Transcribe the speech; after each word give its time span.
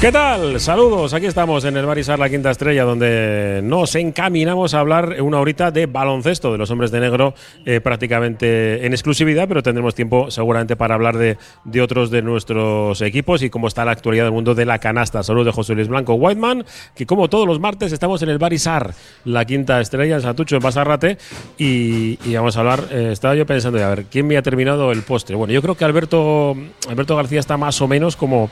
¿Qué 0.00 0.10
tal? 0.10 0.58
Saludos, 0.60 1.12
aquí 1.12 1.26
estamos 1.26 1.62
en 1.66 1.76
el 1.76 1.84
Barisar 1.84 2.18
La 2.18 2.30
Quinta 2.30 2.50
Estrella, 2.50 2.84
donde 2.84 3.60
nos 3.62 3.94
encaminamos 3.96 4.72
a 4.72 4.80
hablar 4.80 5.20
una 5.20 5.38
horita 5.38 5.70
de 5.70 5.84
baloncesto 5.84 6.50
de 6.52 6.56
los 6.56 6.70
hombres 6.70 6.90
de 6.90 7.00
negro, 7.00 7.34
eh, 7.66 7.82
prácticamente 7.82 8.86
en 8.86 8.94
exclusividad, 8.94 9.46
pero 9.46 9.62
tendremos 9.62 9.94
tiempo 9.94 10.30
seguramente 10.30 10.74
para 10.74 10.94
hablar 10.94 11.18
de, 11.18 11.36
de, 11.64 11.82
otros 11.82 12.10
de 12.10 12.22
nuestros 12.22 13.02
equipos 13.02 13.42
y 13.42 13.50
cómo 13.50 13.68
está 13.68 13.84
la 13.84 13.90
actualidad 13.90 14.24
del 14.24 14.32
mundo 14.32 14.54
de 14.54 14.64
la 14.64 14.78
canasta. 14.78 15.22
Saludos 15.22 15.48
de 15.48 15.52
José 15.52 15.74
Luis 15.74 15.88
Blanco 15.88 16.14
Whiteman, 16.14 16.64
que 16.94 17.04
como 17.04 17.28
todos 17.28 17.46
los 17.46 17.60
martes 17.60 17.92
estamos 17.92 18.22
en 18.22 18.30
el 18.30 18.38
Barisar 18.38 18.94
La 19.26 19.44
Quinta 19.44 19.82
Estrella, 19.82 20.14
en 20.14 20.22
Satucho, 20.22 20.56
en 20.56 20.62
Basarrate, 20.62 21.18
y, 21.58 22.16
vamos 22.34 22.56
a 22.56 22.60
hablar, 22.60 22.84
eh, 22.90 23.10
estaba 23.12 23.34
yo 23.34 23.44
pensando, 23.44 23.84
a 23.84 23.90
ver, 23.90 24.06
¿quién 24.06 24.26
me 24.26 24.38
ha 24.38 24.42
terminado 24.42 24.92
el 24.92 25.02
postre? 25.02 25.36
Bueno, 25.36 25.52
yo 25.52 25.60
creo 25.60 25.74
que 25.74 25.84
Alberto, 25.84 26.56
Alberto 26.88 27.16
García 27.16 27.40
está 27.40 27.58
más 27.58 27.82
o 27.82 27.86
menos 27.86 28.16
como 28.16 28.48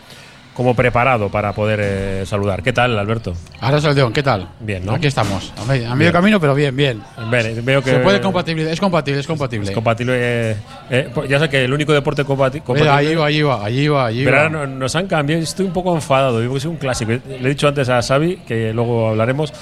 como 0.58 0.74
preparado 0.74 1.28
para 1.28 1.52
poder 1.52 1.78
eh, 1.80 2.26
saludar. 2.26 2.64
¿Qué 2.64 2.72
tal, 2.72 2.98
Alberto? 2.98 3.32
Ahora 3.60 3.80
Saldeón, 3.80 4.12
¿qué 4.12 4.24
tal? 4.24 4.48
Bien, 4.58 4.84
¿no? 4.84 4.92
Aquí 4.92 5.06
estamos, 5.06 5.52
a 5.56 5.64
medio, 5.64 5.88
a 5.88 5.94
medio 5.94 6.10
camino, 6.10 6.40
pero 6.40 6.52
bien, 6.52 6.74
bien. 6.74 7.00
Bien, 7.30 7.64
veo 7.64 7.80
que 7.80 7.90
Se 7.92 7.98
puede 8.00 8.20
compatibilizar, 8.20 8.72
es 8.72 8.80
compatible, 8.80 9.20
es 9.20 9.26
compatible. 9.28 9.68
Es 9.68 9.72
compatible. 9.72 10.14
Eh, 10.16 10.56
eh, 10.90 11.10
pues 11.14 11.28
ya 11.30 11.38
sé 11.38 11.48
que 11.48 11.64
el 11.64 11.72
único 11.72 11.92
deporte 11.92 12.24
compati 12.24 12.58
compatible. 12.58 12.90
Ahí 12.90 13.14
va, 13.14 13.26
allí 13.26 13.42
va, 13.42 13.64
allí 13.64 13.86
va, 13.86 14.06
allí 14.06 14.24
Pero 14.24 14.36
va. 14.36 14.48
no- 14.48 14.66
nos 14.66 14.96
han 14.96 15.06
cambiado. 15.06 15.40
Estoy 15.40 15.64
un 15.66 15.72
poco 15.72 15.94
enfadado. 15.94 16.40
Digo 16.40 16.54
que 16.54 16.59
es 16.59 16.64
un 16.64 16.76
clásico. 16.76 17.12
Le 17.12 17.36
he 17.36 17.48
dicho 17.50 17.68
antes 17.68 17.88
a 17.88 18.02
Xavi, 18.02 18.38
que 18.38 18.72
luego 18.72 19.10
hablaremos. 19.10 19.52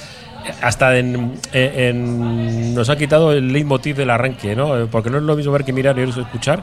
Hasta 0.62 0.97
en, 0.97 1.34
en- 1.52 1.80
en- 1.80 2.74
nos 2.74 2.88
ha 2.88 2.97
quitado 2.97 3.33
el 3.33 3.52
leitmotiv 3.52 3.97
del 3.97 4.08
arranque, 4.10 4.56
¿no? 4.56 4.78
Eh, 4.78 4.86
Porque 4.91 5.10
no 5.10 5.19
es 5.19 5.25
lo 5.25 5.36
mismo 5.36 5.53
ver 5.53 5.64
que 5.64 5.72
mirar 5.75 5.98
y 5.98 6.03
escuchar. 6.08 6.62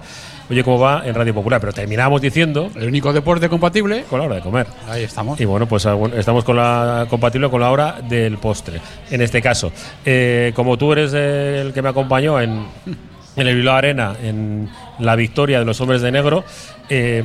Oye, 0.50 0.64
cómo 0.64 0.78
va 0.80 1.04
en 1.06 1.16
Radio 1.16 1.34
Popular. 1.34 1.60
Pero 1.62 1.74
terminamos 1.74 2.22
diciendo 2.22 2.70
El 2.76 2.88
único 2.88 3.14
deporte 3.14 3.48
compatible, 3.50 4.04
con 4.10 4.20
la 4.20 4.26
hora 4.26 4.36
de 4.36 4.42
comer. 4.42 4.68
ahí 4.90 5.04
estamos. 5.04 5.40
Y 5.40 5.46
bueno, 5.46 5.68
pues 5.68 5.88
estamos 6.16 6.44
con 6.44 6.58
la 6.58 7.06
compatible 7.10 7.50
con 7.50 7.62
la 7.62 7.72
hora 7.72 8.02
del 8.08 8.38
postre. 8.38 8.80
En 9.10 9.22
este 9.22 9.42
caso, 9.42 9.72
Eh, 10.06 10.52
como 10.56 10.78
tú 10.78 10.92
eres 10.92 11.14
el 11.14 11.72
que 11.74 11.82
me 11.82 11.90
acompañó 11.90 12.40
en, 12.42 12.66
en 13.36 13.48
el 13.48 13.56
Bilbao 13.56 13.76
Arena, 13.76 14.16
en 14.22 14.70
la 15.00 15.16
victoria 15.16 15.60
de 15.60 15.66
los 15.66 15.80
hombres 15.82 16.02
de 16.02 16.12
negro, 16.12 16.44
eh, 16.90 17.24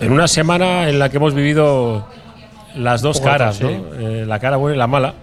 en 0.00 0.12
una 0.12 0.28
semana 0.28 0.88
en 0.88 0.98
la 0.98 1.08
que 1.08 1.16
hemos 1.16 1.34
vivido 1.34 2.06
las 2.76 3.02
dos 3.02 3.20
caras, 3.20 3.60
¿no? 3.60 3.70
Eh, 3.98 4.24
la 4.26 4.38
cara 4.38 4.56
buena 4.56 4.76
y 4.76 4.78
la 4.78 4.86
mala. 4.86 5.14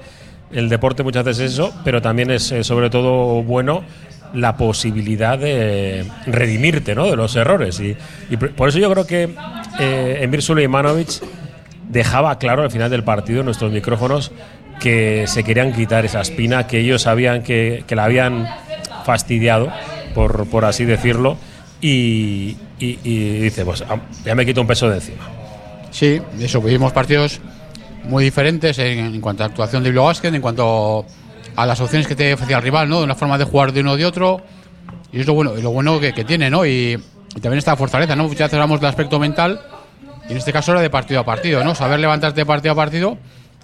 El 0.52 0.70
deporte 0.70 1.04
muchas 1.04 1.24
veces 1.24 1.46
es 1.46 1.54
eso, 1.54 1.74
pero 1.84 2.02
también 2.02 2.30
es 2.32 2.52
eh, 2.52 2.64
sobre 2.64 2.90
todo 2.90 3.42
bueno 3.44 3.84
la 4.36 4.58
posibilidad 4.58 5.38
de 5.40 6.06
redimirte 6.28 6.94
¿no? 6.94 7.06
de 7.06 7.16
los 7.16 7.36
errores. 7.36 7.80
Y, 7.80 7.96
por 8.38 8.70
eso 8.70 8.80
yo 8.80 8.92
creo 8.92 9.08
que 9.08 9.30
eh, 9.80 10.20
Emir 10.22 10.42
Suleimanovic 10.42 11.22
dejaba 11.90 12.38
claro 12.38 12.64
al 12.64 12.72
final 12.72 12.90
del 12.90 13.04
partido 13.04 13.40
en 13.40 13.46
nuestros 13.46 13.72
micrófonos 13.72 14.32
que 14.80 15.26
se 15.28 15.44
querían 15.44 15.74
quitar 15.74 16.06
esa 16.06 16.22
espina, 16.22 16.68
que 16.68 16.80
ellos 16.80 17.04
sabían 17.04 17.44
que, 17.44 17.84
que 17.88 17.96
la 17.96 18.04
habían 18.04 18.48
fastidiado, 19.06 19.72
por, 20.14 20.48
por 20.48 20.66
así 20.66 20.84
decirlo, 20.84 21.38
y, 21.82 22.58
dice, 22.80 23.64
pues 23.64 23.84
ya 24.24 24.36
me 24.36 24.46
quito 24.46 24.62
un 24.62 24.68
peso 24.68 24.90
de 24.90 24.96
encima. 24.96 25.30
Sí, 25.92 26.22
eso, 26.40 26.62
vivimos 26.62 26.92
partidos 26.92 27.40
muy 28.06 28.24
diferentes 28.24 28.78
en, 28.80 29.22
cuanto 29.22 29.44
a 29.44 29.48
actuación 29.48 29.84
de 29.84 29.92
Bilbao 29.92 30.12
en 30.24 30.42
cuanto 30.42 31.00
a 31.00 31.06
las 31.66 31.80
opciones 31.80 32.08
que 32.08 32.16
te 32.16 32.34
ofrecía 32.34 32.58
el 32.58 32.64
rival, 32.64 32.90
¿no? 32.90 33.02
Una 33.02 33.16
forma 33.16 33.38
de 33.38 33.44
jugar 33.46 33.72
de 33.72 33.82
uno 33.82 33.92
o 33.92 33.98
de 33.98 34.06
otro. 34.06 34.42
Y 35.12 35.20
es 35.22 35.28
lo 35.28 35.34
bueno, 35.34 35.54
lo 35.56 35.72
bueno 35.72 36.00
que, 36.00 36.14
que 36.14 36.24
tiene, 36.26 36.50
¿no? 36.50 36.66
Y, 36.66 37.00
y 37.36 37.40
también 37.40 37.60
está 37.60 37.72
la 37.72 37.78
fortaleza, 37.78 38.16
¿no? 38.16 38.24
Muchas 38.24 38.40
veces 38.48 38.54
hablamos 38.56 38.82
del 38.82 38.90
aspecto 38.90 39.20
mental, 39.20 39.62
y 40.28 40.32
en 40.32 40.38
este 40.38 40.52
caso 40.52 40.72
era 40.72 40.82
de 40.82 40.90
partido 40.90 41.20
a 41.22 41.24
partido, 41.26 41.64
¿no? 41.64 41.76
Saber 41.76 42.00
levantarte 42.00 42.46
partido 42.46 42.74
a 42.74 42.76
partido, 42.76 43.18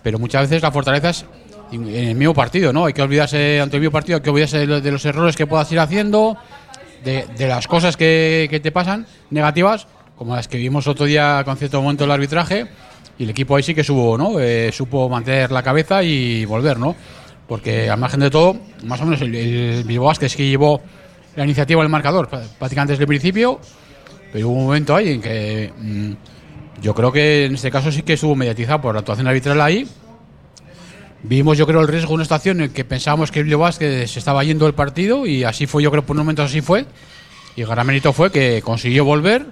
pero 0.04 0.20
muchas 0.20 0.44
veces 0.44 0.62
la 0.62 0.72
fortaleza 0.72 1.10
es 1.10 1.26
en 1.72 1.88
el 1.88 2.16
mismo 2.16 2.34
partido, 2.34 2.72
¿no? 2.72 2.86
Hay 2.86 2.94
que 2.94 3.02
olvidarse, 3.02 3.60
ante 3.60 3.78
el 3.78 3.82
mismo 3.82 3.92
partido, 3.92 4.18
hay 4.18 4.22
que 4.24 4.30
olvidarse 4.30 4.60
de 4.60 4.68
lo- 4.68 4.82
de 4.82 4.92
los 4.92 5.04
errores 5.06 5.36
que 5.36 5.48
puedas 5.48 5.72
ir 5.72 5.80
haciendo, 5.80 6.38
de, 7.04 7.26
de 7.38 7.48
las 7.48 7.68
cosas 7.68 7.98
que, 7.98 8.48
que 8.50 8.60
te 8.60 8.72
pasan 8.72 9.06
negativas, 9.30 9.88
como 10.18 10.36
las 10.36 10.48
que 10.48 10.58
vimos 10.58 10.86
otro 10.88 11.06
día 11.06 11.42
con 11.46 11.58
cierto 11.58 11.82
momento 11.82 12.04
el 12.04 12.12
arbitraje, 12.12 12.68
y 13.18 13.24
el 13.24 13.30
equipo 13.32 13.56
ahí 13.56 13.64
sí 13.64 13.74
que 13.74 13.84
supo, 13.84 14.18
¿no? 14.18 14.40
Eh, 14.40 14.72
supo 14.72 15.10
mantener 15.10 15.52
la 15.52 15.64
cabeza 15.64 16.04
y 16.04 16.46
volver, 16.46 16.78
¿no? 16.78 16.96
Porque 17.52 17.90
al 17.90 18.00
margen 18.00 18.22
de 18.22 18.30
todo, 18.30 18.56
más 18.86 19.02
o 19.02 19.04
menos 19.04 19.20
el, 19.20 19.36
el 19.36 19.84
Bilbao 19.84 20.08
Basket 20.08 20.30
sí 20.30 20.38
que 20.38 20.48
llevó 20.48 20.80
la 21.36 21.44
iniciativa 21.44 21.82
del 21.82 21.92
marcador 21.92 22.30
pr- 22.30 22.48
prácticamente 22.58 22.94
desde 22.94 23.04
el 23.04 23.10
principio, 23.10 23.60
pero 24.32 24.48
hubo 24.48 24.56
un 24.58 24.64
momento 24.68 24.96
ahí 24.96 25.10
en 25.10 25.22
que 25.22 25.74
mm, 25.78 26.12
yo 26.82 26.96
creo 26.96 27.12
que 27.12 27.48
en 27.48 27.56
este 27.56 27.70
caso 27.70 27.92
sí 27.92 28.04
que 28.04 28.14
estuvo 28.14 28.38
mediatizado 28.38 28.80
por 28.80 28.94
la 28.96 29.00
actuación 29.00 29.28
arbitral 29.28 29.60
ahí. 29.60 29.86
Vimos, 31.24 31.58
yo 31.58 31.68
creo, 31.68 31.82
el 31.82 31.90
riesgo 31.90 32.08
de 32.12 32.14
una 32.14 32.24
estación 32.24 32.62
en 32.62 32.72
que 32.72 32.86
pensábamos 32.86 33.32
que 33.32 33.40
el 33.40 33.46
Bilbao 33.48 33.70
se 33.74 34.04
estaba 34.06 34.46
yendo 34.46 34.66
el 34.66 34.74
partido 34.74 35.26
y 35.26 35.44
así 35.44 35.68
fue, 35.68 35.84
yo 35.84 35.92
creo, 35.92 36.06
por 36.06 36.16
un 36.16 36.20
momento 36.24 36.44
así 36.44 36.62
fue. 36.62 36.86
Y 37.58 37.64
el 37.64 37.68
gran 37.68 37.86
mérito 37.86 38.14
fue 38.14 38.32
que 38.32 38.62
consiguió 38.62 39.04
volver, 39.04 39.46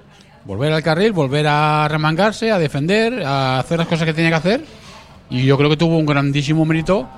volver 0.46 0.72
al 0.72 0.84
carril, 0.84 1.12
volver 1.12 1.48
a 1.48 1.86
remangarse, 1.90 2.50
a 2.50 2.60
defender, 2.60 3.24
a 3.26 3.60
hacer 3.60 3.78
las 3.78 3.90
cosas 3.90 4.06
que 4.06 4.14
tenía 4.14 4.30
que 4.30 4.36
hacer. 4.38 4.66
Y 5.30 5.44
yo 5.44 5.58
creo 5.58 5.70
que 5.70 5.76
tuvo 5.76 5.98
un 5.98 6.06
grandísimo 6.06 6.64
mérito 6.64 7.10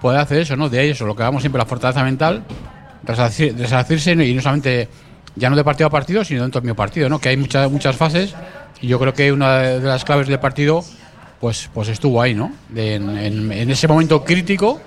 poder 0.00 0.20
hacer 0.20 0.38
eso, 0.38 0.56
¿no? 0.56 0.68
De 0.68 0.90
eso, 0.90 1.06
lo 1.06 1.14
que 1.14 1.22
hablamos 1.22 1.42
siempre, 1.42 1.58
la 1.58 1.66
fortaleza 1.66 2.02
mental, 2.02 2.42
resarcir- 3.04 3.54
resarcirse 3.56 4.12
y 4.12 4.34
no 4.34 4.40
solamente, 4.42 4.88
ya 5.36 5.50
no 5.50 5.56
de 5.56 5.64
partido 5.64 5.86
a 5.86 5.90
partido, 5.90 6.24
sino 6.24 6.42
dentro 6.42 6.60
del 6.60 6.66
mismo 6.66 6.76
partido, 6.76 7.08
¿no? 7.08 7.18
Que 7.18 7.30
hay 7.30 7.36
muchas, 7.36 7.70
muchas 7.70 7.96
fases 7.96 8.34
y 8.80 8.88
yo 8.88 8.98
creo 8.98 9.12
que 9.12 9.32
una 9.32 9.58
de 9.58 9.80
las 9.80 10.04
claves 10.04 10.26
del 10.26 10.40
partido, 10.40 10.82
pues, 11.40 11.70
pues 11.72 11.88
estuvo 11.88 12.20
ahí, 12.20 12.34
¿no? 12.34 12.52
En, 12.74 13.70
ese 13.70 13.86
momento 13.88 14.24
crítico, 14.24 14.80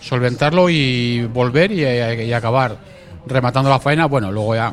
solventarlo 0.00 0.70
y 0.70 1.24
volver 1.26 1.72
y, 1.72 2.32
acabar 2.32 2.78
rematando 3.26 3.68
la 3.70 3.80
faena. 3.80 4.06
Bueno, 4.06 4.30
luego 4.30 4.54
ya 4.54 4.72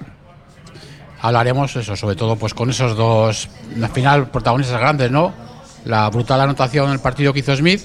hablaremos 1.22 1.76
eso, 1.76 1.96
sobre 1.96 2.16
todo 2.16 2.36
pues 2.36 2.54
con 2.54 2.70
esos 2.70 2.96
dos, 2.96 3.50
al 3.82 3.90
final, 3.90 4.30
protagonistas 4.30 4.80
grandes, 4.80 5.12
¿no? 5.12 5.34
La 5.86 6.10
brutal 6.10 6.42
anotación 6.42 6.88
en 6.88 6.94
el 6.94 7.00
partido 7.00 7.34
que 7.34 7.40
hizo 7.40 7.56
Smith 7.56 7.82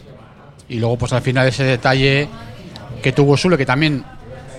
y 0.69 0.79
luego 0.79 0.97
pues 0.99 1.13
al 1.13 1.23
final 1.23 1.47
ese 1.49 1.65
detalle 1.65 2.29
que 3.03 3.13
tuvo 3.13 3.37
Sule, 3.37 3.57
que 3.59 3.67
también 3.67 4.05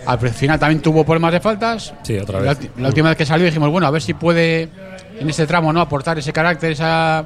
al 0.06 0.20
final 0.20 0.60
también 0.60 0.82
tuvo 0.82 1.04
problemas 1.06 1.32
de 1.32 1.40
faltas. 1.40 1.94
Sí, 2.04 2.18
otra 2.18 2.40
La, 2.42 2.50
vez. 2.54 2.60
ulti- 2.62 2.70
la 2.82 2.88
última 2.90 3.10
vez 3.10 3.18
que 3.18 3.26
salió 3.26 3.46
dijimos, 3.46 3.70
bueno, 3.70 3.88
a 3.88 3.92
ver 3.92 4.02
si 4.02 4.14
puede 4.14 4.70
en 5.20 5.30
este 5.30 5.48
tramo 5.48 5.72
no 5.72 5.80
aportar 5.80 6.18
ese 6.20 6.34
carácter, 6.34 6.72
esa, 6.74 7.26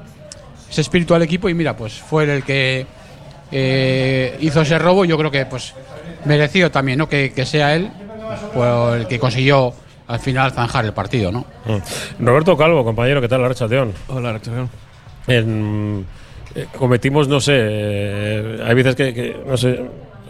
ese 0.69 0.81
espíritu 0.81 1.15
al 1.15 1.23
equipo 1.23 1.49
y 1.49 1.53
mira, 1.55 1.75
pues 1.75 1.93
fue 1.93 2.23
el 2.31 2.43
que 2.43 2.85
eh, 3.51 4.37
hizo 4.41 4.61
ese 4.61 4.77
robo. 4.77 5.05
Yo 5.05 5.17
creo 5.17 5.31
que 5.31 5.45
pues 5.45 5.73
merecido 6.25 6.69
también, 6.69 6.99
¿no? 6.99 7.09
Que, 7.09 7.31
que 7.33 7.45
sea 7.45 7.73
él 7.75 7.89
pues, 8.53 9.01
el 9.01 9.07
que 9.07 9.17
consiguió 9.19 9.73
al 10.07 10.19
final 10.19 10.51
zanjar 10.51 10.85
el 10.85 10.93
partido, 10.93 11.31
¿no? 11.31 11.45
Mm. 11.65 12.25
Roberto 12.25 12.55
Calvo, 12.55 12.83
compañero, 12.83 13.21
¿qué 13.21 13.27
tal, 13.27 13.41
la? 13.41 13.93
Hola, 14.07 14.33
Rector. 14.33 14.67
En- 15.27 16.05
eh, 16.57 16.65
cometimos, 16.77 17.27
no 17.27 17.39
sé, 17.39 17.53
eh, 17.57 18.59
hay 18.65 18.75
veces 18.75 18.95
que, 18.95 19.13
que, 19.13 19.37
no 19.47 19.55
sé, 19.57 19.79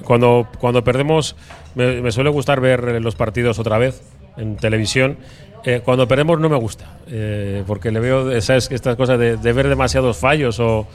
cuando, 0.04 0.48
cuando 0.60 0.84
perdemos, 0.84 1.36
me, 1.76 2.02
me 2.02 2.12
suele 2.12 2.30
gustar 2.30 2.62
ver 2.62 2.88
eh, 2.88 3.00
los 3.00 3.16
partidos 3.16 3.60
otra 3.60 3.78
vez 3.78 4.02
en 4.38 4.58
televisión. 4.58 5.18
Eh, 5.66 5.82
cuando 5.84 6.08
perdemos 6.08 6.40
no 6.40 6.48
me 6.50 6.56
gusta, 6.56 6.98
eh, 7.10 7.64
porque 7.66 7.92
le 7.92 8.00
veo 8.00 8.40
¿sabes? 8.42 8.70
estas 8.72 8.96
cosas 8.96 9.20
de, 9.20 9.38
de 9.38 9.54
ver 9.54 9.68
demasiados 9.68 10.18
fallos 10.18 10.60
o... 10.60 10.88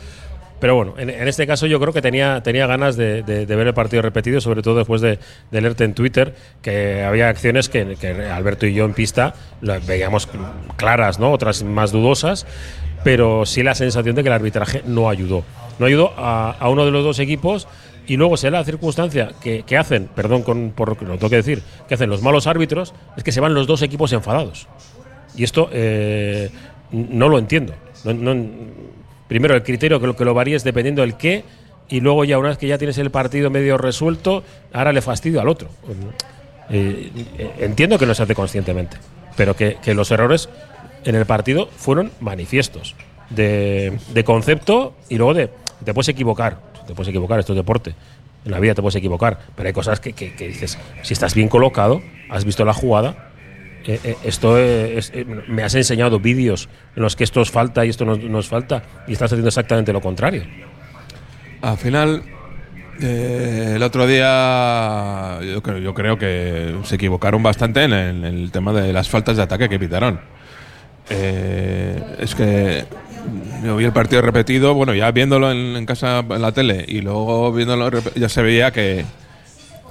Pero 0.60 0.76
bueno, 0.76 0.94
en, 0.96 1.10
en 1.10 1.26
este 1.26 1.44
caso 1.44 1.66
yo 1.66 1.80
creo 1.80 1.92
que 1.92 2.00
tenía, 2.00 2.40
tenía 2.44 2.68
ganas 2.68 2.96
de, 2.96 3.24
de- 3.24 3.46
de 3.46 3.56
ver 3.56 3.66
el 3.66 3.74
partido 3.74 4.00
repetido, 4.00 4.40
sobre 4.40 4.62
todo 4.62 4.76
después 4.76 5.00
de, 5.00 5.18
de 5.50 5.60
leerte 5.60 5.82
en 5.82 5.92
Twitter 5.92 6.36
que 6.62 7.02
había 7.02 7.28
acciones 7.28 7.68
que, 7.68 7.96
que 8.00 8.10
Alberto 8.26 8.66
y 8.66 8.72
yo 8.72 8.84
en 8.84 8.94
pista 8.94 9.34
veíamos 9.88 10.28
claras, 10.76 11.18
¿no? 11.18 11.32
otras 11.32 11.64
más 11.64 11.90
dudosas, 11.90 12.46
pero 13.04 13.46
sí 13.46 13.62
la 13.62 13.74
sensación 13.74 14.14
de 14.14 14.22
que 14.22 14.28
el 14.28 14.34
arbitraje 14.34 14.82
no 14.86 15.08
ayudó. 15.08 15.44
No 15.78 15.86
ayudó 15.86 16.12
a, 16.16 16.68
uno 16.68 16.84
de 16.84 16.90
los 16.90 17.04
dos 17.04 17.18
equipos 17.18 17.66
y 18.06 18.16
luego 18.16 18.36
se 18.36 18.50
la 18.50 18.64
circunstancia 18.64 19.30
que, 19.40 19.62
que 19.62 19.76
hacen, 19.76 20.08
perdón 20.14 20.42
con, 20.42 20.70
por 20.70 20.90
lo 20.90 20.98
que 20.98 21.04
lo 21.04 21.14
tengo 21.14 21.30
que 21.30 21.36
decir, 21.36 21.62
que 21.88 21.94
hacen 21.94 22.10
los 22.10 22.22
malos 22.22 22.46
árbitros, 22.46 22.94
es 23.16 23.24
que 23.24 23.32
se 23.32 23.40
van 23.40 23.54
los 23.54 23.66
dos 23.66 23.82
equipos 23.82 24.12
enfadados. 24.12 24.68
Y 25.36 25.44
esto 25.44 25.68
eh, 25.72 26.50
no 26.90 27.28
lo 27.28 27.38
entiendo. 27.38 27.74
Primero, 29.28 29.54
el 29.54 29.62
criterio 29.62 30.00
que 30.00 30.06
lo, 30.06 30.16
que 30.16 30.24
lo 30.24 30.34
varíes 30.34 30.64
dependiendo 30.64 31.02
del 31.02 31.16
qué, 31.16 31.44
y 31.88 32.00
luego 32.00 32.24
ya 32.24 32.38
una 32.38 32.50
vez 32.50 32.58
que 32.58 32.66
ya 32.66 32.78
tienes 32.78 32.98
el 32.98 33.10
partido 33.10 33.50
medio 33.50 33.78
resuelto, 33.78 34.44
ahora 34.72 34.92
le 34.92 35.00
fastidio 35.00 35.40
al 35.40 35.48
otro. 35.48 35.68
Eh, 36.70 37.10
eh, 37.38 37.50
entiendo 37.60 37.98
que 37.98 38.06
no 38.06 38.14
se 38.14 38.22
hace 38.22 38.34
conscientemente, 38.34 38.96
pero 39.36 39.54
que 39.56 39.94
los 39.94 40.10
errores 40.10 40.48
en 41.04 41.14
el 41.14 41.26
partido 41.26 41.68
fueron 41.76 42.10
manifiestos 42.20 42.94
de, 43.30 43.98
de 44.12 44.24
concepto 44.24 44.94
y 45.08 45.16
luego 45.16 45.34
de 45.34 45.50
te 45.84 45.92
puedes 45.94 46.08
equivocar, 46.08 46.58
te 46.86 46.94
puedes 46.94 47.08
equivocar, 47.08 47.40
esto 47.40 47.52
es 47.52 47.56
deporte. 47.56 47.94
En 48.44 48.50
la 48.52 48.58
vida 48.60 48.74
te 48.74 48.82
puedes 48.82 48.96
equivocar, 48.96 49.38
pero 49.54 49.68
hay 49.68 49.72
cosas 49.72 50.00
que, 50.00 50.12
que- 50.12 50.34
que 50.34 50.48
dices, 50.48 50.78
si 51.02 51.12
estás 51.14 51.34
bien 51.34 51.48
colocado, 51.48 52.02
has 52.28 52.44
visto 52.44 52.64
la 52.64 52.72
jugada, 52.74 53.30
eh, 53.84 53.98
eh, 54.04 54.16
esto 54.24 54.58
es, 54.58 55.10
eh, 55.14 55.24
me 55.24 55.62
has 55.64 55.74
enseñado 55.74 56.20
vídeos 56.20 56.68
en 56.96 57.02
los 57.02 57.16
que 57.16 57.24
esto 57.24 57.40
os 57.40 57.50
falta 57.50 57.84
y 57.84 57.88
esto 57.88 58.04
no 58.04 58.16
nos 58.16 58.46
falta 58.48 58.82
y 59.08 59.12
estás 59.12 59.32
haciendo 59.32 59.48
exactamente 59.48 59.92
lo 59.92 60.00
contrario. 60.00 60.44
Al 61.62 61.76
final, 61.78 62.22
eh, 63.00 63.72
el 63.76 63.82
otro 63.82 64.06
día 64.06 65.38
yo 65.42 65.62
creo, 65.62 65.78
yo 65.78 65.94
creo 65.94 66.18
que 66.18 66.76
se 66.84 66.94
equivocaron 66.96 67.42
bastante 67.42 67.82
en 67.84 67.92
el, 67.92 68.24
en 68.24 68.34
el 68.36 68.50
tema 68.52 68.72
de 68.72 68.92
las 68.92 69.08
faltas 69.08 69.36
de 69.36 69.42
ataque 69.44 69.68
que 69.68 69.78
pitaron. 69.78 70.20
Eh, 71.10 72.00
es 72.20 72.34
que 72.34 72.84
yo 73.64 73.76
vi 73.76 73.84
el 73.84 73.92
partido 73.92 74.22
repetido, 74.22 74.74
bueno, 74.74 74.94
ya 74.94 75.10
viéndolo 75.10 75.50
en, 75.52 75.84
casa 75.86 76.20
en 76.28 76.42
la 76.42 76.52
tele 76.52 76.84
y 76.88 77.00
luego 77.00 77.52
viéndolo 77.52 77.90
ya 78.14 78.28
se 78.28 78.42
veía 78.42 78.72
que, 78.72 79.04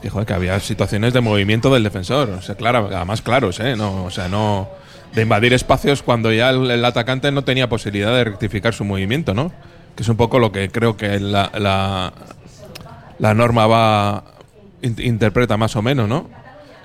que, 0.02 0.26
que 0.26 0.34
había 0.34 0.60
situaciones 0.60 1.14
de 1.14 1.22
movimiento 1.22 1.74
del 1.74 1.84
defensor, 1.84 2.30
o 2.30 2.42
sea, 2.42 2.56
claro, 2.56 2.90
además 2.94 3.22
claros, 3.22 3.60
¿eh? 3.60 3.76
No, 3.76 4.06
o 4.06 4.10
sea, 4.12 4.28
no 4.28 4.70
de 5.14 5.24
invadir 5.24 5.54
espacios 5.54 6.02
cuando 6.04 6.32
ya 6.32 6.50
el, 6.50 6.86
atacante 6.86 7.32
no 7.32 7.44
tenía 7.44 7.68
posibilidad 7.70 8.14
de 8.14 8.24
rectificar 8.24 8.74
su 8.74 8.86
movimiento, 8.86 9.34
¿no? 9.34 9.52
Que 9.96 10.04
es 10.04 10.10
un 10.10 10.18
poco 10.18 10.40
lo 10.40 10.52
que 10.52 10.70
creo 10.70 10.96
que 10.96 11.20
la, 11.20 11.52
la, 13.20 13.34
norma 13.34 13.68
va 13.68 14.24
in- 14.82 14.96
interpreta 15.00 15.58
más 15.58 15.76
o 15.76 15.82
menos, 15.82 16.08
¿no? 16.08 16.30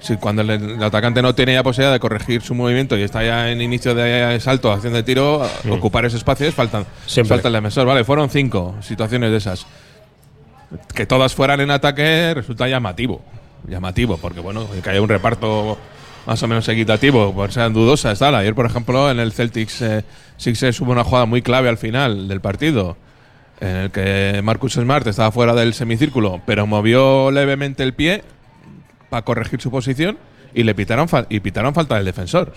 Si 0.01 0.17
cuando 0.17 0.43
el, 0.43 0.51
el 0.51 0.83
atacante 0.83 1.23
no 1.23 1.35
tiene 1.35 1.55
ya 1.55 1.63
posibilidad 1.63 1.93
de 1.93 2.01
corregir 2.01 2.43
su 2.43 2.55
movimiento 2.55 2.97
y 2.97 3.03
está 3.03 3.25
ya 3.25 3.51
en 3.51 3.61
inicio 3.61 3.95
de 3.95 4.39
salto, 4.41 4.71
acción 4.71 4.93
de 4.93 5.03
tiro, 5.03 5.43
ocupar 5.71 6.05
ese 6.05 6.17
espacio 6.17 6.47
es 6.47 6.55
falta, 6.55 6.85
falta 7.25 7.49
el 7.49 7.55
defensor. 7.55 7.87
Vale, 7.87 8.05
fueron 8.05 8.29
cinco 8.29 8.75
situaciones 8.83 9.31
de 9.31 9.39
esas. 9.39 9.67
Que 10.95 11.07
todas 11.07 11.35
fueran 11.35 11.61
en 11.61 11.71
ataque 11.71 12.35
resulta 12.35 12.69
llamativo. 12.69 13.23
Llamativo, 13.67 14.19
porque 14.19 14.41
bueno, 14.41 14.69
que 14.83 14.91
haya 14.91 15.01
un 15.01 15.09
reparto 15.09 15.79
más 16.27 16.43
o 16.43 16.49
menos 16.49 16.69
equitativo, 16.69 17.33
por 17.33 17.53
ser 17.53 17.73
dudosa 17.73 18.13
está. 18.13 18.37
Ayer, 18.37 18.55
por 18.55 18.67
ejemplo, 18.67 19.11
en 19.11 19.19
el 19.19 19.33
Celtics 19.33 19.81
eh, 19.83 20.05
Sixers 20.37 20.81
hubo 20.81 20.93
una 20.93 21.05
jugada 21.05 21.25
muy 21.25 21.41
clave 21.41 21.69
al 21.69 21.79
final 21.79 22.29
del 22.29 22.41
partido, 22.41 22.97
en 23.61 23.77
el 23.77 23.91
que 23.91 24.41
Marcus 24.43 24.75
Smart 24.75 25.07
estaba 25.07 25.33
fuera 25.33 25.55
del 25.55 25.73
semicírculo, 25.73 26.43
pero 26.45 26.67
movió 26.67 27.31
levemente 27.31 27.83
el 27.83 27.95
pie 27.95 28.23
para 29.11 29.23
corregir 29.23 29.61
su 29.61 29.71
posición 29.71 30.19
y 30.55 30.63
le 30.63 30.75
pitaron, 30.75 31.09
y 31.29 31.41
pitaron 31.41 31.75
falta 31.75 31.97
del 31.97 32.05
defensor. 32.05 32.53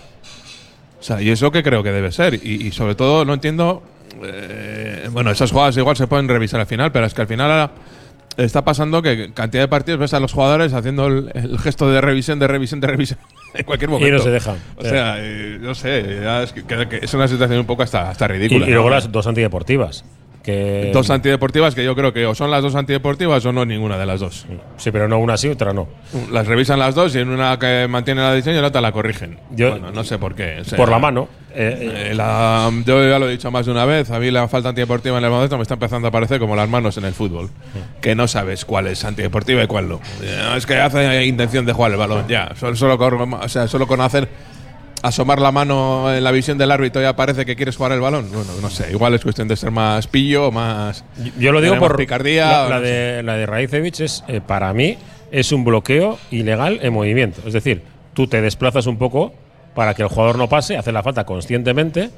O 0.98 1.02
sea, 1.02 1.20
y 1.22 1.30
es 1.30 1.40
lo 1.40 1.50
que 1.52 1.62
creo 1.62 1.82
que 1.82 1.92
debe 1.92 2.12
ser. 2.12 2.34
Y, 2.34 2.66
y 2.66 2.72
sobre 2.72 2.94
todo 2.94 3.24
no 3.24 3.34
entiendo. 3.34 3.82
eh, 4.22 5.08
bueno, 5.12 5.30
esas 5.30 5.50
jugadas 5.50 5.76
igual 5.76 5.96
se 5.96 6.06
pueden 6.06 6.28
revisar 6.28 6.60
al 6.60 6.66
final, 6.66 6.92
pero 6.92 7.06
es 7.06 7.14
que 7.14 7.22
al 7.22 7.26
final 7.28 7.50
ahora 7.50 7.70
está 8.36 8.64
pasando 8.64 9.02
que 9.02 9.32
cantidad 9.32 9.64
de 9.64 9.68
partidos 9.68 10.00
ves 10.00 10.14
a 10.14 10.20
los 10.20 10.32
jugadores 10.32 10.72
haciendo 10.72 11.06
el, 11.06 11.30
el 11.34 11.58
gesto 11.58 11.90
de 11.90 12.00
revisión, 12.00 12.38
de 12.38 12.46
revisión, 12.46 12.80
de 12.80 12.86
revisión 12.86 13.18
en 13.54 13.64
cualquier 13.64 13.90
momento. 13.90 14.08
Y 14.08 14.18
no 14.18 14.22
se 14.22 14.30
dejan. 14.30 14.56
O 14.76 14.82
sea, 14.84 15.16
eh, 15.18 15.58
no 15.60 15.74
sé, 15.74 16.20
es, 16.42 16.52
que, 16.52 16.62
que 16.64 17.00
es 17.02 17.14
una 17.14 17.28
situación 17.28 17.60
un 17.60 17.66
poco 17.66 17.82
hasta, 17.82 18.10
hasta 18.10 18.26
Y, 18.26 18.28
ridícula. 18.28 18.66
y 18.66 18.70
luego 18.70 18.88
¿no? 18.88 18.94
las 18.94 19.10
dos 19.10 19.26
antideportivas. 19.26 20.04
Que, 20.42 20.90
dos 20.94 21.10
antideportivas 21.10 21.74
que 21.74 21.84
yo 21.84 21.94
creo 21.94 22.14
que 22.14 22.24
o 22.24 22.34
son 22.34 22.50
las 22.50 22.62
dos 22.62 22.74
antideportivas 22.74 23.44
o 23.44 23.52
no 23.52 23.66
ninguna 23.66 23.98
de 23.98 24.06
las 24.06 24.20
dos. 24.20 24.46
Sí, 24.78 24.90
pero 24.90 25.06
no 25.06 25.18
una 25.18 25.36
sí, 25.36 25.48
otra 25.48 25.74
no. 25.74 25.86
Las 26.32 26.46
revisan 26.46 26.78
las 26.78 26.94
dos 26.94 27.14
y 27.14 27.18
en 27.18 27.28
una 27.28 27.58
que 27.58 27.86
mantiene 27.90 28.22
la 28.22 28.32
decisión 28.32 28.54
y 28.54 28.58
en 28.58 28.64
otra 28.64 28.80
la 28.80 28.90
corrigen. 28.92 29.38
Yo- 29.50 29.72
bueno, 29.72 29.92
no 29.92 30.02
sé 30.02 30.18
por 30.18 30.34
qué. 30.34 30.60
o 30.60 30.64
sea, 30.64 30.78
Por 30.78 30.88
la 30.90 30.98
mano. 30.98 31.28
Eh, 31.52 32.10
eh, 32.10 32.14
la- 32.14 32.70
yo 32.86 33.06
ya 33.08 33.18
lo 33.18 33.28
he 33.28 33.32
dicho 33.32 33.50
más 33.50 33.66
de 33.66 33.72
una 33.72 33.84
vez, 33.84 34.10
a 34.10 34.18
mí 34.20 34.30
la 34.30 34.46
falta 34.48 34.68
antideportiva 34.70 35.18
en 35.18 35.24
el 35.24 35.30
baloncesto 35.30 35.56
me 35.56 35.62
está 35.62 35.74
empezando 35.74 36.06
a 36.08 36.10
parecer 36.10 36.38
como 36.38 36.54
las 36.56 36.68
manos 36.68 36.96
en 36.96 37.04
el 37.04 37.12
fútbol, 37.12 37.50
que 38.00 38.14
no 38.14 38.28
sabes 38.28 38.64
cuál 38.64 38.86
es 38.86 39.04
antideportiva 39.04 39.62
y 39.62 39.66
cuál 39.66 39.88
no. 39.88 40.00
Eh, 40.22 40.54
Es 40.56 40.64
que 40.64 40.76
hace 40.76 41.26
intención 41.26 41.66
de 41.66 41.72
jugar 41.72 41.90
el 41.90 41.98
balón, 41.98 42.26
ya. 42.28 42.52
Solo, 42.58 42.76
solo, 42.76 42.96
con, 42.96 43.34
o 43.34 43.48
sea, 43.48 43.66
solo 43.68 43.86
con 43.88 44.00
hacer 44.00 44.28
asomar 45.02 45.40
la 45.40 45.52
mano 45.52 46.14
en 46.14 46.22
la 46.22 46.30
visión 46.30 46.58
del 46.58 46.70
árbitro 46.70 47.00
ya 47.00 47.16
parece 47.16 47.46
que 47.46 47.56
quieres 47.56 47.76
jugar 47.76 47.92
el 47.92 48.00
balón. 48.00 48.28
Bueno, 48.32 48.50
no 48.60 48.70
sé, 48.70 48.90
igual 48.90 49.14
es 49.14 49.22
cuestión 49.22 49.48
de 49.48 49.56
ser 49.56 49.70
más 49.70 50.06
pillo, 50.06 50.50
más... 50.50 51.04
Yo 51.38 51.52
lo 51.52 51.60
digo 51.60 51.78
por 51.78 51.96
picardía. 51.96 52.46
La, 52.46 52.68
la 52.68 52.76
no 52.76 52.82
sé. 52.82 52.90
de, 52.90 53.22
la 53.22 53.36
de 53.36 53.46
Raicevic 53.46 54.00
es, 54.00 54.24
eh, 54.28 54.40
para 54.46 54.72
mí, 54.72 54.98
es 55.30 55.52
un 55.52 55.64
bloqueo 55.64 56.18
ilegal 56.30 56.80
en 56.82 56.92
movimiento. 56.92 57.42
Es 57.46 57.52
decir, 57.52 57.82
tú 58.14 58.26
te 58.26 58.40
desplazas 58.40 58.86
un 58.86 58.98
poco 58.98 59.32
para 59.74 59.94
que 59.94 60.02
el 60.02 60.08
jugador 60.08 60.36
no 60.36 60.48
pase, 60.48 60.76
hace 60.76 60.92
la 60.92 61.02
falta 61.02 61.24
conscientemente, 61.24 62.10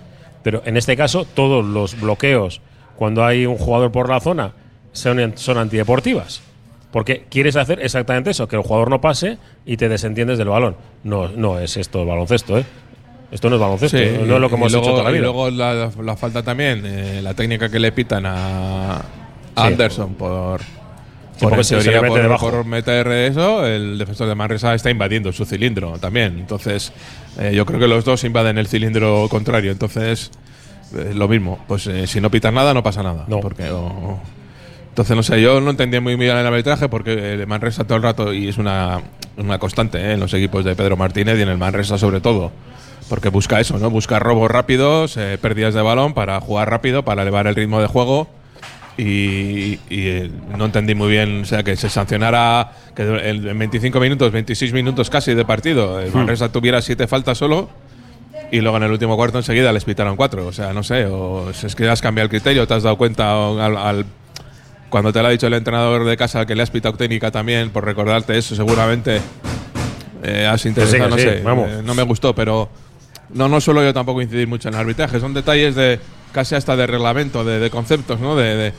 pero 0.43 0.63
en 0.65 0.77
este 0.77 0.97
caso 0.97 1.25
todos 1.25 1.65
los 1.65 2.01
bloqueos 2.01 2.61
cuando 2.97 3.25
hay 3.25 3.47
un 3.47 3.59
jugador 3.59 3.93
por 3.93 4.09
la 4.09 4.21
zona 4.21 4.53
son, 4.93 5.33
son 5.37 5.59
antideportivas. 5.59 6.43
Porque 6.93 7.25
quieres 7.31 7.57
hacer 7.57 7.81
exactamente 7.83 8.31
eso, 8.31 8.47
que 8.47 8.57
el 8.57 8.63
jugador 8.63 8.91
no 8.91 9.01
pase 9.01 9.39
y 9.67 9.77
te 9.79 9.89
desentiendes 9.89 10.39
del 10.39 10.49
balón. 10.49 10.77
No, 11.05 11.29
no 11.29 11.59
es 11.59 11.77
esto 11.77 12.03
el 12.03 12.09
baloncesto, 12.09 12.59
¿eh? 12.59 12.65
Esto 13.31 13.49
no 13.49 13.57
es 13.57 13.61
baloncesto, 13.63 13.97
Sí, 13.97 14.05
no 14.27 14.35
es 14.35 14.41
lo 14.43 14.49
que 14.51 14.55
y 14.55 14.59
hemos 14.59 14.73
luego, 14.73 14.87
hecho 14.87 14.93
toda 14.93 15.05
la 15.05 15.11
y 15.11 15.13
vida. 15.15 15.23
luego 15.23 15.51
la, 15.51 15.91
la 16.03 16.17
falta 16.17 16.43
también, 16.43 16.83
eh, 16.85 17.21
la 17.23 17.33
técnica 17.33 17.71
que 17.71 17.79
le 17.81 17.91
pitan 17.93 18.27
a, 18.27 18.97
a 18.97 19.01
Sí. 19.01 19.05
Anderson 19.57 20.15
por, 20.17 20.61
por, 21.41 21.55
en 21.55 21.65
se- 21.65 21.77
se 21.77 21.83
teoría, 21.83 22.03
mete 22.03 22.13
por- 22.13 22.23
debajo. 22.23 22.51
por 22.51 22.65
meter 22.67 23.07
eso, 23.09 23.67
el 23.67 23.97
defensor 23.97 24.29
de 24.29 24.35
Manresa 24.35 24.75
está 24.75 24.91
invadiendo 24.91 25.33
su 25.33 25.47
cilindro 25.47 25.99
también. 25.99 26.39
Entonces, 26.41 26.93
eh, 27.39 27.53
yo 27.55 27.65
creo 27.65 27.81
que 27.81 27.89
los 27.89 28.05
dos 28.05 28.23
invaden 28.25 28.59
el 28.59 28.67
cilindro 28.67 29.27
contrario. 29.31 29.73
Entonces, 29.73 30.31
eh, 30.95 31.13
lo 31.15 31.27
mismo. 31.27 31.59
Pues 31.67 31.87
eh, 31.87 32.07
si 32.07 32.21
no 32.21 32.31
pitan 32.31 32.53
nada, 32.55 32.75
no 32.75 32.83
pasa 32.83 33.03
nada. 33.03 33.25
No. 33.29 33.41
Porque, 33.41 33.65
entonces, 34.93 35.17
no 35.17 35.23
sé, 35.23 35.41
yo 35.41 35.61
no 35.61 35.71
entendía 35.71 36.01
muy 36.03 36.17
bien 36.17 36.37
el 36.37 36.47
arbitraje 36.47 36.89
porque 36.89 37.33
el 37.33 37.47
Manresa 37.47 37.85
todo 37.85 37.97
el 37.97 38.03
rato, 38.03 38.33
y 38.35 38.49
es 38.49 38.59
una, 38.59 39.01
una 39.39 39.59
constante 39.59 39.99
eh, 39.99 40.13
en 40.13 40.21
los 40.21 40.33
equipos 40.35 40.65
de 40.65 40.75
Pedro 40.77 40.97
Martínez 40.99 41.39
y 41.39 41.43
en 41.43 41.49
el 41.49 41.57
Manresa 41.59 41.97
sobre 41.97 42.21
todo, 42.21 42.53
porque 43.09 43.31
busca 43.31 43.59
eso, 43.59 43.79
¿no? 43.79 43.89
Busca 43.91 44.19
robos 44.19 44.51
rápidos, 44.51 45.17
eh, 45.17 45.39
pérdidas 45.41 45.73
de 45.75 45.81
balón 45.83 46.13
para 46.15 46.39
jugar 46.41 46.69
rápido, 46.71 47.03
para 47.05 47.23
elevar 47.23 47.47
el 47.47 47.55
ritmo 47.55 47.81
de 47.81 47.87
juego. 47.87 48.29
Y, 48.99 49.79
y, 49.89 50.07
eh, 50.09 50.31
no 50.59 50.67
entendí 50.67 50.95
muy 50.95 51.09
bien, 51.11 51.41
o 51.43 51.45
sea, 51.47 51.63
que 51.63 51.77
se 51.77 51.89
sancionara 51.89 52.73
que 52.95 53.03
en 53.31 53.59
25 53.59 53.99
minutos, 53.99 54.31
26 54.33 54.75
minutos 54.75 55.09
casi 55.09 55.33
de 55.33 55.47
partido, 55.47 55.99
el 55.99 56.13
Manresa 56.13 56.53
tuviera 56.53 56.83
siete 56.83 57.07
faltas 57.07 57.39
solo 57.39 57.71
y 58.51 58.61
luego 58.61 58.77
en 58.77 58.83
el 58.83 58.91
último 58.93 59.17
cuarto 59.17 59.39
enseguida 59.39 59.73
les 59.73 59.87
pitaron 59.87 60.15
cuatro. 60.17 60.47
O 60.47 60.53
sea, 60.53 60.75
no 60.75 60.83
sé, 60.83 61.07
o 61.07 61.49
es 61.49 61.75
que 61.75 61.89
has 61.89 62.03
cambiado 62.03 62.25
el 62.27 62.31
criterio, 62.31 62.67
te 62.67 62.75
has 62.75 62.83
dado 62.83 62.99
cuenta 62.99 63.33
al, 63.65 63.79
al- 63.79 64.05
cuando 64.93 65.11
te 65.13 65.21
lo 65.23 65.29
ha 65.29 65.31
dicho 65.31 65.47
el 65.47 65.55
entrenador 65.55 66.05
de 66.05 66.17
casa 66.19 66.45
que 66.45 66.55
le 66.55 66.63
has 66.63 66.71
pitado 66.71 66.95
técnica 66.97 67.31
también, 67.31 67.71
por 67.71 67.83
recordarte 67.85 68.37
eso, 68.37 68.55
seguramente 68.55 69.21
eh, 70.23 70.47
has 70.47 70.65
interesado, 70.67 71.09
no 71.09 71.17
sí, 71.17 71.23
sé, 71.23 71.41
vamos. 71.43 71.69
eh, 71.71 71.81
no 71.83 71.95
me 71.95 72.03
gustó, 72.03 72.35
pero 72.35 72.69
no, 73.31 73.49
no 73.49 73.59
suelo 73.63 73.83
yo 73.83 73.95
tampoco 73.95 74.21
incidir 74.21 74.47
mucho 74.47 74.69
en 74.69 74.75
el 74.75 74.81
arbitraje, 74.81 75.19
son 75.19 75.33
detalles 75.33 75.75
de 75.75 75.99
casi 76.33 76.55
hasta 76.57 76.77
de 76.77 76.87
reglamento, 76.87 77.43
de, 77.43 77.59
de 77.59 77.71
conceptos, 77.71 78.21
¿no? 78.21 78.37
De, 78.37 78.55
de- 78.55 78.73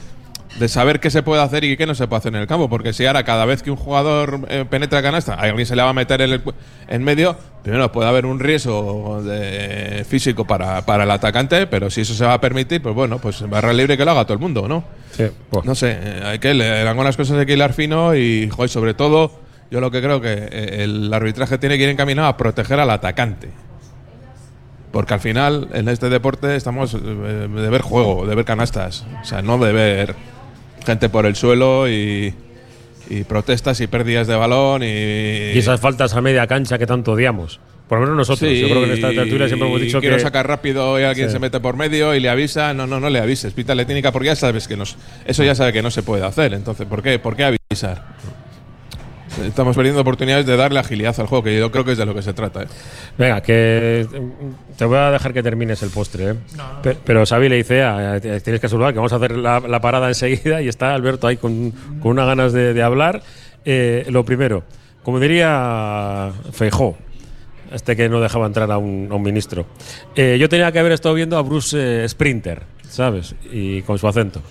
de 0.60 0.68
saber 0.68 1.00
qué 1.00 1.10
se 1.10 1.24
puede 1.24 1.42
hacer 1.42 1.64
y 1.64 1.76
qué 1.78 1.86
no 1.88 1.96
se 1.96 2.08
puede 2.08 2.20
hacer 2.20 2.36
en 2.36 2.42
el 2.42 2.48
campo, 2.48 2.70
porque 2.70 2.94
si 2.94 3.06
ahora 3.06 3.24
cada 3.24 3.46
vez 3.46 3.64
que 3.64 3.72
un 3.72 3.78
jugador 3.78 4.42
eh, 4.50 4.66
penetra 4.70 5.02
canasta, 5.02 5.34
a 5.34 5.42
alguien 5.42 5.66
se 5.66 5.76
le 5.76 5.82
va 5.82 5.90
a 5.90 5.94
meter 5.94 6.22
en, 6.22 6.32
el 6.32 6.42
en 6.88 7.04
medio, 7.04 7.36
primero 7.64 7.92
puede 7.92 8.08
haber 8.08 8.26
un 8.28 8.40
riesgo 8.40 9.22
de- 9.24 10.06
físico 10.08 10.46
para, 10.46 10.86
para 10.86 11.06
el 11.06 11.12
atacante, 11.12 11.66
pero 11.66 11.90
si 11.90 12.02
eso 12.02 12.14
se 12.14 12.24
va 12.26 12.34
a 12.36 12.42
permitir, 12.42 12.82
pues 12.84 12.94
bueno, 12.94 13.18
pues 13.20 13.48
barra 13.50 13.74
libre 13.74 13.98
que 13.98 14.06
lo 14.06 14.12
haga 14.12 14.26
todo 14.26 14.34
el 14.34 14.40
mundo, 14.40 14.68
¿no? 14.68 14.84
Sí, 15.12 15.26
pues. 15.50 15.66
No 15.66 15.74
sé, 15.74 15.98
eh, 16.00 16.22
hay 16.24 16.40
que 16.40 16.54
le- 16.54 16.88
algunas 16.88 17.18
cosas 17.18 17.40
hay 17.40 17.46
que 17.48 17.54
hilar 17.54 17.74
fino 17.74 18.16
y, 18.16 18.48
joder, 18.50 18.70
sobre 18.70 18.94
todo, 18.94 19.32
yo 19.72 19.82
lo 19.82 19.90
que 19.90 20.02
creo 20.02 20.22
que 20.22 20.34
eh, 20.34 20.84
el 20.84 21.12
arbitraje 21.12 21.58
tiene 21.58 21.78
que 21.80 21.86
ir 21.86 21.90
encaminado 21.90 22.28
a 22.28 22.38
proteger 22.38 22.80
al 22.80 22.92
atacante. 22.92 23.50
Porque 24.92 25.16
al 25.16 25.20
final, 25.20 25.70
en 25.74 25.90
este 25.90 26.10
deporte, 26.10 26.56
estamos 26.56 26.94
de 26.94 27.48
ver 27.48 27.82
juego, 27.82 28.28
de 28.28 28.36
ver 28.36 28.46
canastas. 28.46 29.04
O 29.24 29.26
sea, 29.26 29.42
no 29.42 29.58
de 29.58 29.74
ver 29.74 30.16
gente 30.86 31.10
por 31.10 31.26
el 31.26 31.36
suelo 31.36 31.90
y, 31.90 32.34
y 33.10 33.24
protestas 33.24 33.80
y 33.82 33.88
pérdidas 33.88 34.28
de 34.28 34.36
balón 34.36 34.84
y. 34.84 34.88
Y 35.54 35.58
esas 35.58 35.80
faltas 35.80 36.14
a 36.16 36.22
media 36.22 36.48
cancha 36.48 36.78
que 36.78 36.86
tanto 36.86 37.14
odiamos. 37.14 37.60
Por 37.88 38.00
lo 38.00 38.06
menos 38.06 38.18
nosotros. 38.18 38.50
Sí, 38.50 38.60
Yo 38.62 38.68
creo 38.70 38.80
que 38.82 38.86
en 38.88 38.94
esta 38.94 39.10
tertulia 39.12 39.48
siempre 39.48 39.68
hemos 39.68 39.82
dicho 39.82 40.00
quiero 40.00 40.16
que. 40.16 40.22
sacar 40.24 40.48
rápido 40.48 41.00
y 41.00 41.04
alguien 41.04 41.28
Sí. 41.28 41.34
se 41.34 41.40
mete 41.40 41.60
por 41.60 41.76
medio 41.76 42.16
y 42.16 42.20
le 42.20 42.30
avisa. 42.30 42.74
No, 42.74 42.88
no, 42.88 43.00
no 43.00 43.10
le 43.10 43.20
avises. 43.20 43.54
Pítale 43.54 43.86
técnica 43.86 44.12
porque 44.12 44.28
ya 44.28 44.36
sabes 44.36 44.68
que 44.68 44.78
nos, 44.78 44.96
eso 45.26 45.44
ya 45.44 45.54
sabe 45.54 45.74
que 45.74 45.82
no 45.82 45.92
se 45.92 46.02
puede 46.02 46.26
hacer. 46.26 46.54
Entonces, 46.54 46.88
¿por 46.88 47.04
qué, 47.04 47.20
¿por 47.20 47.36
qué 47.36 47.44
avisar? 47.44 48.04
Estamos 49.42 49.76
perdiendo 49.76 50.02
oportunidades 50.02 50.46
de 50.46 50.56
darle 50.56 50.80
agilidad 50.80 51.16
al 51.20 51.26
juego, 51.28 51.44
que 51.44 51.58
yo 51.58 51.72
creo 51.72 51.84
que 51.84 51.94
es 51.94 51.98
de 51.98 52.06
lo 52.06 52.14
que 52.14 52.22
se 52.22 52.34
trata. 52.34 52.64
¿eh? 52.64 52.68
Venga, 53.18 53.42
que 53.42 54.06
mm, 54.12 54.76
te 54.78 54.86
voy 54.86 54.98
a 54.98 55.10
dejar 55.12 55.34
que 55.34 55.42
termines 55.42 55.82
el 55.82 55.90
postre. 55.90 56.32
¿eh? 56.32 56.36
Pe- 56.84 56.98
Pero 57.04 57.26
Xavi 57.26 57.50
le 57.50 57.56
dice, 57.58 57.82
"Ah, 57.84 58.20
tienes 58.22 58.60
que 58.62 58.70
saludar, 58.70 58.94
que 58.94 58.98
vamos 59.00 59.14
a 59.14 59.16
hacer 59.16 59.32
la, 59.38 59.60
la 59.60 59.82
parada 59.82 60.08
enseguida 60.08 60.62
y 60.62 60.68
está 60.68 60.94
Alberto 60.94 61.28
ahí 61.28 61.38
con, 61.38 61.72
con 62.02 62.12
unas 62.12 62.28
ganas 62.28 62.54
de, 62.54 62.74
de 62.74 62.84
hablar. 62.84 63.22
Eh, 63.66 64.06
lo 64.10 64.24
primero, 64.24 64.64
como 65.04 65.20
diría 65.20 66.32
Feijó, 66.52 66.98
este 67.72 67.96
que 67.96 68.10
no 68.10 68.22
dejaba 68.22 68.46
entrar 68.46 68.70
a 68.72 68.78
un, 68.78 69.08
a 69.10 69.16
un 69.16 69.24
ministro, 69.24 69.66
eh, 70.16 70.38
yo 70.40 70.48
tenía 70.48 70.72
que 70.72 70.80
haber 70.80 70.92
estado 70.92 71.16
viendo 71.16 71.38
a 71.38 71.42
Bruce 71.42 72.04
eh, 72.04 72.08
Sprinter, 72.08 72.62
¿sabes? 72.88 73.34
Y 73.52 73.82
con 73.82 73.98
su 73.98 74.08
acento. 74.08 74.42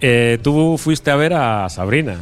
Eh, 0.00 0.38
tú 0.42 0.76
fuiste 0.78 1.10
a 1.10 1.16
ver 1.16 1.32
a 1.34 1.68
Sabrina. 1.68 2.20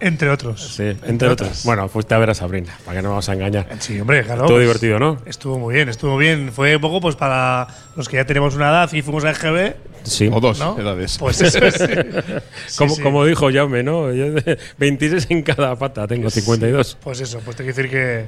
Entre 0.00 0.28
otros. 0.28 0.74
Sí, 0.76 0.94
entre, 1.04 1.28
otros. 1.28 1.64
Bueno, 1.64 1.88
fuiste 1.88 2.14
a 2.14 2.18
ver 2.18 2.30
a 2.30 2.34
Sabrina, 2.34 2.76
para 2.84 2.98
que 2.98 3.02
no 3.02 3.10
vamos 3.10 3.28
a 3.28 3.32
engañar. 3.32 3.66
Sí, 3.78 3.98
hombre, 3.98 4.24
claro. 4.24 4.42
Todo 4.42 4.56
pues, 4.56 4.62
divertido, 4.62 4.98
¿no? 4.98 5.18
Estuvo 5.24 5.58
muy 5.58 5.74
bien, 5.74 5.88
estuvo 5.88 6.16
bien. 6.18 6.52
Fue 6.52 6.76
un 6.76 6.82
poco 6.82 7.00
pues 7.00 7.16
para 7.16 7.66
los 7.96 8.08
que 8.08 8.16
ya 8.16 8.26
tenemos 8.26 8.54
una 8.54 8.68
edad 8.68 8.92
y 8.92 9.02
fuimos 9.02 9.24
a 9.24 9.30
EGB, 9.30 9.74
Sí. 10.06 10.30
O 10.32 10.40
dos 10.40 10.58
¿no? 10.58 10.78
edades. 10.78 11.18
Pues 11.18 11.40
eso 11.40 11.58
sí. 11.70 11.84
Sí, 12.66 12.78
como, 12.78 12.94
sí. 12.94 13.02
como 13.02 13.24
dijo 13.24 13.50
Jaume, 13.52 13.82
¿no? 13.82 14.12
Yo 14.12 14.32
de 14.32 14.58
26 14.78 15.26
en 15.30 15.42
cada 15.42 15.76
pata, 15.76 16.06
tengo 16.06 16.30
52. 16.30 16.98
Pues 17.02 17.20
eso, 17.20 17.40
pues 17.44 17.56
tengo 17.56 17.68
que 17.68 17.74
decir 17.74 17.90
que 17.90 18.26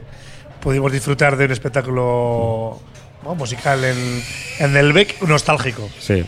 pudimos 0.60 0.90
disfrutar 0.92 1.37
de 1.37 1.44
un 1.44 1.52
espectáculo 1.52 2.80
bueno, 3.22 3.37
musical 3.37 3.84
en, 3.84 4.22
en 4.58 4.76
el 4.76 4.92
Bec 4.92 5.22
nostálgico. 5.22 5.88
Sí. 6.00 6.25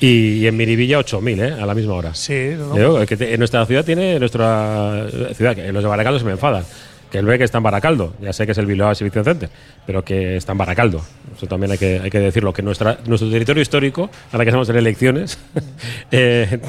Y, 0.00 0.46
en 0.46 0.56
Miribilla 0.56 0.98
8000, 0.98 1.40
¿eh? 1.40 1.52
A 1.60 1.66
la 1.66 1.74
misma 1.74 1.94
hora. 1.94 2.14
Sí, 2.14 2.52
¿no? 2.56 2.74
Digo, 2.74 3.06
que 3.06 3.16
te- 3.16 3.34
en 3.34 3.38
nuestra 3.38 3.64
ciudad 3.66 3.84
tiene 3.84 4.18
nuestra 4.18 5.06
ciudad, 5.34 5.54
que 5.54 5.70
los 5.72 5.82
de 5.82 5.88
Baracaldo 5.88 6.18
se 6.18 6.24
me 6.24 6.32
enfadan. 6.32 6.64
Que 7.10 7.18
el 7.18 7.26
BEC 7.26 7.40
está 7.42 7.58
en 7.58 7.64
Baracaldo, 7.64 8.14
ya 8.22 8.32
sé 8.32 8.46
que 8.46 8.52
es 8.52 8.58
el 8.58 8.66
Bilbao 8.66 8.92
Exhibition 8.92 9.24
Center, 9.24 9.50
pero 9.84 10.04
que 10.04 10.36
está 10.36 10.52
en 10.52 10.58
Baracaldo. 10.58 11.02
Eso 11.36 11.46
también 11.48 11.72
hay 11.72 11.78
que, 11.78 11.98
hay 12.02 12.08
que 12.08 12.20
decirlo, 12.20 12.52
que 12.52 12.62
nuestra, 12.62 12.98
nuestro 13.06 13.28
territorio 13.28 13.60
histórico, 13.60 14.08
ahora 14.30 14.44
que 14.44 14.50
estamos 14.50 14.68
en 14.68 14.76
elecciones, 14.76 15.36
eh, 16.12 16.60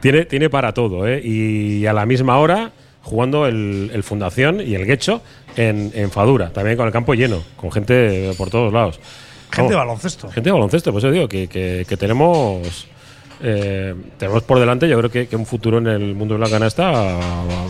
tiene, 0.00 0.26
tiene 0.26 0.50
para 0.50 0.72
todo. 0.74 1.08
¿eh? 1.08 1.20
Y 1.24 1.86
a 1.86 1.94
la 1.94 2.04
misma 2.04 2.38
hora 2.38 2.72
jugando 3.02 3.46
el, 3.46 3.90
el 3.94 4.02
Fundación 4.02 4.60
y 4.60 4.74
el 4.74 4.84
Guecho 4.84 5.22
en, 5.56 5.90
en 5.94 6.10
Fadura, 6.10 6.50
también 6.50 6.76
con 6.76 6.86
el 6.86 6.92
campo 6.92 7.14
lleno, 7.14 7.42
con 7.56 7.72
gente 7.72 8.32
por 8.36 8.50
todos 8.50 8.72
lados. 8.74 9.00
Gente 9.50 9.70
de 9.72 9.76
baloncesto. 9.76 10.28
Gente 10.30 10.48
de 10.48 10.52
baloncesto, 10.52 10.92
pues 10.92 11.02
yo 11.04 11.10
digo 11.10 11.28
que, 11.28 11.48
que- 11.48 11.84
que 11.88 11.96
tenemos 11.96 12.86
eh, 13.42 13.94
tenemos 14.18 14.42
por 14.44 14.58
delante, 14.58 14.88
yo 14.88 14.96
creo 14.98 15.10
que, 15.10 15.28
que 15.28 15.36
un 15.36 15.44
futuro 15.44 15.76
en 15.76 15.86
el 15.88 16.14
mundo 16.14 16.34
de 16.34 16.40
la 16.40 16.48
canasta 16.48 17.18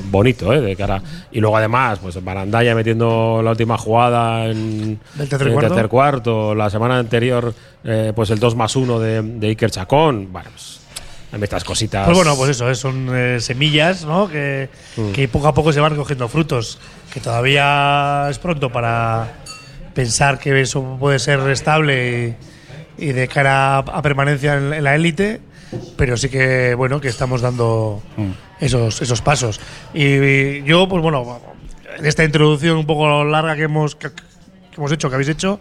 bonito, 0.05 0.53
¿eh? 0.53 0.61
De 0.61 0.77
cara. 0.77 1.03
Y 1.33 1.41
luego 1.41 1.57
además, 1.57 1.99
pues 2.01 2.23
Barandaya 2.23 2.73
metiendo 2.77 3.41
la 3.43 3.51
última 3.51 3.77
jugada 3.77 4.47
en 4.47 5.01
Del 5.15 5.29
tercer 5.29 5.49
en 5.49 5.55
el 5.55 5.59
tercer 5.61 5.89
cuarto, 5.89 6.55
la 6.55 6.71
semana 6.71 6.99
anterior, 6.99 7.53
eh, 7.83 8.13
pues 8.15 8.31
el 8.31 8.39
2 8.39 8.55
más 8.55 8.77
1 8.77 9.01
de, 9.01 9.23
de 9.23 9.47
Iker 9.49 9.71
Chacón. 9.73 10.29
Bueno, 10.33 10.51
pues 10.53 10.81
estas 11.43 11.65
cositas. 11.65 12.05
Pues 12.07 12.17
bueno, 12.17 12.35
pues 12.37 12.51
eso, 12.51 12.71
eh, 12.71 12.75
son 12.77 13.09
eh, 13.13 13.39
semillas 13.41 14.05
¿no? 14.05 14.29
que, 14.29 14.69
Mm. 14.97 15.11
que 15.13 15.27
poco 15.29 15.49
a 15.49 15.53
poco 15.55 15.73
se 15.73 15.81
van 15.81 15.97
cogiendo 15.97 16.29
frutos. 16.29 16.79
Que 17.13 17.19
todavía 17.21 18.29
es 18.31 18.39
pronto 18.39 18.71
para 18.71 19.33
pensar 19.97 20.39
que 20.39 20.61
eso 20.61 20.97
puede 21.01 21.19
ser 21.19 21.41
estable 21.51 22.37
y, 22.99 23.07
y 23.07 23.13
de 23.13 23.27
cara 23.29 23.77
a, 23.77 23.79
a 23.79 24.03
permanencia 24.03 24.59
en, 24.59 24.75
en 24.75 24.85
la 24.85 24.95
élite, 24.95 25.41
pero 25.97 26.17
sí 26.19 26.29
que 26.29 26.75
bueno 26.75 27.01
que 27.01 27.09
estamos 27.09 27.41
dando 27.41 28.03
esos, 28.61 29.01
esos 29.01 29.23
pasos. 29.23 29.59
Y, 29.95 30.05
y 30.05 30.63
yo, 30.65 30.87
pues 30.87 31.03
bueno, 31.03 31.41
en 31.99 32.05
esta 32.05 32.25
introducción 32.25 32.77
un 32.77 32.87
poco 32.87 33.25
larga 33.25 33.57
que 33.57 33.63
hemos, 33.63 33.97
que, 33.97 34.11
que 34.11 34.77
hemos 34.77 34.93
hecho, 34.93 35.09
que 35.09 35.15
habéis 35.15 35.31
hecho, 35.31 35.61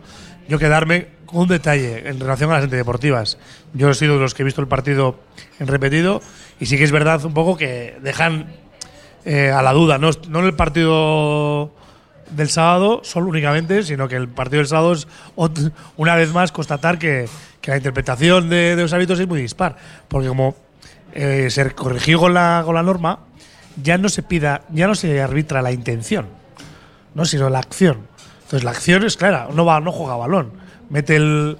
yo 0.49 0.59
quedarme 0.59 1.07
con 1.25 1.39
un 1.39 1.47
detalle 1.47 2.07
en 2.07 2.19
relación 2.19 2.51
a 2.51 2.55
las 2.55 2.65
antideportivas. 2.65 3.37
Yo 3.73 3.89
he 3.89 3.93
sido 3.95 4.15
de 4.15 4.19
los 4.19 4.33
que 4.33 4.43
he 4.43 4.45
visto 4.45 4.61
el 4.61 4.67
partido 4.67 5.17
en 5.59 5.67
repetido 5.67 6.21
y 6.59 6.65
sí 6.65 6.77
que 6.77 6.83
es 6.83 6.91
verdad 6.91 7.23
un 7.23 7.33
poco 7.33 7.55
que 7.55 7.95
dejan 8.03 8.47
eh, 9.23 9.49
a 9.49 9.61
la 9.61 9.71
duda, 9.71 9.97
no, 9.97 10.11
no 10.27 10.39
en 10.39 10.45
el 10.45 10.53
partido 10.55 11.73
del 12.31 12.49
sábado 12.49 13.01
solo 13.03 13.27
únicamente, 13.27 13.83
sino 13.83 14.07
que 14.07 14.15
el 14.15 14.27
partido 14.27 14.59
del 14.59 14.67
sábado 14.67 14.93
es 14.93 15.07
una 15.97 16.15
vez 16.15 16.33
más 16.33 16.51
constatar 16.51 16.97
que, 16.97 17.27
que 17.61 17.71
la 17.71 17.77
interpretación 17.77 18.49
de, 18.49 18.75
de 18.75 18.81
los 18.81 18.93
hábitos 18.93 19.19
es 19.19 19.27
muy 19.27 19.41
dispar, 19.41 19.75
porque 20.07 20.27
como 20.27 20.55
eh, 21.13 21.47
se 21.49 21.71
corrigió 21.71 22.19
con 22.19 22.33
la, 22.33 22.61
con 22.65 22.75
la 22.75 22.83
norma, 22.83 23.19
ya 23.81 23.97
no 23.97 24.09
se 24.09 24.23
pida, 24.23 24.61
ya 24.69 24.87
no 24.87 24.95
se 24.95 25.21
arbitra 25.21 25.61
la 25.61 25.71
intención, 25.71 26.27
no, 27.13 27.25
sino 27.25 27.49
la 27.49 27.59
acción. 27.59 27.99
Entonces 28.43 28.63
la 28.63 28.71
acción 28.71 29.03
es 29.03 29.17
clara, 29.17 29.47
no 29.53 29.65
va, 29.65 29.79
no 29.79 29.91
juega 29.91 30.15
balón, 30.15 30.51
mete 30.89 31.15
el 31.15 31.57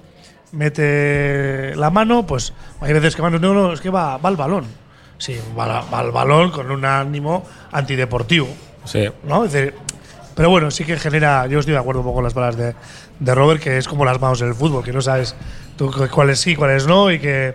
mete 0.52 1.74
la 1.76 1.90
mano, 1.90 2.26
pues 2.26 2.52
hay 2.80 2.92
veces 2.92 3.16
que 3.16 3.22
va, 3.22 3.30
no, 3.30 3.38
no, 3.38 3.72
es 3.72 3.80
que 3.80 3.90
va, 3.90 4.16
va 4.18 4.28
al 4.28 4.36
balón. 4.36 4.64
Sí, 5.18 5.38
va 5.58 5.80
al 5.90 6.12
balón 6.12 6.50
con 6.50 6.70
un 6.70 6.84
ánimo 6.84 7.44
antideportivo. 7.72 8.48
Sí. 8.84 9.08
¿no? 9.24 9.44
Es 9.44 9.52
decir, 9.52 9.74
pero 10.36 10.50
bueno, 10.50 10.70
sí 10.70 10.84
que 10.84 10.96
genera, 10.98 11.46
yo 11.48 11.58
estoy 11.58 11.72
de 11.72 11.80
acuerdo 11.80 12.02
un 12.02 12.06
poco 12.06 12.16
con 12.16 12.24
las 12.24 12.34
palabras 12.34 12.56
de, 12.56 12.74
de 13.18 13.34
Robert, 13.34 13.60
que 13.60 13.76
es 13.78 13.88
como 13.88 14.04
las 14.04 14.20
manos 14.20 14.40
en 14.42 14.48
el 14.48 14.54
fútbol, 14.54 14.84
que 14.84 14.92
no 14.92 15.00
sabes 15.00 15.34
tú 15.76 15.90
cu- 15.90 16.06
cuáles 16.08 16.38
sí, 16.38 16.54
cuáles 16.54 16.86
no, 16.86 17.10
y 17.10 17.18
que 17.18 17.54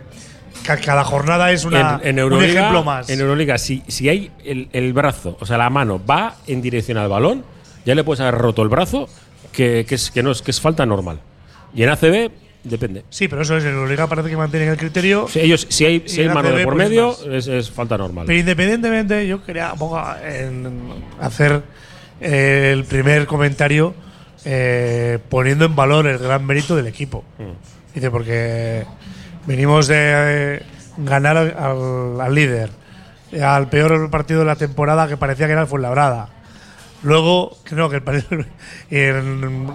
ca- 0.65 0.77
cada 0.77 1.03
jornada 1.05 1.51
es 1.51 1.63
una, 1.63 1.99
en, 2.03 2.09
en 2.09 2.15
un 2.25 2.33
Euroliga, 2.33 2.59
ejemplo 2.59 2.83
más. 2.83 3.09
En 3.09 3.19
Euroliga, 3.21 3.57
si, 3.57 3.83
si 3.87 4.09
hay 4.09 4.31
el, 4.43 4.67
el 4.73 4.91
brazo, 4.93 5.37
o 5.39 5.45
sea, 5.45 5.57
la 5.57 5.69
mano 5.69 6.01
va 6.03 6.35
en 6.47 6.61
dirección 6.61 6.97
al 6.97 7.07
balón, 7.07 7.45
ya 7.85 7.93
le 7.95 8.03
puedes 8.03 8.19
haber 8.19 8.35
roto 8.35 8.61
el 8.63 8.69
brazo, 8.69 9.07
que, 9.51 9.85
que 9.87 9.95
es, 9.95 10.11
que, 10.11 10.23
no 10.23 10.31
es, 10.31 10.41
que 10.41 10.51
es 10.51 10.59
falta 10.59 10.85
normal. 10.85 11.19
Y 11.75 11.83
en 11.83 11.89
ACB, 11.89 12.31
depende. 12.63 13.05
sí, 13.09 13.27
pero 13.27 13.43
eso 13.43 13.57
es, 13.57 13.63
en 13.63 13.71
Euroliga 13.73 14.07
parece 14.07 14.29
que 14.29 14.37
mantienen 14.37 14.69
el 14.69 14.77
criterio. 14.77 15.27
Si, 15.27 15.39
ellos, 15.39 15.67
si 15.69 15.85
hay, 15.85 16.03
si 16.07 16.21
hay 16.21 16.29
mano 16.29 16.49
de 16.51 16.63
por 16.63 16.75
pues, 16.75 16.89
medio, 16.89 17.15
es, 17.31 17.47
es 17.47 17.69
falta 17.69 17.97
normal. 17.97 18.25
Pero 18.25 18.39
independientemente, 18.39 19.27
yo 19.27 19.43
quería 19.43 19.73
en 20.23 20.69
hacer 21.19 21.61
eh, 22.21 22.69
el 22.73 22.85
primer 22.85 23.25
comentario 23.27 23.93
eh, 24.45 25.19
poniendo 25.29 25.65
en 25.65 25.75
valor 25.75 26.07
el 26.07 26.17
gran 26.17 26.45
mérito 26.45 26.75
del 26.75 26.87
equipo. 26.87 27.23
Dice, 27.93 28.09
porque 28.09 28.85
venimos 29.45 29.87
de 29.87 29.95
eh, 30.57 30.63
ganar 30.97 31.35
al, 31.37 32.19
al- 32.21 32.33
líder, 32.35 32.69
al 33.43 33.69
peor 33.69 34.09
partido 34.09 34.39
de 34.39 34.45
la 34.45 34.55
temporada 34.55 35.07
que 35.07 35.17
parecía 35.17 35.45
que 35.47 35.51
era 35.53 35.61
el 35.61 35.67
Fuenlabrada. 35.67 36.29
Luego, 37.03 37.57
creo 37.63 37.89
que 37.89 37.97
el 37.97 38.03
en- 38.91 39.67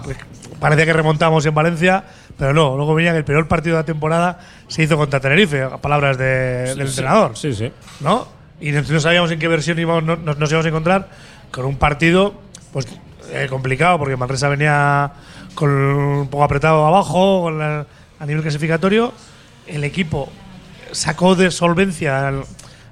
parecía 0.61 0.85
que 0.87 0.93
remontamos 0.93 1.45
en 1.45 1.55
Valencia, 1.55 2.05
pero 2.39 2.55
no. 2.55 2.77
Luego 2.77 2.95
venía 2.95 3.13
que 3.13 3.19
el 3.19 3.25
peor 3.25 3.49
partido 3.49 3.77
de 3.77 3.83
la 3.83 3.87
temporada 3.87 4.39
se 4.69 4.83
hizo 4.85 4.97
contra 4.97 5.21
Tenerife, 5.21 5.63
a 5.63 5.77
palabras 5.79 6.17
de- 6.19 6.75
del 6.75 6.81
entrenador. 6.83 7.37
Sí, 7.37 7.53
sí. 7.53 7.73
¿no? 8.01 8.29
Y 8.61 8.71
no 8.73 9.01
sabíamos 9.01 9.31
en 9.33 9.39
qué 9.39 9.49
versión 9.49 9.79
íbamos, 9.79 10.05
no- 10.05 10.17
nos, 10.17 10.39
nos 10.39 10.51
íbamos 10.51 10.65
a 10.67 10.69
encontrar 10.71 11.09
con 11.51 11.65
un 11.65 11.77
partido 11.77 12.35
pues 12.73 12.87
eh, 13.31 13.47
complicado, 13.51 13.99
porque 13.99 14.17
Manresa 14.17 14.49
venía 14.49 15.13
con 15.55 15.71
un 15.71 16.29
poco 16.29 16.45
apretado 16.45 16.87
abajo 16.87 17.43
con 17.43 17.59
la- 17.59 17.87
a 18.19 18.27
nivel 18.27 18.43
clasificatorio. 18.43 19.13
El 19.67 19.85
equipo 19.85 20.29
sacó 20.93 21.35
de 21.35 21.51
solvencia, 21.51 22.29
al- 22.29 22.45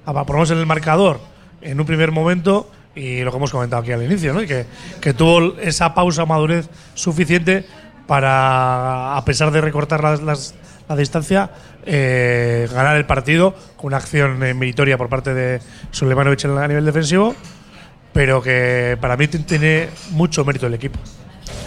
a, 0.07 0.25
por 0.25 0.37
en 0.51 0.59
el 0.59 0.67
marcador, 0.67 1.21
en 1.61 1.79
un 1.81 1.87
primer 1.87 2.11
momento, 2.13 2.71
y 2.95 3.21
lo 3.23 3.31
que 3.31 3.37
hemos 3.37 3.51
comentado 3.51 3.83
aquí 3.83 3.93
al 3.93 4.03
inicio, 4.03 4.33
¿no? 4.35 4.41
Que, 4.41 4.67
que 5.01 5.15
tuvo 5.15 5.57
esa 5.59 5.95
pausa, 5.95 6.25
madurez 6.27 6.69
suficiente 6.95 7.65
para, 8.07 9.17
a 9.17 9.25
pesar 9.25 9.51
de 9.51 9.61
recortar 9.61 10.03
las, 10.03 10.23
las- 10.23 10.55
la 10.89 10.97
distancia, 10.97 11.51
eh, 11.87 12.69
ganar 12.73 12.97
el 12.97 13.07
partido 13.07 13.55
con 13.77 13.87
una 13.89 13.97
acción 13.97 14.39
meritoria 14.39 14.99
por 14.99 15.09
parte 15.09 15.33
de 15.33 15.61
Sulemanovic 15.91 16.45
a 16.45 16.69
nivel 16.69 16.85
defensivo, 16.85 17.35
pero 18.15 18.41
que 18.41 18.97
para 18.99 19.17
mí 19.19 19.29
tiene 19.29 19.89
mucho 20.13 20.43
mérito 20.47 20.67
el 20.67 20.75
equipo. 20.75 20.99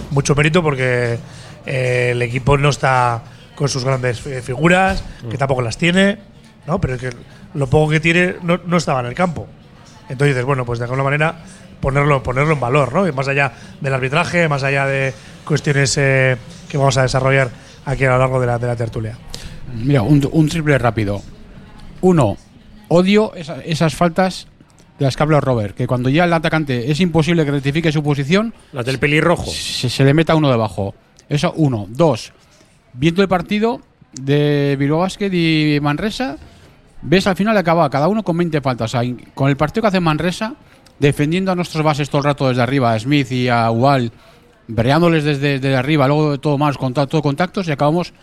Mucho 0.10 0.34
mérito 0.34 0.64
porque 0.64 1.20
eh, 1.66 2.10
el 2.14 2.22
equipo 2.24 2.58
no 2.58 2.70
está 2.70 3.22
con 3.54 3.70
sus 3.70 3.84
grandes 3.84 4.20
figuras, 4.20 5.04
que 5.30 5.38
tampoco 5.38 5.62
las 5.62 5.78
tiene, 5.78 6.18
¿no? 6.66 6.80
pero 6.82 6.98
que 6.98 7.10
lo 7.54 7.68
poco 7.68 7.92
que 7.92 8.00
tiene 8.00 8.36
no, 8.42 8.60
no 8.66 8.78
estaba 8.78 9.00
en 9.02 9.08
el 9.08 9.14
campo. 9.14 9.46
Entonces 10.10 10.30
dices, 10.36 10.46
bueno, 10.46 10.66
pues 10.66 10.80
de 10.80 10.86
alguna 10.86 11.04
manera 11.04 11.44
ponerlo, 11.82 12.24
ponerlo 12.24 12.54
en 12.54 12.60
valor, 12.60 12.94
¿no? 12.94 13.08
Y 13.08 13.12
más 13.12 13.28
allá 13.28 13.52
del 13.82 13.94
arbitraje, 13.94 14.48
más 14.48 14.64
allá 14.64 14.86
de 14.86 15.14
cuestiones 15.46 15.96
eh, 15.98 16.38
que 16.70 16.78
vamos 16.78 16.98
a 16.98 17.02
desarrollar 17.02 17.50
aquí 17.86 18.06
a 18.06 18.12
lo 18.12 18.18
largo 18.20 18.40
de 18.40 18.48
la, 18.48 18.58
de 18.58 18.68
la 18.68 18.76
tertulia. 18.76 19.18
Mira, 19.76 20.02
un, 20.04 20.28
un 20.32 20.48
triple 20.50 20.78
rápido. 20.78 21.22
Uno, 22.02 22.38
odio 22.88 23.34
esa- 23.36 23.62
esas 23.62 23.96
faltas 23.96 24.48
de 25.00 25.06
las 25.06 25.16
que 25.16 25.24
habla 25.24 25.40
Robert, 25.40 25.76
que 25.76 25.86
cuando 25.88 26.10
ya 26.10 26.24
el 26.26 26.34
atacante 26.34 26.90
es 26.92 27.00
imposible 27.00 27.46
que 27.46 27.52
rectifique 27.52 27.92
su 27.92 28.02
posición, 28.02 28.54
Las 28.74 28.86
del 28.86 28.98
pelirrojo. 29.00 29.46
se, 29.52 29.90
se 29.90 30.04
le 30.04 30.14
meta 30.14 30.36
uno 30.36 30.50
debajo. 30.50 30.96
Eso, 31.30 31.54
uno. 31.56 31.86
Dos, 31.90 32.34
viendo 32.94 33.22
el 33.22 33.28
partido 33.28 33.82
de 34.14 34.76
Bilbao 34.80 35.00
Basket 35.00 35.30
y 35.32 35.80
Manresa, 35.82 36.38
ves 37.02 37.28
al 37.28 37.36
final 37.36 37.56
acaba 37.58 37.90
cada 37.90 38.08
uno 38.08 38.24
con 38.24 38.38
20 38.38 38.62
faltas. 38.62 38.86
O 38.86 38.92
sea, 38.94 39.04
in- 39.04 39.18
con 39.36 39.50
el 39.50 39.58
partido 39.58 39.82
que 39.84 39.88
hace 39.90 40.00
Manresa, 40.00 40.56
defendiendo 41.00 41.52
a 41.52 41.56
nuestros 41.56 41.84
bases 41.84 42.10
todo 42.10 42.20
el 42.20 42.26
rato 42.26 42.48
desde 42.48 42.62
arriba, 42.64 42.94
a 42.94 43.00
Smith 43.00 43.32
y 43.32 43.50
a 43.50 43.70
Wall, 43.70 44.12
breándoles 44.68 45.24
desde, 45.26 45.60
desde 45.60 45.76
arriba, 45.76 46.08
luego 46.08 46.32
de 46.32 46.38
todo 46.40 46.58
más, 46.58 46.76
contacto, 46.78 47.08
todo 47.10 47.22
contactos, 47.22 47.68
y 47.68 47.72
acabamos 47.72 48.14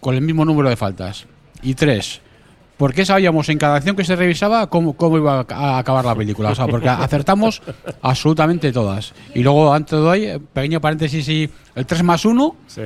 con 0.00 0.14
el 0.16 0.22
mismo 0.22 0.44
número 0.44 0.68
de 0.68 0.74
faltas. 0.76 1.26
Y 1.62 1.74
tres, 1.74 2.21
¿por 2.82 2.92
qué 2.92 3.06
sabíamos 3.06 3.48
en 3.48 3.58
cada 3.58 3.76
acción 3.76 3.94
que 3.94 4.02
se 4.02 4.16
revisaba 4.16 4.66
cómo, 4.66 4.94
cómo 4.94 5.16
iba 5.16 5.46
a 5.48 5.78
acabar 5.78 6.04
la 6.04 6.16
película? 6.16 6.50
O 6.50 6.54
sea, 6.56 6.66
porque 6.66 6.88
acertamos 6.88 7.62
absolutamente 8.02 8.72
todas. 8.72 9.14
Y 9.36 9.44
luego, 9.44 9.72
antes 9.72 9.96
de 10.00 10.04
hoy, 10.04 10.42
pequeño 10.52 10.80
paréntesis, 10.80 11.28
y 11.28 11.48
el 11.76 11.86
3 11.86 12.02
más 12.02 12.24
1, 12.24 12.56
Sí. 12.66 12.82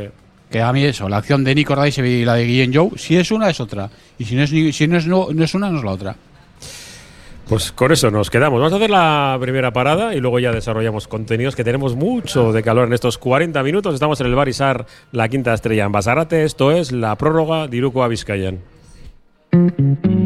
que 0.51 0.61
a 0.61 0.71
mí 0.75 0.85
eso, 0.85 1.09
la 1.09 1.17
acción 1.17 1.45
de 1.45 1.55
Nico 1.55 1.75
Rice 1.75 2.07
y 2.07 2.27
la 2.27 2.35
de 2.35 2.45
Guillén 2.45 2.75
Joe, 2.75 2.91
si 2.97 3.17
es 3.17 3.31
una 3.31 3.49
es 3.49 3.59
otra. 3.59 3.89
Y 4.19 4.27
si 4.27 4.35
no 4.35 4.43
es, 4.43 4.51
si 4.51 4.87
no 4.87 4.99
es, 4.99 5.07
no, 5.07 5.29
no 5.33 5.43
es 5.43 5.55
una, 5.55 5.71
no 5.71 5.79
es 5.79 5.85
la 5.85 5.93
otra. 5.93 6.17
Pues 7.49 7.73
con 7.73 7.91
eso 7.91 8.11
nos 8.11 8.29
quedamos. 8.29 8.61
Vamos 8.61 8.75
a 8.75 8.77
hacer 8.77 8.91
la 8.91 9.39
primera 9.41 9.73
parada 9.73 10.15
y 10.15 10.21
luego 10.21 10.39
ya 10.41 10.53
desarrollamos 10.53 11.09
contenidos 11.09 11.57
que 11.57 11.65
tenemos 11.65 11.97
mucho 11.97 12.53
de 12.53 12.63
calor 12.63 12.87
en 12.87 12.93
estos 12.93 13.17
40 13.17 13.63
minutos. 13.63 13.95
Estamos 13.95 14.21
en 14.21 14.27
el 14.27 14.35
Barisar, 14.35 14.85
la 15.13 15.31
quinta 15.31 15.55
estrella 15.55 15.87
en 15.87 15.93
Basarate. 15.93 16.45
Esto 16.45 16.71
es 16.71 16.93
la 16.93 17.17
prórroga 17.17 17.67
de 17.67 17.79
Iruko 17.79 18.03
a 18.05 18.09
Vizcayan. 18.09 18.76
Mm-hmm. 19.57 20.26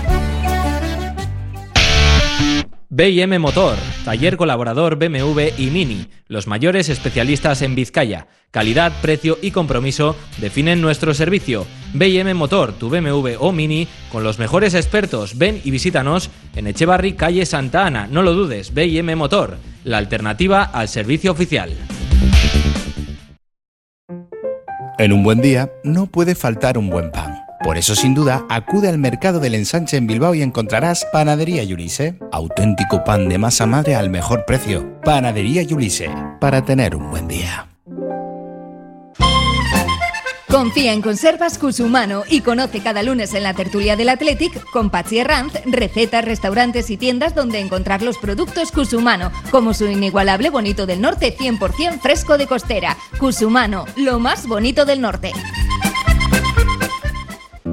BM 2.93 3.39
Motor, 3.39 3.77
taller 4.03 4.35
colaborador 4.35 4.97
BMW 4.97 5.53
y 5.57 5.67
Mini, 5.67 6.07
los 6.27 6.47
mayores 6.47 6.89
especialistas 6.89 7.61
en 7.61 7.73
Vizcaya. 7.73 8.27
Calidad, 8.51 8.91
precio 9.01 9.37
y 9.41 9.51
compromiso 9.51 10.17
definen 10.41 10.81
nuestro 10.81 11.13
servicio. 11.13 11.65
BM 11.93 12.33
Motor, 12.33 12.73
tu 12.73 12.89
BMW 12.89 13.37
o 13.39 13.53
Mini, 13.53 13.87
con 14.11 14.25
los 14.25 14.39
mejores 14.39 14.73
expertos. 14.73 15.37
Ven 15.37 15.61
y 15.63 15.71
visítanos 15.71 16.29
en 16.53 16.67
Echevarri, 16.67 17.13
calle 17.13 17.45
Santa 17.45 17.85
Ana. 17.85 18.07
No 18.07 18.23
lo 18.23 18.33
dudes, 18.33 18.73
BM 18.73 19.15
Motor, 19.15 19.55
la 19.85 19.97
alternativa 19.97 20.61
al 20.61 20.89
servicio 20.89 21.31
oficial. 21.31 21.71
En 24.97 25.13
un 25.13 25.23
buen 25.23 25.39
día 25.39 25.71
no 25.85 26.07
puede 26.07 26.35
faltar 26.35 26.77
un 26.77 26.89
buen 26.89 27.09
pan. 27.09 27.40
Por 27.63 27.77
eso, 27.77 27.93
sin 27.95 28.15
duda, 28.15 28.45
acude 28.49 28.89
al 28.89 28.97
mercado 28.97 29.39
del 29.39 29.53
ensanche 29.53 29.97
en 29.97 30.07
Bilbao 30.07 30.33
y 30.33 30.41
encontrarás 30.41 31.05
Panadería 31.13 31.63
Yulise. 31.63 32.17
Auténtico 32.31 33.03
pan 33.03 33.29
de 33.29 33.37
masa 33.37 33.67
madre 33.67 33.95
al 33.95 34.09
mejor 34.09 34.45
precio. 34.45 34.99
Panadería 35.03 35.61
Yulise. 35.61 36.09
Para 36.39 36.63
tener 36.65 36.95
un 36.95 37.11
buen 37.11 37.27
día. 37.27 37.67
Confía 40.51 40.91
en 40.91 41.01
Conservas 41.01 41.57
Cusumano 41.57 42.23
y 42.27 42.41
conoce 42.41 42.81
cada 42.81 43.03
lunes 43.03 43.33
en 43.33 43.43
la 43.43 43.53
tertulia 43.53 43.95
del 43.95 44.09
Athletic 44.09 44.69
con 44.71 44.89
Patsy 44.89 45.19
Herranz 45.19 45.53
recetas, 45.65 46.25
restaurantes 46.25 46.89
y 46.89 46.97
tiendas 46.97 47.33
donde 47.33 47.59
encontrar 47.59 48.01
los 48.01 48.17
productos 48.17 48.71
Cusumano, 48.73 49.31
como 49.49 49.73
su 49.73 49.87
inigualable 49.87 50.49
bonito 50.49 50.85
del 50.85 50.99
norte 50.99 51.37
100% 51.37 52.01
fresco 52.01 52.37
de 52.37 52.47
costera. 52.47 52.97
Cusumano, 53.17 53.85
lo 53.95 54.19
más 54.19 54.45
bonito 54.45 54.83
del 54.83 54.99
norte. 54.99 55.31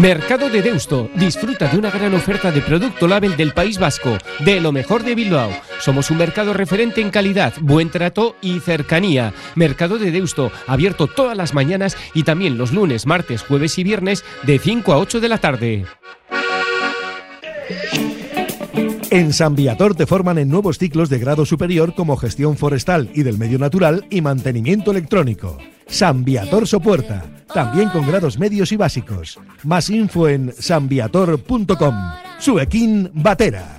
Mercado 0.00 0.48
de 0.48 0.62
Deusto. 0.62 1.10
Disfruta 1.16 1.66
de 1.66 1.76
una 1.76 1.90
gran 1.90 2.14
oferta 2.14 2.52
de 2.52 2.60
producto 2.60 3.08
label 3.08 3.36
del 3.36 3.52
País 3.52 3.78
Vasco, 3.78 4.16
de 4.38 4.60
lo 4.60 4.70
mejor 4.70 5.02
de 5.02 5.16
Bilbao. 5.16 5.50
Somos 5.80 6.12
un 6.12 6.18
mercado 6.18 6.54
referente 6.54 7.00
en 7.00 7.10
calidad, 7.10 7.52
buen 7.60 7.90
trato 7.90 8.36
y 8.40 8.60
cercanía. 8.60 9.34
Mercado 9.56 9.98
de 9.98 10.12
Deusto, 10.12 10.52
abierto 10.68 11.08
todas 11.08 11.36
las 11.36 11.52
mañanas 11.52 11.96
y 12.14 12.22
también 12.22 12.58
los 12.58 12.72
lunes, 12.72 13.06
martes, 13.06 13.42
jueves 13.42 13.76
y 13.78 13.82
viernes 13.82 14.24
de 14.44 14.60
5 14.60 14.92
a 14.92 14.98
8 14.98 15.18
de 15.18 15.28
la 15.28 15.38
tarde. 15.38 15.84
En 19.10 19.32
San 19.32 19.56
Viator 19.56 19.96
te 19.96 20.06
forman 20.06 20.38
en 20.38 20.48
nuevos 20.48 20.78
ciclos 20.78 21.08
de 21.08 21.18
grado 21.18 21.44
superior 21.44 21.94
como 21.96 22.16
gestión 22.16 22.56
forestal 22.56 23.10
y 23.14 23.24
del 23.24 23.36
medio 23.36 23.58
natural 23.58 24.06
y 24.10 24.20
mantenimiento 24.20 24.92
electrónico. 24.92 25.58
San 25.88 26.24
Viator 26.24 26.66
Sopuerta, 26.66 27.24
también 27.52 27.88
con 27.88 28.06
grados 28.06 28.38
medios 28.38 28.72
y 28.72 28.76
básicos. 28.76 29.38
Más 29.64 29.90
info 29.90 30.28
en 30.28 30.54
sanviator.com. 30.56 31.94
Suequín 32.38 33.10
Batera. 33.14 33.78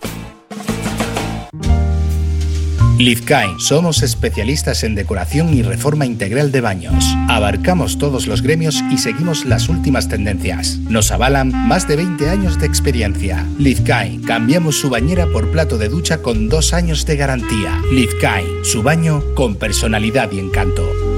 Lizkain. 3.00 3.58
Somos 3.62 4.04
especialistas 4.04 4.84
en 4.84 4.94
decoración 4.94 5.54
y 5.54 5.62
reforma 5.62 6.06
integral 6.06 6.52
de 6.52 6.60
baños. 6.60 7.16
Abarcamos 7.30 7.98
todos 7.98 8.28
los 8.28 8.42
gremios 8.42 8.84
y 8.92 8.98
seguimos 8.98 9.46
las 9.46 9.70
últimas 9.70 10.10
tendencias. 10.10 10.78
Nos 10.80 11.10
avalan 11.12 11.54
más 11.70 11.88
de 11.88 11.96
20 11.96 12.30
años 12.30 12.60
de 12.60 12.66
experiencia. 12.66 13.48
Lizkain. 13.58 14.22
Cambiamos 14.24 14.78
su 14.78 14.90
bañera 14.90 15.28
por 15.28 15.50
plato 15.50 15.78
de 15.78 15.88
ducha 15.88 16.22
con 16.22 16.50
dos 16.50 16.74
años 16.74 17.06
de 17.06 17.16
garantía. 17.16 17.82
Lizkain. 17.90 18.66
Su 18.66 18.84
baño 18.84 19.24
con 19.34 19.56
personalidad 19.56 20.30
y 20.34 20.40
encanto. 20.40 21.09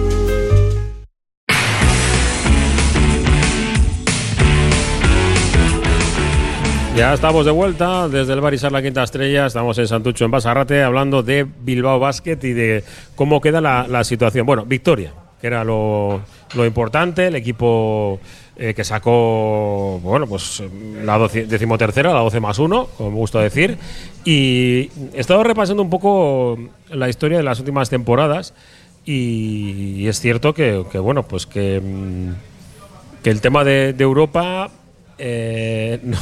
Ya 7.02 7.16
estamos 7.16 7.46
de 7.46 7.52
vuelta 7.52 8.08
desde 8.08 8.34
el 8.34 8.42
Barisar 8.42 8.72
La 8.72 8.80
Quinta 8.80 9.02
Estrella. 9.02 9.48
Estamos 9.48 9.76
en 9.80 9.88
Santucho, 9.88 10.24
en 10.24 10.30
Basarrate, 10.30 10.84
hablando 10.84 11.24
de 11.24 11.48
Bilbao 11.64 11.98
Basket 11.98 12.38
y 12.44 12.54
de 12.54 12.84
cómo 13.16 13.42
queda 13.42 13.60
la, 13.60 14.04
situación. 14.04 14.46
Bueno, 14.46 14.66
victoria, 14.66 15.12
que 15.42 15.48
era 15.48 15.64
lo, 15.64 16.22
importante. 16.54 17.26
El 17.26 17.36
equipo 17.36 18.20
eh, 18.56 18.76
que 18.76 18.84
sacó, 18.84 20.00
bueno, 20.04 20.28
pues 20.28 20.62
la 21.04 21.18
decimotercera, 21.18 22.14
la 22.14 22.20
12 22.20 22.40
más 22.40 22.60
1, 22.60 22.90
como 22.96 23.10
me 23.10 23.18
gusta 23.18 23.40
decir. 23.40 23.80
Y 24.24 24.92
he 25.16 25.22
estado 25.22 25.44
repasando 25.44 25.82
un 25.82 25.90
poco 25.90 26.60
la 26.92 27.10
historia 27.10 27.38
de 27.38 27.44
las 27.44 27.58
últimas 27.58 27.90
temporadas. 27.90 28.54
Y, 29.06 30.08
es 30.08 30.20
cierto 30.20 30.54
que, 30.54 30.84
bueno, 31.00 31.24
pues 31.24 31.48
que. 31.48 31.82
mm, 31.82 33.28
el 33.28 33.42
tema 33.42 33.64
de 33.64 33.96
Europa 33.98 34.70
eh, 35.24 36.00
no, 36.04 36.18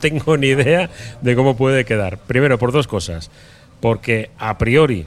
tengo 0.00 0.36
ni 0.36 0.48
idea 0.48 0.90
de 1.20 1.34
cómo 1.34 1.56
puede 1.56 1.84
quedar. 1.84 2.18
Primero, 2.18 2.58
por 2.58 2.70
dos 2.70 2.86
cosas. 2.86 3.30
Porque 3.80 4.30
a 4.38 4.58
priori 4.58 5.06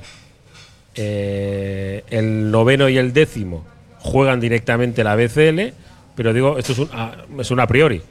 eh, 0.96 2.04
el 2.10 2.52
noveno 2.52 2.90
y 2.90 2.98
el 2.98 3.14
décimo 3.14 3.66
juegan 4.00 4.40
directamente 4.40 5.04
la 5.04 5.16
BCL, 5.16 5.74
pero 6.16 6.34
digo, 6.34 6.58
esto 6.58 6.74
es 6.74 6.80
un, 6.80 6.90
a, 6.92 7.26
es 7.40 7.52
un 7.52 7.60
a 7.60 7.68
priori. 7.68 8.02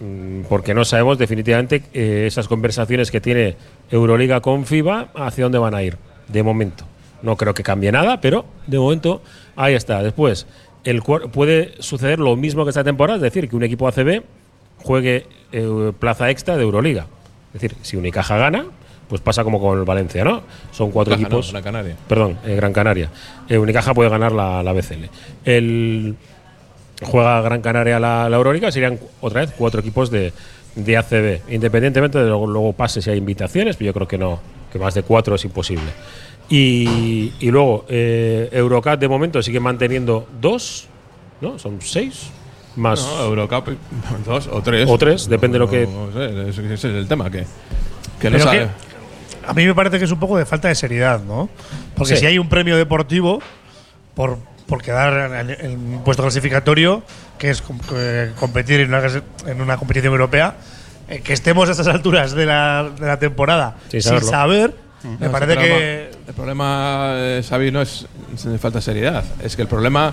Mm, 0.00 0.42
Porque 0.48 0.74
no 0.74 0.84
sabemos 0.84 1.18
definitivamente 1.18 1.82
eh, 1.92 2.24
esas 2.26 2.48
conversaciones 2.48 3.10
que 3.10 3.20
tiene 3.20 3.56
Euroliga 3.90 4.40
con 4.40 4.66
FIBA 4.66 5.08
hacia 5.14 5.44
dónde 5.44 5.58
van 5.58 5.74
a 5.74 5.82
ir, 5.82 5.96
de 6.28 6.42
momento. 6.42 6.84
No 7.22 7.36
creo 7.36 7.54
que 7.54 7.62
cambie 7.62 7.90
nada, 7.90 8.20
pero 8.20 8.44
de 8.66 8.78
momento 8.78 9.22
ahí 9.56 9.74
está. 9.74 10.02
Después, 10.02 10.46
el, 10.84 11.02
puede 11.02 11.74
suceder 11.80 12.18
lo 12.18 12.36
mismo 12.36 12.64
que 12.64 12.70
esta 12.70 12.84
temporada, 12.84 13.16
es 13.16 13.22
decir, 13.22 13.48
que 13.48 13.56
un 13.56 13.64
equipo 13.64 13.88
ACB 13.88 14.22
juegue 14.82 15.26
eh, 15.52 15.92
plaza 15.98 16.30
extra 16.30 16.56
de 16.56 16.62
Euroliga. 16.62 17.06
Es 17.54 17.60
decir, 17.60 17.76
si 17.82 17.96
Unicaja 17.96 18.36
gana, 18.36 18.66
pues 19.08 19.20
pasa 19.20 19.42
como 19.42 19.60
con 19.60 19.78
el 19.78 19.84
Valencia, 19.84 20.24
¿no? 20.24 20.42
Son 20.70 20.90
cuatro 20.90 21.16
no, 21.16 21.22
equipos. 21.22 21.50
Gran 21.50 21.62
Canaria. 21.62 21.96
Perdón, 22.06 22.38
eh, 22.44 22.54
Gran 22.54 22.72
Canaria. 22.72 23.10
Eh, 23.48 23.58
Unicaja 23.58 23.94
puede 23.94 24.10
ganar 24.10 24.32
la, 24.32 24.62
la 24.62 24.72
BCL. 24.72 25.04
El, 25.44 26.16
juega 27.02 27.40
Gran 27.40 27.62
Canaria 27.62 27.98
la, 27.98 28.28
la 28.28 28.36
Euroliga, 28.36 28.70
serían 28.70 28.98
otra 29.20 29.40
vez 29.40 29.52
cuatro 29.56 29.80
equipos 29.80 30.10
de, 30.10 30.32
de 30.74 30.96
ACB. 30.96 31.52
Independientemente 31.52 32.18
de 32.18 32.26
luego, 32.26 32.46
luego 32.46 32.72
pase 32.72 33.00
si 33.00 33.10
hay 33.10 33.18
invitaciones, 33.18 33.76
pero 33.76 33.86
yo 33.86 33.94
creo 33.94 34.08
que 34.08 34.18
no, 34.18 34.40
que 34.70 34.78
más 34.78 34.94
de 34.94 35.02
cuatro 35.02 35.34
es 35.34 35.44
imposible. 35.44 35.90
Y, 36.50 37.32
y 37.40 37.50
luego, 37.50 37.84
eh, 37.88 38.48
Eurocat 38.52 38.98
de 38.98 39.08
momento 39.08 39.42
sigue 39.42 39.60
manteniendo 39.60 40.26
dos, 40.40 40.86
¿no? 41.40 41.58
Son 41.58 41.80
seis. 41.80 42.30
Más. 42.78 43.00
No, 43.00 43.24
Eurocup, 43.24 43.68
dos 44.24 44.48
o 44.50 44.62
tres. 44.62 44.88
O 44.88 44.96
tres, 44.98 45.28
depende 45.28 45.56
de 45.56 45.58
lo 45.60 45.68
que- 45.70 45.86
No 45.86 46.12
sé, 46.12 46.48
ese 46.48 46.64
ese 46.74 46.74
es 46.74 46.84
el 46.84 47.08
tema, 47.08 47.30
que, 47.30 47.44
que 48.20 48.30
no 48.30 48.38
sabe. 48.38 48.58
que 48.58 49.46
a 49.46 49.52
mí 49.54 49.66
me 49.66 49.74
parece 49.74 49.98
que 49.98 50.04
es 50.04 50.10
un 50.12 50.20
poco 50.20 50.36
de 50.38 50.46
falta 50.46 50.68
de 50.68 50.74
seriedad, 50.74 51.20
¿no? 51.22 51.48
Porque 51.96 52.14
Sí. 52.14 52.20
si 52.20 52.26
hay 52.26 52.38
un 52.38 52.48
premio 52.48 52.76
deportivo 52.76 53.40
por, 54.14 54.38
por 54.66 54.82
quedar 54.82 55.32
en, 55.32 55.50
en 55.50 55.94
un 55.94 56.04
puesto 56.04 56.22
clasificatorio, 56.22 57.02
que 57.38 57.50
es 57.50 57.62
com- 57.62 57.78
eh, 57.94 58.32
competir 58.38 58.80
en 58.80 58.88
una, 58.94 59.02
en 59.46 59.60
una 59.60 59.76
competición 59.76 60.12
europea, 60.12 60.54
eh, 61.08 61.20
que 61.20 61.32
estemos 61.32 61.68
a 61.68 61.72
estas 61.72 61.88
alturas 61.88 62.32
de 62.32 62.44
la, 62.46 62.90
de 62.98 63.06
la 63.06 63.18
temporada 63.18 63.76
Sin 63.88 64.02
saber, 64.02 64.74
me 65.02 65.26
No, 65.26 65.32
parece 65.32 65.56
que, 65.56 66.10
El 66.28 66.34
problema, 66.34 67.12
eh, 67.14 67.42
Xavi, 67.48 67.70
no 67.70 67.80
es, 67.80 68.06
es 68.34 68.60
falta 68.60 68.78
de 68.78 68.82
seriedad. 68.82 69.24
Es 69.42 69.56
que 69.56 69.62
el 69.62 69.68
problema 69.68 70.12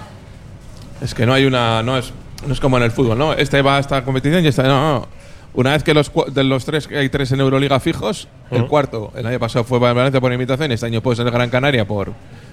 es 1.01 1.13
que 1.13 1.25
no 1.25 1.33
hay 1.33 1.45
una. 1.45 1.83
No 1.83 1.97
es, 1.97 2.13
no 2.45 2.53
es 2.53 2.59
como 2.59 2.77
en 2.77 2.83
el 2.83 2.91
fútbol, 2.91 3.17
¿no? 3.17 3.33
Este 3.33 3.61
va 3.61 3.77
a 3.77 3.79
esta 3.79 4.03
competición 4.03 4.43
y 4.43 4.47
este 4.47 4.63
no. 4.63 4.99
no. 4.99 5.07
Una 5.53 5.71
vez 5.71 5.83
que 5.83 5.93
los, 5.93 6.11
cua- 6.13 6.25
de 6.27 6.43
los 6.43 6.65
tres 6.65 6.89
hay 6.91 7.07
tres 7.07 7.31
en 7.31 7.39
Euroliga 7.39 7.79
fijos, 7.79 8.27
el 8.51 8.67
cuarto, 8.67 9.13
el 9.15 9.25
año 9.25 9.39
pasado 9.39 9.63
fue 9.63 9.79
Valencia 9.79 10.19
por 10.19 10.33
invitación, 10.33 10.69
este 10.73 10.85
año 10.85 11.01
puede 11.01 11.15
ser 11.15 11.25
el 11.25 11.31
Gran 11.31 11.49
Canaria 11.49 11.85
por 11.87 12.11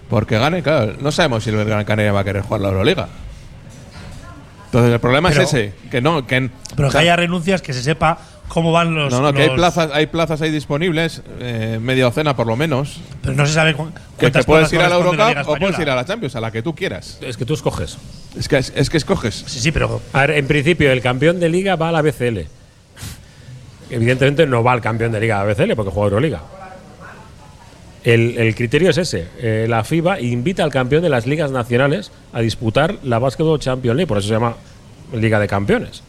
porque 0.08 0.38
gane. 0.38 0.62
Claro, 0.62 0.94
no 1.00 1.10
sabemos 1.10 1.42
si 1.42 1.50
el 1.50 1.64
Gran 1.64 1.84
Canaria 1.84 2.12
va 2.12 2.20
a 2.20 2.24
querer 2.24 2.42
jugar 2.42 2.60
la 2.60 2.68
Euroliga. 2.68 3.08
Entonces 4.66 4.92
el 4.92 5.00
problema 5.00 5.28
Pero- 5.30 5.42
es 5.42 5.48
ese, 5.52 5.74
que 5.90 6.00
no, 6.00 6.26
que, 6.26 6.48
Pero 6.76 6.90
que 6.90 6.98
haya 6.98 7.16
renuncias, 7.16 7.60
que 7.60 7.72
se 7.72 7.82
sepa 7.82 8.18
cómo 8.52 8.70
van 8.70 8.94
los. 8.94 9.10
no, 9.12 9.20
no, 9.22 9.32
que 9.32 9.42
hay 9.42 9.50
plazas, 9.50 9.90
hay 9.94 10.06
plazas 10.06 10.42
ahí 10.42 10.50
disponibles, 10.50 11.22
eh, 11.40 11.78
media 11.80 12.04
docena 12.04 12.36
por 12.36 12.46
lo 12.46 12.54
menos, 12.54 13.00
Pero 13.22 13.34
no 13.34 13.46
se 13.46 13.54
sabe 13.54 13.72
cu- 13.74 13.88
que 14.18 14.30
te 14.30 14.42
puedes 14.44 14.70
ir 14.72 14.80
a 14.80 14.88
la 14.90 14.96
Eurocup 14.96 15.48
o 15.48 15.56
puedes 15.56 15.78
ir 15.78 15.88
a 15.88 15.94
la 15.96 16.04
Champions, 16.04 16.36
a 16.36 16.40
la 16.40 16.50
que 16.50 16.62
tú 16.62 16.74
quieras. 16.74 17.18
Es 17.22 17.36
que 17.38 17.44
tú 17.46 17.54
escoges. 17.54 17.96
Es 18.38 18.48
que, 18.48 18.58
es, 18.58 18.72
es 18.76 18.90
que 18.90 18.98
escoges. 18.98 19.44
Sí, 19.46 19.60
sí, 19.60 19.72
pero. 19.72 20.00
A 20.12 20.20
ver, 20.20 20.32
en 20.32 20.46
principio, 20.46 20.92
el 20.92 21.00
campeón 21.00 21.40
de 21.40 21.48
liga 21.48 21.76
va 21.76 21.88
a 21.88 21.92
la 21.92 22.02
BCL. 22.02 22.40
Evidentemente 23.90 24.46
no 24.46 24.62
va 24.62 24.72
al 24.72 24.80
campeón 24.80 25.12
de 25.12 25.20
liga 25.20 25.40
a 25.40 25.44
la 25.46 25.52
BCL 25.52 25.74
porque 25.74 25.90
juega 25.90 26.04
Euroliga. 26.08 26.42
El, 28.04 28.36
el 28.38 28.54
criterio 28.54 28.90
es 28.90 28.98
ese. 28.98 29.28
Eh, 29.38 29.66
la 29.68 29.84
FIBA 29.84 30.20
invita 30.20 30.64
al 30.64 30.70
campeón 30.72 31.02
de 31.02 31.08
las 31.08 31.26
ligas 31.26 31.50
nacionales 31.50 32.10
a 32.32 32.40
disputar 32.40 32.96
la 33.04 33.18
Basketball 33.18 33.60
Champions 33.60 33.96
League, 33.96 34.08
por 34.08 34.18
eso 34.18 34.28
se 34.28 34.34
llama 34.34 34.56
Liga 35.14 35.38
de 35.38 35.46
Campeones. 35.46 36.02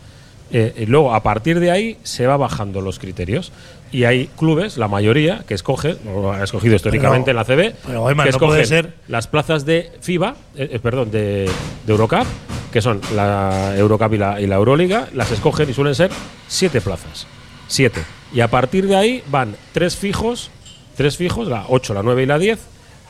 Eh, 0.53 0.73
y 0.77 0.85
luego, 0.85 1.13
a 1.13 1.23
partir 1.23 1.59
de 1.59 1.71
ahí, 1.71 1.97
se 2.03 2.27
va 2.27 2.37
bajando 2.37 2.79
los 2.79 2.99
criterios. 2.99 3.51
Y 3.91 4.05
hay 4.05 4.27
clubes, 4.37 4.77
la 4.77 4.87
mayoría, 4.87 5.43
que 5.47 5.53
escogen, 5.53 5.97
o 6.13 6.31
ha 6.31 6.43
escogido 6.43 6.75
históricamente 6.75 7.31
en 7.31 7.35
la 7.37 7.43
CB, 7.43 7.73
pero, 7.85 8.05
que 8.25 8.31
no 8.31 8.39
puede 8.39 8.61
escogen 8.61 8.65
ser- 8.65 8.93
las 9.07 9.27
plazas 9.27 9.65
de 9.65 9.91
FIBA, 10.01 10.35
eh, 10.55 10.69
eh, 10.73 10.79
perdón, 10.79 11.11
de, 11.11 11.49
de 11.85 11.91
Eurocup, 11.91 12.25
que 12.71 12.81
son 12.81 13.01
la 13.15 13.75
Eurocup 13.77 14.13
y 14.13 14.17
la, 14.17 14.39
y 14.41 14.47
la 14.47 14.55
Euroliga, 14.55 15.07
las 15.13 15.31
escogen 15.31 15.69
y 15.69 15.73
suelen 15.73 15.93
ser 15.95 16.09
siete 16.47 16.81
plazas. 16.81 17.27
Siete. 17.67 18.01
Y 18.33 18.39
a 18.41 18.47
partir 18.47 18.87
de 18.87 18.95
ahí 18.95 19.23
van 19.27 19.55
tres 19.73 19.95
fijos, 19.95 20.49
tres 20.97 21.17
fijos, 21.17 21.47
la 21.47 21.65
8, 21.69 21.93
la 21.93 22.01
9 22.03 22.23
y 22.23 22.25
la 22.25 22.39
10, 22.39 22.59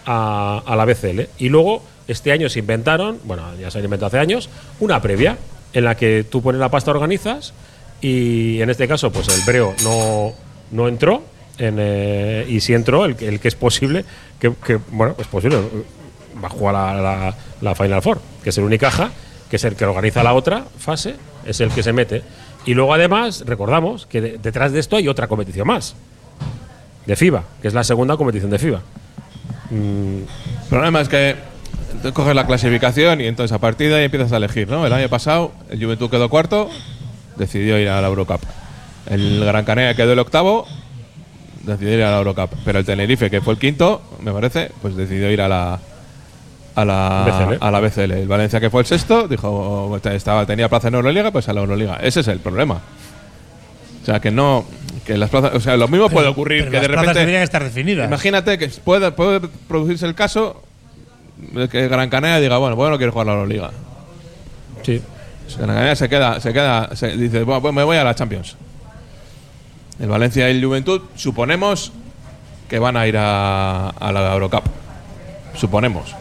a, 0.06 0.64
a 0.66 0.76
la 0.76 0.84
BCL. 0.86 1.22
Y 1.38 1.48
luego, 1.50 1.82
este 2.10 2.34
año 2.34 2.50
se 2.50 2.60
inventaron, 2.60 3.20
bueno, 3.24 3.44
ya 3.60 3.72
se 3.72 3.78
han 3.80 3.86
inventado 3.86 4.08
hace 4.08 4.20
años, 4.20 4.50
una 4.82 5.02
previa 5.02 5.38
en 5.74 5.84
la 5.84 5.96
que 5.96 6.24
tú 6.30 6.42
pones 6.42 6.60
la 6.60 6.70
pasta, 6.70 6.92
organizas, 6.92 7.54
y 8.02 8.62
en 8.62 8.70
este 8.70 8.88
caso, 8.88 9.12
pues 9.12 9.28
el 9.30 9.42
Breo 9.46 9.74
no, 9.84 10.34
no 10.72 10.88
entró, 10.88 11.24
en, 11.58 11.78
eh, 11.80 12.46
y 12.50 12.60
si 12.62 12.74
entró, 12.74 13.06
el, 13.06 13.16
el 13.22 13.40
que 13.40 13.48
es 13.48 13.56
posible, 13.56 14.06
que, 14.40 14.50
bueno, 14.92 15.16
es 15.18 15.28
posible, 15.28 15.58
va 16.44 16.48
a 16.48 16.50
jugar 16.50 16.74
la, 16.74 17.36
la- 17.62 17.76
Final 17.76 18.02
Four, 18.02 18.20
que 18.44 18.50
es 18.50 18.58
el 18.58 18.64
Unicaja, 18.66 19.12
que 19.50 19.56
es 19.56 19.64
el 19.64 19.76
que 19.76 19.86
organiza 19.86 20.24
la 20.24 20.34
otra 20.34 20.66
fase, 20.80 21.16
es 21.46 21.62
el 21.62 21.70
que 21.70 21.82
se 21.84 21.94
mete. 21.94 22.24
Y 22.66 22.74
luego 22.74 22.94
además, 22.94 23.44
recordamos 23.46 24.06
que 24.06 24.20
de- 24.22 24.38
detrás 24.38 24.72
de 24.74 24.80
esto 24.80 24.96
hay 24.98 25.08
otra 25.08 25.28
competición 25.28 25.68
más, 25.68 25.96
de 27.06 27.16
FIBA, 27.16 27.44
que 27.62 27.68
es 27.68 27.74
la 27.74 27.84
segunda 27.84 28.18
competición 28.18 28.50
de 28.52 28.60
FIBA. 28.60 28.82
Mm, 29.70 30.18
El 30.64 30.70
problema 30.70 31.02
es 31.02 31.10
que 31.10 31.36
tú 32.02 32.14
coges 32.14 32.36
la 32.36 32.46
clasificación 32.46 33.22
y 33.22 33.28
entonces 33.28 33.54
a 33.54 33.60
partir 33.60 33.90
de 33.90 33.96
ahí 33.96 34.04
empiezas 34.06 34.32
a 34.32 34.38
elegir, 34.38 34.70
¿no? 34.70 34.86
El 34.86 34.94
año 34.94 35.10
pasado 35.10 35.52
el 35.70 35.84
Juventud 35.84 36.10
quedó 36.10 36.30
cuarto, 36.30 36.70
decidió 37.36 37.80
ir 37.80 37.90
a 37.90 38.02
la 38.02 38.08
Eurocup. 38.08 38.42
El 39.10 39.44
Gran 39.44 39.66
Canaria 39.66 39.96
quedó 39.96 40.14
el 40.14 40.20
octavo, 40.20 40.66
decidió 41.64 41.96
ir 41.96 42.04
a 42.04 42.12
la 42.12 42.18
Eurocup. 42.18 42.52
Pero 42.66 42.80
el 42.80 42.86
Tenerife, 42.86 43.30
que 43.30 43.42
fue 43.42 43.54
el 43.54 43.60
quinto, 43.60 44.02
me 44.22 44.32
parece, 44.32 44.72
pues 44.82 44.96
decidió 44.96 45.32
ir 45.32 45.42
a 45.42 45.48
la 45.48 45.80
a 46.76 46.86
la 46.86 47.26
BCL. 47.28 47.58
a 47.64 47.72
la 47.72 47.80
BCL. 47.80 48.12
El 48.12 48.28
Valencia, 48.28 48.60
que 48.60 48.70
fue 48.70 48.82
el 48.82 48.88
sexto, 48.88 49.28
dijo 49.28 50.00
estaba 50.12 50.46
tenía 50.46 50.70
plaza 50.70 50.88
en 50.88 50.96
Euroliga, 50.96 51.32
pues 51.32 51.48
a 51.50 51.54
la 51.54 51.62
Euroliga. 51.62 51.98
Ese 52.02 52.22
es 52.22 52.28
el 52.28 52.40
problema. 52.40 52.82
O 54.02 54.06
sea, 54.06 54.20
que 54.20 54.32
no 54.32 54.66
que 55.06 55.18
las 55.18 55.30
plazas, 55.30 55.54
o 55.56 55.60
sea, 55.60 55.76
lo 55.76 55.88
mismo 55.88 56.10
puede 56.10 56.28
ocurrir 56.28 56.62
pero 56.62 56.72
que 56.72 56.80
de 56.80 56.88
las 56.88 56.88
plazas 56.88 57.06
repente 57.08 57.20
deberían 57.20 57.44
estar 57.44 57.64
definidas. 57.64 58.08
Imagínate 58.08 58.58
que 58.58 58.68
puede, 58.70 59.12
puede 59.12 59.42
producirse 59.68 60.06
el 60.06 60.16
caso 60.16 60.64
que 61.70 61.88
Gran 61.88 62.10
Canaria 62.10 62.40
diga, 62.40 62.58
bueno, 62.58 62.76
pues 62.76 62.90
no 62.92 62.98
quiero 62.98 63.12
jugar 63.12 63.28
a 63.28 63.32
la 63.32 63.38
Euroliga. 63.38 63.72
sí. 64.84 65.02
Gran 65.58 65.68
Canaria 65.70 65.96
se 65.96 66.10
queda, 66.10 66.40
se 66.40 66.54
queda, 66.54 66.96
se 66.96 67.16
dice, 67.18 67.44
bueno, 67.44 67.62
pues 67.62 67.74
me 67.74 67.84
voy 67.84 67.98
a 67.98 68.04
la 68.04 68.16
Champions. 68.16 68.56
El 70.00 70.08
Valencia 70.10 70.50
y 70.50 70.58
el 70.58 70.64
Juventud, 70.66 71.02
suponemos 71.16 71.92
que 72.70 72.80
van 72.80 72.98
a 72.98 73.06
ir 73.08 73.16
a, 73.18 73.90
a 73.90 74.12
la 74.12 74.34
Eurocup. 74.34 74.64
Suponemos. 75.56 76.16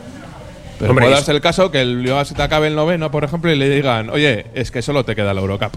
Pero 0.78 0.90
Hombre, 0.90 1.04
puede 1.06 1.14
darse 1.14 1.32
el 1.32 1.40
caso 1.40 1.70
que 1.70 1.80
el 1.80 2.02
Lyon 2.02 2.26
se 2.26 2.34
te 2.34 2.42
acabe 2.42 2.66
el 2.66 2.74
noveno, 2.74 3.10
por 3.10 3.24
ejemplo, 3.24 3.50
y 3.50 3.56
le 3.56 3.70
digan, 3.70 4.10
oye, 4.10 4.46
es 4.54 4.70
que 4.70 4.82
solo 4.82 5.04
te 5.04 5.14
queda 5.16 5.32
la 5.32 5.40
Eurocup. 5.40 5.72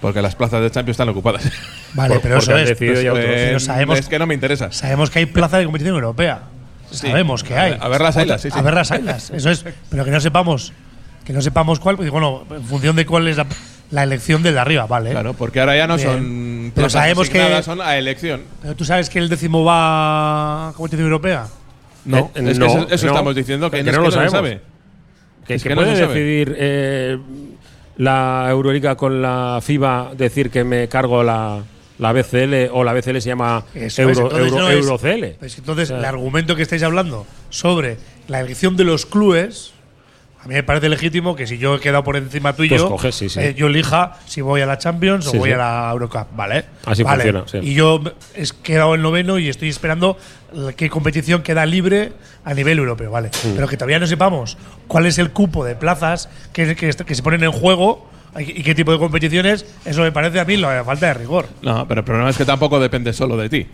Porque 0.00 0.22
las 0.22 0.34
plazas 0.36 0.62
de 0.62 0.70
Champions 0.70 0.94
están 0.94 1.08
ocupadas. 1.08 1.50
Vale, 1.94 2.14
Por- 2.14 2.22
pero 2.22 2.38
eso 2.38 2.56
es. 2.56 2.72
Pues, 2.78 2.98
eh, 3.04 3.56
sabemos- 3.58 3.98
es 3.98 4.08
que 4.08 4.18
no 4.18 4.26
me 4.26 4.34
interesa. 4.34 4.70
Sabemos 4.70 5.10
que 5.10 5.18
hay 5.20 5.26
plaza 5.26 5.58
de 5.58 5.64
competición 5.64 5.94
europea. 5.96 6.42
Sabemos 6.90 7.42
que 7.44 7.56
hay. 7.56 7.76
A 7.80 7.88
ver 7.88 8.00
las 8.00 8.16
islas, 8.16 8.40
sí, 8.42 8.50
sí. 8.50 8.58
A 8.58 8.62
ver 8.62 8.74
las 8.74 8.90
islas. 8.90 9.30
Eso 9.30 9.50
es. 9.50 9.64
Pero 9.88 10.04
que 10.04 10.10
no 10.10 10.20
sepamos. 10.20 10.72
Que 11.24 11.32
no 11.32 11.42
sepamos 11.42 11.78
cuál. 11.80 11.96
Pues, 11.96 12.10
bueno, 12.10 12.44
en 12.50 12.62
función 12.64 12.96
de 12.96 13.06
cuál 13.06 13.28
es 13.28 13.36
la, 13.36 13.46
la 13.90 14.02
elección 14.02 14.42
del 14.42 14.54
de 14.54 14.60
arriba, 14.60 14.86
¿vale? 14.86 15.10
Claro, 15.10 15.34
porque 15.34 15.60
ahora 15.60 15.76
ya 15.76 15.86
no 15.86 15.96
Bien. 15.96 16.08
son 16.08 16.72
Pero 16.74 16.90
sabemos 16.90 17.28
que- 17.30 17.62
son 17.62 17.80
a 17.80 17.96
elección. 17.96 18.42
Pero 18.62 18.74
tú 18.74 18.84
sabes 18.84 19.08
que 19.10 19.18
el 19.18 19.28
décimo 19.28 19.64
va 19.64 20.68
a 20.68 20.72
competición 20.72 21.06
europea. 21.06 21.46
No, 22.04 22.30
Eh, 22.34 22.42
es 22.50 22.58
no, 22.58 22.66
que 22.66 22.72
eso, 22.72 22.88
eso 22.90 23.06
no, 23.06 23.12
estamos 23.12 23.34
diciendo 23.34 23.70
que, 23.70 23.78
que 23.84 23.84
no, 23.84 23.92
no 23.92 23.98
es 23.98 23.98
lo 23.98 24.04
que 24.04 24.12
sabemos. 24.28 24.32
sabe. 24.32 24.60
Que, 25.46 25.54
Es 25.54 25.62
que 25.62 25.68
que 25.68 25.74
no 25.74 25.82
puede 25.82 26.06
decidir 26.06 26.56
eh, 26.58 27.18
la 27.98 28.46
Euroliga 28.48 28.96
con 28.96 29.20
la 29.20 29.58
FIBA 29.62 30.12
decir 30.16 30.50
que 30.50 30.64
me 30.64 30.88
cargo 30.88 31.22
la, 31.22 31.60
la 32.00 32.12
BCL 32.12 32.70
o 32.72 32.82
la 32.82 32.92
BCL 32.92 33.20
se 33.20 33.28
llama 33.28 33.64
Eso 33.74 34.02
Euro, 34.02 34.12
es, 34.12 34.18
entonces 34.18 34.52
Euro, 34.52 34.58
no 34.64 34.70
es- 34.70 34.84
EuroCL. 34.84 35.36
Pues 35.38 35.58
entonces, 35.58 35.90
el 35.90 36.04
argumento 36.04 36.56
que 36.56 36.62
estáis 36.62 36.82
hablando 36.82 37.26
sobre 37.50 37.98
la 38.26 38.40
elección 38.40 38.76
de 38.76 38.84
los 38.84 39.06
clubes, 39.06 39.72
a 40.42 40.48
mí 40.48 40.54
me 40.54 40.62
parece 40.62 40.88
legítimo 40.88 41.36
que 41.36 41.46
si 41.46 41.58
yo 41.58 41.74
he 41.74 41.80
quedado 41.80 42.02
por 42.02 42.16
encima 42.16 42.54
tuyo, 42.54 42.96
sí, 43.12 43.28
sí. 43.28 43.38
eh, 43.38 43.54
yo 43.54 43.66
elija 43.66 44.16
si 44.26 44.40
voy 44.40 44.62
a 44.62 44.66
la 44.66 44.78
Champions 44.78 45.26
o 45.26 45.34
voy 45.34 45.52
a 45.52 45.58
la 45.58 45.90
Eurocup, 45.92 46.28
¿vale? 46.34 46.64
Así 46.86 47.02
Vale. 47.02 47.30
funciona. 47.30 47.64
Y 47.66 47.74
yo 47.74 48.02
he 48.34 48.44
quedado 48.62 48.94
en 48.94 49.02
noveno 49.02 49.38
y 49.38 49.50
estoy 49.50 49.68
esperando 49.68 50.16
qué 50.76 50.88
competición 50.88 51.42
queda 51.42 51.66
libre 51.66 52.12
a 52.44 52.54
nivel 52.54 52.78
europeo, 52.78 53.10
¿vale? 53.10 53.28
Mm. 53.44 53.54
Pero 53.54 53.68
que 53.68 53.76
todavía 53.76 53.98
no 53.98 54.06
sepamos 54.06 54.56
cuál 54.88 55.04
es 55.04 55.18
el 55.18 55.30
cupo 55.30 55.62
de 55.66 55.76
plazas 55.76 56.30
que, 56.54 56.74
que, 56.74 56.90
que 56.94 57.14
se 57.14 57.22
ponen 57.22 57.44
en 57.44 57.52
juego 57.52 58.08
y 58.38 58.62
qué 58.62 58.74
tipo 58.74 58.92
de 58.92 58.98
competiciones, 58.98 59.66
eso 59.84 60.02
me 60.02 60.12
parece 60.12 60.38
a 60.40 60.44
mí 60.44 60.56
la 60.56 60.84
falta 60.84 61.06
de 61.06 61.14
rigor. 61.14 61.48
No, 61.62 61.86
pero 61.88 62.00
el 62.00 62.04
problema 62.04 62.30
es 62.30 62.36
que 62.36 62.44
tampoco 62.44 62.78
depende 62.78 63.12
solo 63.12 63.36
de 63.36 63.48
ti. 63.48 63.66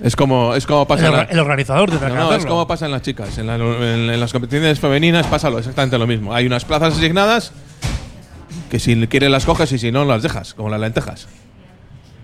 Es 0.00 0.16
como, 0.16 0.54
es 0.56 0.66
como 0.66 0.86
pasa 0.86 1.06
El, 1.06 1.12
la- 1.12 1.22
el 1.22 1.38
organizador 1.38 1.88
tendrá 1.90 2.08
No, 2.08 2.30
que 2.30 2.36
es 2.36 2.46
como 2.46 2.66
pasa 2.66 2.86
en 2.86 2.92
las 2.92 3.02
chicas. 3.02 3.38
En, 3.38 3.46
la- 3.46 3.54
en- 3.54 4.10
en 4.10 4.20
las 4.20 4.32
competiciones 4.32 4.80
femeninas 4.80 5.26
pasa 5.28 5.48
lo, 5.48 5.58
exactamente 5.58 5.96
lo 5.96 6.06
mismo. 6.08 6.34
Hay 6.34 6.44
unas 6.46 6.64
plazas 6.64 6.96
asignadas 6.96 7.52
que 8.70 8.80
si 8.80 8.96
quieres 9.06 9.30
las 9.30 9.44
coges 9.44 9.70
y 9.72 9.78
si 9.78 9.92
no 9.92 10.04
las 10.04 10.22
dejas, 10.22 10.54
como 10.54 10.68
las 10.70 10.80
lentejas. 10.80 11.28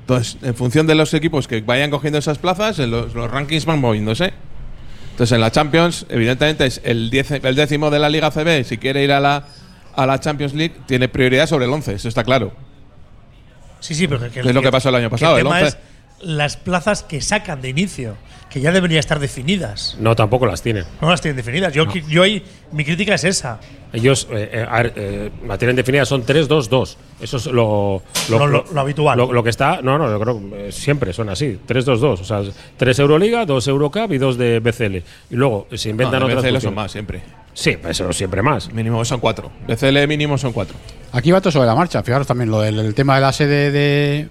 Entonces, 0.00 0.38
en 0.42 0.54
función 0.54 0.87
de 0.87 0.94
los 0.96 1.12
equipos 1.14 1.46
que 1.46 1.61
vayan 1.61 1.90
cogiendo 1.90 2.18
esas 2.18 2.38
plazas, 2.38 2.78
los, 2.78 3.14
los 3.14 3.31
rankings 3.31 3.64
van 3.66 3.78
moviéndose. 3.81 4.33
Entonces, 5.12 5.35
en 5.35 5.40
la 5.40 5.52
Champions, 5.52 6.07
evidentemente, 6.09 6.66
es 6.66 6.81
el, 6.85 7.11
diez- 7.11 7.44
el 7.44 7.54
décimo 7.54 7.90
de 7.90 7.98
la 8.00 8.09
Liga 8.09 8.31
CB. 8.31 8.64
Si 8.64 8.78
quiere 8.78 9.04
ir 9.04 9.12
a 9.12 9.20
la, 9.20 9.44
a 9.98 10.06
la 10.06 10.18
Champions 10.20 10.54
League, 10.54 10.74
tiene 10.87 11.08
prioridad 11.08 11.46
sobre 11.46 11.64
el 11.66 11.72
11, 11.72 11.94
eso 11.94 12.08
está 12.08 12.22
claro. 12.24 12.52
Sí, 13.80 13.94
sí, 13.94 14.08
pero 14.08 14.20
que, 14.20 14.30
Que 14.30 14.40
es 14.48 14.54
lo 14.54 14.62
que 14.62 14.70
pasó 14.70 14.88
el 14.88 14.94
año 14.96 15.11
pasado, 15.11 15.34
el 15.38 15.40
El 15.40 15.44
tema 15.52 15.56
11. 15.61 15.68
es 15.68 15.78
las 16.20 16.56
plazas 16.56 17.02
que 17.04 17.20
sacan 17.20 17.61
de 17.61 17.68
inicio, 17.68 18.16
que 18.50 18.61
ya 18.61 18.72
deberían 18.72 18.98
estar 18.98 19.20
definidas. 19.20 19.96
No, 20.00 20.16
tampoco 20.16 20.46
las 20.46 20.62
tienen. 20.62 20.84
No 21.00 21.11
las 21.11 21.20
tienen 21.20 21.37
definidas. 21.37 21.72
Yo, 21.72 21.84
yo 22.08 22.22
ahí, 22.24 22.42
mi 22.72 22.84
crítica 22.84 23.14
es 23.14 23.22
esa. 23.22 23.61
Ellos 23.92 24.26
eh, 24.32 24.50
eh, 24.52 24.66
a 24.68 24.82
ver, 24.82 24.92
eh, 24.96 25.30
la 25.46 25.56
tienen 25.58 25.76
definida, 25.76 26.04
son 26.04 26.26
3-2-2. 26.26 26.96
Eso 27.20 27.37
es 27.37 27.46
lo, 27.46 28.02
No, 28.30 28.46
lo- 28.48 28.64
lo 28.72 28.80
habitual. 28.80 29.16
Lo, 29.16 29.32
lo 29.32 29.44
que 29.44 29.50
está, 29.50 29.80
no, 29.80 29.96
no, 29.96 30.11
yo 30.11 30.18
creo 30.20 30.40
que 30.50 30.68
eh, 30.68 30.72
siempre 30.72 31.12
son 31.12 31.28
así: 31.28 31.58
3-2-2. 31.68 32.02
O 32.20 32.24
sea, 32.24 32.42
3 32.76 32.98
Euroliga, 32.98 33.46
2 33.46 33.68
Eurocup 33.68 34.12
y 34.12 34.18
2 34.18 34.37
de 34.38 34.58
BCL. 34.61 34.96
Y 35.30 35.37
luego 35.37 35.68
se 35.72 35.90
inventan 35.90 36.18
No, 36.20 36.26
de 36.26 36.34
otras. 36.34 36.52
BCL 36.52 36.61
son 36.62 36.74
más 36.74 36.90
siempre. 36.90 37.22
Sí, 37.61 37.77
pues 37.77 37.99
eso 37.99 38.12
siempre 38.12 38.40
más. 38.40 38.73
Mínimo 38.73 39.05
son 39.05 39.18
cuatro. 39.18 39.51
BCL 39.66 40.07
mínimo 40.07 40.38
son 40.38 40.53
cuatro. 40.53 40.77
Aquí 41.11 41.33
va 41.33 41.40
todo 41.40 41.51
sobre 41.51 41.66
la 41.66 41.75
marcha. 41.75 42.03
Fijaros 42.05 42.25
también 42.27 42.51
lo 42.53 42.61
del 42.61 42.79
el 42.79 42.94
tema 42.94 43.16
de 43.16 43.21
la 43.21 43.33
sede 43.33 43.73
de 43.73 44.29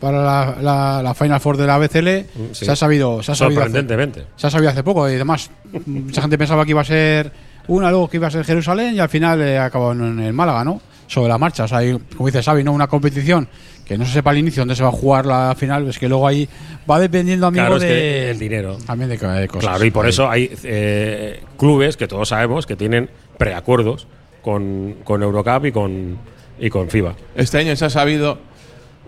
para 0.00 0.22
la, 0.24 0.56
la- 0.62 1.02
la 1.02 1.12
Final 1.14 1.40
Four 1.40 1.58
de 1.58 1.66
la 1.66 1.76
BCL. 1.76 2.08
sí. 2.52 2.64
Se 2.64 2.70
ha 2.70 2.76
sabido, 2.76 3.22
se 3.22 3.32
ha 3.32 3.34
sabido 3.34 3.60
hace, 3.60 3.66
Sorprendentemente. 3.70 4.24
se 4.34 4.46
ha 4.46 4.50
sabido 4.50 4.70
hace 4.70 4.82
poco 4.82 5.06
y 5.10 5.14
además 5.16 5.50
mucha 5.84 6.22
gente 6.22 6.38
pensaba 6.38 6.64
que 6.64 6.70
iba 6.70 6.80
a 6.80 6.84
ser 6.84 7.30
una, 7.68 7.90
luego 7.90 8.08
que 8.08 8.16
iba 8.16 8.28
a 8.28 8.30
ser 8.30 8.46
Jerusalén 8.46 8.94
y 8.94 8.98
al 9.00 9.10
final 9.10 9.42
eh, 9.42 9.58
acabó 9.58 9.92
en, 9.92 10.00
en 10.00 10.20
el 10.20 10.32
Málaga, 10.32 10.64
¿no? 10.64 10.80
Sobre 11.06 11.28
la 11.28 11.36
marcha. 11.36 11.64
O 11.64 11.68
sea, 11.68 11.78
hay, 11.78 11.98
como 12.16 12.28
dice 12.28 12.42
Xavi, 12.42 12.64
¿no? 12.64 12.72
Una 12.72 12.86
competición 12.86 13.46
que 13.90 13.98
no 13.98 14.06
se 14.06 14.12
sepa 14.12 14.30
al 14.30 14.38
inicio 14.38 14.60
dónde 14.60 14.76
se 14.76 14.84
va 14.84 14.90
a 14.90 14.92
jugar 14.92 15.26
la 15.26 15.52
final, 15.58 15.88
es 15.88 15.98
que 15.98 16.08
luego 16.08 16.24
ahí 16.24 16.48
va 16.88 17.00
dependiendo 17.00 17.48
amigo 17.48 17.64
Claro, 17.64 17.74
es 17.74 17.82
de 17.82 17.88
que 17.88 18.30
el 18.30 18.38
dinero. 18.38 18.78
también 18.86 19.10
de, 19.10 19.16
de 19.16 19.48
cosas. 19.48 19.68
Claro, 19.68 19.84
y 19.84 19.90
por 19.90 20.08
eso 20.08 20.30
hay 20.30 20.48
eh, 20.62 21.42
clubes 21.58 21.96
que 21.96 22.06
todos 22.06 22.28
sabemos 22.28 22.66
que 22.66 22.76
tienen 22.76 23.10
preacuerdos 23.36 24.06
con, 24.42 24.94
con 25.02 25.24
Eurocup 25.24 25.66
y 25.66 25.72
con, 25.72 26.18
y 26.60 26.70
con 26.70 26.88
FIBA. 26.88 27.16
Este 27.34 27.58
año 27.58 27.74
se 27.74 27.84
ha 27.84 27.90
sabido, 27.90 28.38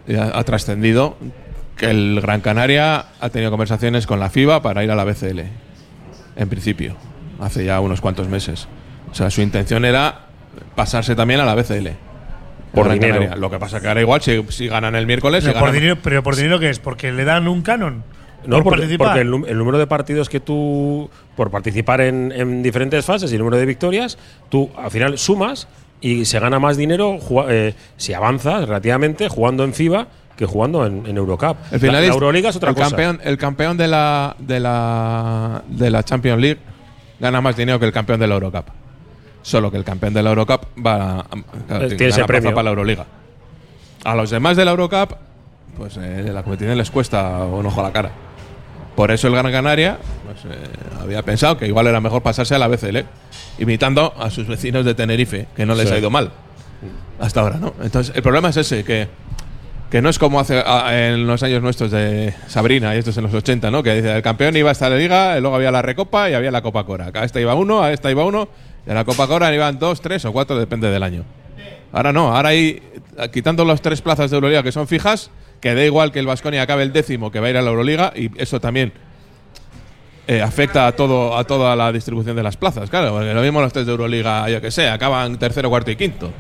y 0.08 0.16
ha, 0.16 0.36
ha 0.36 0.42
trascendido, 0.42 1.16
que 1.76 1.88
el 1.88 2.18
Gran 2.20 2.40
Canaria 2.40 3.06
ha 3.20 3.28
tenido 3.30 3.52
conversaciones 3.52 4.08
con 4.08 4.18
la 4.18 4.30
FIBA 4.30 4.62
para 4.62 4.82
ir 4.82 4.90
a 4.90 4.96
la 4.96 5.04
BCL. 5.04 5.42
En 6.34 6.48
principio, 6.48 6.96
hace 7.38 7.64
ya 7.64 7.78
unos 7.78 8.00
cuantos 8.00 8.26
meses. 8.26 8.66
O 9.12 9.14
sea, 9.14 9.30
su 9.30 9.42
intención 9.42 9.84
era 9.84 10.22
pasarse 10.74 11.14
también 11.14 11.38
a 11.38 11.44
la 11.44 11.54
BCL. 11.54 12.11
Por 12.72 12.86
Gran 12.86 12.98
dinero. 12.98 13.14
Canaria. 13.20 13.36
Lo 13.36 13.50
que 13.50 13.58
pasa 13.58 13.80
que 13.80 13.88
ahora 13.88 14.00
igual, 14.00 14.22
si, 14.22 14.42
si 14.48 14.68
ganan 14.68 14.94
el 14.94 15.06
miércoles, 15.06 15.44
si 15.44 15.48
Pero 15.50 15.60
por, 15.60 15.68
ganan- 15.68 15.80
dinero, 15.80 15.98
pero 16.02 16.22
por 16.22 16.36
dinero, 16.36 16.58
¿qué 16.58 16.70
es? 16.70 16.78
¿Porque 16.78 17.12
le 17.12 17.24
dan 17.24 17.46
un 17.48 17.62
canon? 17.62 18.02
No, 18.46 18.62
por 18.64 18.76
porque, 18.76 18.98
porque 18.98 19.20
el, 19.20 19.30
número 19.30 19.78
de 19.78 19.86
partidos 19.86 20.28
que 20.28 20.40
tú, 20.40 21.08
por 21.36 21.50
participar 21.50 22.00
en, 22.00 22.32
en 22.34 22.62
diferentes 22.62 23.04
fases 23.04 23.30
y 23.30 23.34
el 23.34 23.38
número 23.38 23.56
de 23.56 23.66
victorias, 23.66 24.18
tú 24.48 24.68
al 24.76 24.90
final 24.90 25.16
sumas 25.16 25.68
y 26.00 26.24
se 26.24 26.40
gana 26.40 26.58
más 26.58 26.76
dinero 26.76 27.18
eh, 27.48 27.74
si 27.96 28.14
avanzas 28.14 28.66
relativamente 28.66 29.28
jugando 29.28 29.62
en 29.62 29.72
FIBA 29.74 30.08
que 30.36 30.46
jugando 30.46 30.84
en, 30.86 31.06
en 31.06 31.16
Eurocup. 31.18 31.56
El 31.70 31.86
La- 31.86 32.00
la, 32.00 32.06
Euroliga 32.06 32.48
es 32.48 32.56
otra 32.56 32.70
el 32.70 32.74
cosa. 32.74 32.88
Campeón, 32.88 33.20
el 33.22 33.38
campeón 33.38 33.76
de 33.76 33.86
la, 33.86 34.34
de, 34.40 34.58
la, 34.58 35.62
de 35.68 35.90
la 35.90 36.02
Champions 36.02 36.40
League 36.40 36.58
gana 37.20 37.40
más 37.40 37.54
dinero 37.56 37.78
que 37.78 37.86
el 37.86 37.92
campeón 37.92 38.18
de 38.18 38.26
la 38.26 38.34
Eurocup. 38.34 38.66
Solo 39.42 39.70
que 39.70 39.76
el 39.76 39.84
campeón 39.84 40.14
de 40.14 40.22
la 40.22 40.30
Eurocup 40.30 40.62
va 40.84 41.20
a, 41.20 41.26
claro, 41.66 41.84
Eh, 41.86 41.88
tiene 41.96 42.08
ese 42.10 42.24
premio. 42.24 42.50
para 42.54 42.64
la 42.64 42.70
Euroliga. 42.70 43.06
A 44.04 44.14
los 44.14 44.30
demás 44.30 44.56
de 44.56 44.64
la 44.64 44.70
Eurocup, 44.72 45.14
pues 45.76 45.96
eh, 45.96 46.30
la 46.32 46.42
competición 46.42 46.76
les 46.78 46.90
cuesta 46.90 47.38
un 47.44 47.66
ojo 47.66 47.80
a 47.80 47.84
la 47.84 47.92
cara. 47.92 48.10
Por 48.96 49.10
eso 49.10 49.26
el 49.28 49.34
Gran 49.34 49.50
Canaria 49.50 49.98
pues, 50.26 50.44
eh, 50.54 50.58
había 51.00 51.22
pensado 51.22 51.56
que 51.56 51.66
igual 51.66 51.86
era 51.86 52.00
mejor 52.00 52.22
pasarse 52.22 52.54
a 52.54 52.58
la 52.58 52.68
BCL, 52.68 53.04
imitando 53.58 54.12
a 54.18 54.30
sus 54.30 54.46
vecinos 54.46 54.84
de 54.84 54.94
Tenerife, 54.94 55.46
que 55.56 55.64
no 55.66 55.74
les 55.74 55.88
Sí. 55.88 55.94
ha 55.94 55.98
ido 55.98 56.10
mal. 56.10 56.30
Hasta 57.20 57.40
ahora, 57.40 57.56
¿no? 57.58 57.74
Entonces, 57.82 58.14
el 58.14 58.22
problema 58.22 58.48
es 58.50 58.56
ese, 58.58 58.84
que 58.84 59.08
que 59.90 60.00
no 60.00 60.08
es 60.08 60.18
como 60.18 60.40
hace 60.40 60.58
a- 60.58 60.88
en 61.10 61.26
los 61.26 61.42
años 61.42 61.60
nuestros 61.60 61.90
de 61.90 62.32
Sabrina 62.46 62.94
y 62.94 62.98
estos 62.98 63.14
en 63.18 63.24
los 63.24 63.34
80, 63.34 63.70
¿no? 63.70 63.82
Que 63.82 63.94
dice, 63.94 64.16
el 64.16 64.22
campeón 64.22 64.56
iba 64.56 64.70
hasta 64.70 64.88
la 64.88 64.96
liga, 64.96 65.36
y 65.36 65.42
luego 65.42 65.54
había 65.54 65.70
la 65.70 65.82
recopa 65.82 66.30
y 66.30 66.32
había 66.34 66.50
la 66.50 66.62
Copa 66.62 66.84
Cora. 66.84 67.10
A 67.12 67.24
esta 67.24 67.42
iba 67.42 67.54
uno, 67.54 67.82
a 67.82 67.92
esta 67.92 68.10
iba 68.10 68.24
uno, 68.24 68.48
a 68.86 68.94
la 68.94 69.04
Copa 69.04 69.26
Cora 69.26 69.54
iban 69.54 69.78
dos, 69.78 70.00
tres 70.00 70.24
o 70.24 70.32
cuatro, 70.32 70.58
depende 70.58 70.90
del 70.90 71.02
año. 71.02 71.24
Ahora 71.92 72.12
no, 72.12 72.34
ahora 72.34 72.50
hay, 72.50 72.82
quitando 73.32 73.64
las 73.64 73.82
tres 73.82 74.00
plazas 74.00 74.30
de 74.30 74.36
Euroliga 74.36 74.62
que 74.62 74.72
son 74.72 74.88
fijas, 74.88 75.30
que 75.60 75.74
da 75.74 75.84
igual 75.84 76.10
que 76.10 76.18
el 76.18 76.26
Vasconia 76.26 76.62
acabe 76.62 76.82
el 76.82 76.92
décimo 76.92 77.30
que 77.30 77.38
va 77.38 77.46
a 77.46 77.50
ir 77.50 77.56
a 77.56 77.62
la 77.62 77.70
Euroliga, 77.70 78.12
y 78.16 78.30
eso 78.40 78.60
también 78.60 78.92
eh, 80.26 80.40
afecta 80.40 80.86
a 80.86 80.92
todo 80.92 81.36
a 81.36 81.44
toda 81.44 81.76
la 81.76 81.92
distribución 81.92 82.34
de 82.34 82.42
las 82.42 82.56
plazas, 82.56 82.88
claro, 82.88 83.12
porque 83.12 83.34
lo 83.34 83.42
mismo 83.42 83.60
los 83.60 83.72
tres 83.72 83.86
de 83.86 83.92
Euroliga, 83.92 84.48
yo 84.48 84.60
que 84.60 84.70
sé, 84.70 84.88
acaban 84.88 85.38
tercero, 85.38 85.68
cuarto 85.68 85.90
y 85.90 85.96
quinto. 85.96 86.30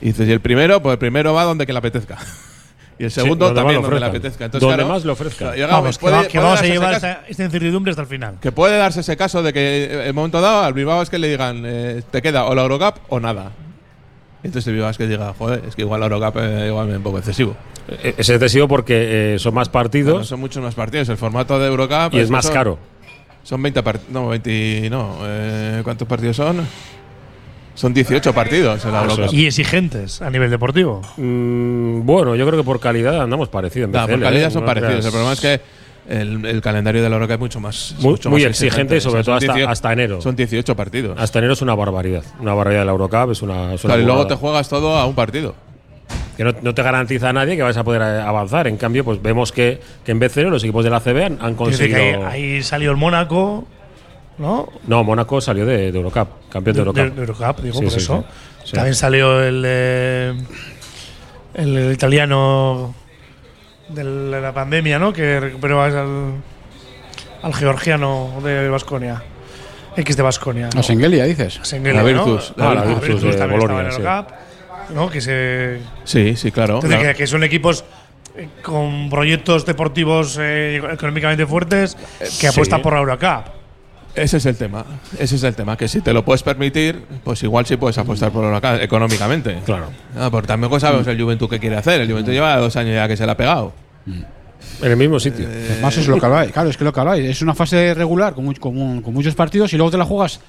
Y 0.00 0.06
dices, 0.06 0.28
y 0.28 0.32
el 0.32 0.40
primero, 0.40 0.82
pues 0.82 0.94
el 0.94 0.98
primero 0.98 1.32
va 1.32 1.44
donde 1.44 1.66
que 1.66 1.72
le 1.72 1.78
apetezca. 1.78 2.18
Y 2.98 3.04
el 3.04 3.10
segundo 3.10 3.44
donde 3.46 3.60
más 3.60 3.62
también 3.64 3.82
lo 3.82 3.88
donde 3.88 4.00
le 4.00 4.06
apetezca. 4.06 4.44
Entonces, 4.46 4.60
Donde 4.66 4.76
claro, 4.76 4.88
más 4.94 5.04
lo 5.04 5.12
ofrezcan. 5.12 5.54
llega- 5.54 5.66
Vamos, 5.66 5.98
que, 5.98 6.06
va- 6.10 6.26
vamos 6.42 6.60
a 6.60 6.64
llevar 6.64 6.94
esta, 6.94 7.22
esta 7.28 7.44
incertidumbre 7.44 7.90
hasta 7.90 8.02
el 8.02 8.08
final. 8.08 8.36
que 8.40 8.52
puede 8.52 8.78
darse 8.78 9.00
ese 9.00 9.16
caso 9.18 9.42
de 9.42 9.52
que 9.52 9.84
en 9.92 10.00
el 10.00 10.14
momento 10.14 10.40
dado 10.40 10.62
al 10.64 10.72
Bilbao 10.72 11.02
es 11.02 11.10
que 11.10 11.18
le 11.18 11.28
digan 11.28 11.62
eh, 11.66 12.02
te 12.10 12.22
queda 12.22 12.44
o 12.46 12.54
la 12.54 12.62
Eurocup 12.62 12.96
o 13.10 13.20
nada. 13.20 13.52
Y 14.42 14.46
entonces 14.46 14.66
el 14.68 14.74
Bilbao 14.74 14.90
es 14.90 14.96
que 14.96 15.06
diga, 15.06 15.34
joder, 15.36 15.62
es 15.68 15.74
que 15.76 15.82
igual 15.82 16.00
la 16.00 16.06
Eurocup 16.06 16.36
eh, 16.40 16.66
igual 16.68 16.88
es 16.90 16.96
un 16.96 17.02
poco 17.02 17.18
excesivo. 17.18 17.54
Eh, 17.88 18.14
Es 18.16 18.28
excesivo 18.30 18.66
porque 18.66 19.34
eh, 19.34 19.38
son 19.38 19.52
más 19.54 19.68
partidos 19.68 20.26
son 20.26 20.40
muchos 20.40 20.62
más 20.62 20.74
partidos. 20.74 21.08
El 21.10 21.18
formato 21.18 21.58
de 21.58 21.66
Eurocup 21.66 22.14
y 22.14 22.20
es 22.20 22.30
más 22.30 22.46
son- 22.46 22.54
caro. 22.54 22.78
Son 23.42 23.62
20 23.62 23.82
partidos. 23.82 24.10
No, 24.10 24.28
20. 24.28 24.88
No. 24.90 25.18
eh, 25.22 25.80
¿Cuántos 25.84 26.08
partidos 26.08 26.34
son? 26.36 26.66
Son 27.76 27.94
18 27.94 28.32
partidos 28.32 28.84
en 28.84 28.92
la. 28.92 29.06
Y 29.30 29.46
exigentes 29.46 30.20
a 30.20 30.28
nivel 30.30 30.50
deportivo. 30.50 31.02
Mm, 31.18 32.04
bueno, 32.04 32.34
yo 32.34 32.44
creo 32.46 32.58
que 32.58 32.64
por 32.64 32.80
calidad 32.80 33.22
andamos 33.22 33.48
parecidos. 33.48 33.86
en 33.86 33.92
por 33.92 34.20
calidad 34.20 34.48
¿eh? 34.48 34.50
son 34.50 34.64
parecidos. 34.64 35.04
El 35.04 35.10
problema 35.12 35.32
es 35.34 35.40
que 35.40 35.60
el, 36.08 36.44
el 36.46 36.60
calendario 36.60 37.02
de 37.02 37.08
la 37.10 37.16
Eurocup 37.16 37.34
es 37.34 37.38
mucho 37.40 37.60
más. 37.60 37.94
Muy- 38.00 38.10
mucho 38.12 38.30
muy 38.30 38.42
más 38.42 38.50
exigente 38.50 38.96
y 38.96 39.00
sobre 39.00 39.20
O 39.20 39.24
sea, 39.24 39.24
todo 39.24 39.34
hasta- 39.36 39.52
18 39.54 39.70
hasta 39.70 39.92
enero. 39.92 40.20
Son 40.20 40.34
18 40.34 40.74
partidos. 40.74 41.16
Hasta 41.20 41.38
enero 41.38 41.52
es 41.54 41.62
una 41.62 41.74
barbaridad. 41.74 42.24
Una 42.40 42.54
barbaridad 42.54 42.80
de 42.82 42.86
la 42.86 42.92
Eurocup 42.92 43.30
es 43.32 43.42
una. 43.42 43.74
es 43.74 43.84
una 43.84 43.92
Claro, 43.94 44.02
y 44.02 44.04
luego 44.06 44.26
te 44.26 44.34
juegas 44.34 44.68
todo 44.68 44.96
a 44.96 45.04
un 45.06 45.14
partido. 45.14 45.54
que 46.36 46.44
no, 46.44 46.52
no 46.62 46.74
te 46.74 46.82
garantiza 46.82 47.30
a 47.30 47.32
nadie 47.32 47.56
que 47.56 47.62
vais 47.62 47.76
a 47.76 47.84
poder 47.84 48.00
eh, 48.02 48.20
avanzar. 48.22 48.68
En 48.68 48.76
cambio, 48.76 49.04
pues 49.04 49.20
vemos 49.20 49.52
que, 49.52 49.80
que 50.04 50.12
en 50.12 50.18
BCL 50.18 50.48
los 50.48 50.62
equipos 50.64 50.84
de 50.84 50.90
la 50.90 51.00
CB 51.00 51.24
han, 51.24 51.38
han 51.40 51.56
Dice 51.56 51.88
que 51.88 51.92
conseguido. 51.92 52.26
ahí, 52.26 52.42
ahí 52.54 52.62
salió 52.62 52.90
el 52.90 52.96
Mónaco, 52.96 53.66
¿no? 54.38 54.68
No, 54.86 55.04
Mónaco 55.04 55.40
salió 55.40 55.64
de, 55.66 55.92
de 55.92 55.98
Eurocup, 55.98 56.28
campeón 56.50 56.74
de, 56.74 56.80
Eurocup. 56.80 57.14
de 57.14 57.20
Eurocup, 57.20 57.60
digo, 57.60 57.74
Sí, 57.78 57.82
por 57.84 57.90
sí, 57.92 57.98
eso. 57.98 58.24
sí. 58.28 58.70
Sí. 58.70 58.72
También 58.72 58.94
salió 58.96 59.42
el, 59.42 59.62
eh, 59.64 60.34
el, 61.54 61.76
el 61.76 61.92
italiano 61.92 62.94
de 63.88 64.02
la 64.04 64.52
pandemia, 64.52 64.98
¿no? 64.98 65.12
Que 65.12 65.38
recuperó 65.38 65.80
al, 65.82 66.32
al 67.42 67.54
georgiano 67.54 68.40
de 68.42 68.68
Basconia. 68.68 69.22
X 69.96 70.16
de 70.16 70.22
Basconia. 70.22 70.68
A 70.76 70.82
Sengelia, 70.82 71.24
dices. 71.24 71.60
La 71.82 72.02
Virtus. 72.02 72.52
Ah, 72.58 72.74
la 72.74 72.84
Virtus 72.84 73.22
de 73.22 73.32
también 73.36 73.60
Bolonia, 73.60 73.88
estaba 73.88 74.18
en 74.18 74.24
Eurocup, 74.26 74.94
¿no? 74.96 75.10
Que 75.10 75.20
se 75.20 75.80
Sí, 76.04 76.36
sí, 76.36 76.50
claro. 76.50 76.74
Entonces, 76.74 76.98
claro. 76.98 77.12
que, 77.12 77.18
que 77.18 77.26
son 77.26 77.44
equipos 77.44 77.84
eh, 78.36 78.48
con 78.62 79.08
proyectos 79.08 79.64
deportivos 79.64 80.36
eh, 80.40 80.82
económicamente 80.92 81.46
fuertes 81.46 81.96
que 82.40 82.48
apuestan 82.48 82.80
sí. 82.80 82.82
por 82.82 82.92
la 82.94 82.98
Eurocup. 82.98 83.46
Ese 84.16 84.38
es 84.38 84.46
el 84.46 84.56
tema. 84.56 84.84
Ese 85.18 85.36
es 85.36 85.42
el 85.42 85.54
tema. 85.54 85.76
Que 85.76 85.88
si 85.88 86.00
te 86.00 86.12
lo 86.12 86.24
puedes 86.24 86.42
permitir, 86.42 87.02
pues 87.22 87.42
igual 87.42 87.66
sí 87.66 87.76
puedes 87.76 87.98
apostar 87.98 88.32
por 88.32 88.44
Huracán 88.44 88.80
económicamente. 88.80 89.58
Claro. 89.64 89.90
Ah, 90.16 90.28
porque 90.30 90.48
tampoco 90.48 90.80
sabemos 90.80 91.06
el 91.06 91.20
Juventud 91.20 91.48
qué 91.48 91.60
quiere 91.60 91.76
hacer. 91.76 92.00
El 92.00 92.10
Juventud 92.10 92.32
lleva 92.32 92.56
dos 92.56 92.74
años 92.76 92.94
ya 92.94 93.06
que 93.06 93.16
se 93.16 93.26
le 93.26 93.32
ha 93.32 93.36
pegado. 93.36 93.74
En 94.06 94.90
el 94.90 94.96
mismo 94.96 95.20
sitio. 95.20 95.46
Más 95.82 95.96
es 95.98 96.08
lo 96.08 96.18
que 96.18 96.26
habláis. 96.26 96.52
Claro, 96.52 96.70
es 96.70 96.76
que 96.76 96.84
lo 96.84 96.92
que 96.92 97.00
habláis. 97.00 97.26
Es 97.26 97.42
una 97.42 97.54
fase 97.54 97.92
regular 97.94 98.34
con, 98.34 98.54
con 98.54 99.14
muchos 99.14 99.34
partidos 99.34 99.72
y 99.74 99.76
luego 99.76 99.90
te 99.90 99.98
la 99.98 100.04
juegas 100.06 100.40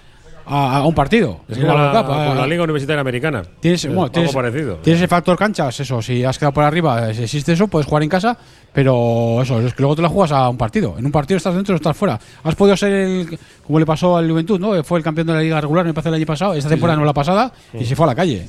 a, 0.47 0.77
a 0.77 0.85
un 0.85 0.95
partido. 0.95 1.41
es 1.47 1.57
como 1.57 1.73
la, 1.73 2.47
Liga 2.47 2.63
Universitaria 2.63 3.01
Americana. 3.01 3.43
Tienes, 3.59 3.83
Es 3.83 3.87
bueno, 3.89 4.03
algo 4.03 4.11
tienes, 4.13 4.33
parecido. 4.33 4.75
tienes 4.77 5.01
el 5.01 5.07
factor 5.07 5.37
canchas, 5.37 5.79
eso, 5.79 6.01
si 6.01 6.23
has 6.23 6.37
quedado 6.37 6.53
por 6.53 6.63
arriba, 6.63 7.13
si 7.13 7.23
existe 7.23 7.53
eso, 7.53 7.67
puedes 7.67 7.85
jugar 7.85 8.03
en 8.03 8.09
casa, 8.09 8.37
pero 8.73 9.41
eso, 9.41 9.59
es 9.59 9.73
que 9.73 9.81
luego 9.81 9.95
te 9.95 10.01
la 10.01 10.09
juegas 10.09 10.31
a 10.31 10.49
un 10.49 10.57
partido. 10.57 10.95
En 10.97 11.05
un 11.05 11.11
partido 11.11 11.37
estás 11.37 11.53
dentro 11.55 11.73
o 11.73 11.77
estás 11.77 11.95
fuera. 11.97 12.19
Has 12.43 12.55
podido 12.55 12.77
ser 12.77 12.93
el, 12.93 13.39
como 13.65 13.79
le 13.79 13.85
pasó 13.85 14.15
al 14.17 14.29
Juventud, 14.29 14.59
¿no? 14.59 14.83
Fue 14.83 14.97
el 14.99 15.03
campeón 15.03 15.27
de 15.27 15.33
la 15.33 15.41
Liga 15.41 15.59
Regular, 15.59 15.85
me 15.85 15.93
parece 15.93 16.09
el 16.09 16.15
año 16.15 16.25
pasado, 16.25 16.53
esta 16.53 16.69
temporada 16.69 16.97
no 16.97 17.05
la 17.05 17.13
pasada, 17.13 17.51
y 17.73 17.83
se 17.85 17.95
fue 17.95 18.05
a 18.05 18.07
la 18.07 18.15
calle. 18.15 18.47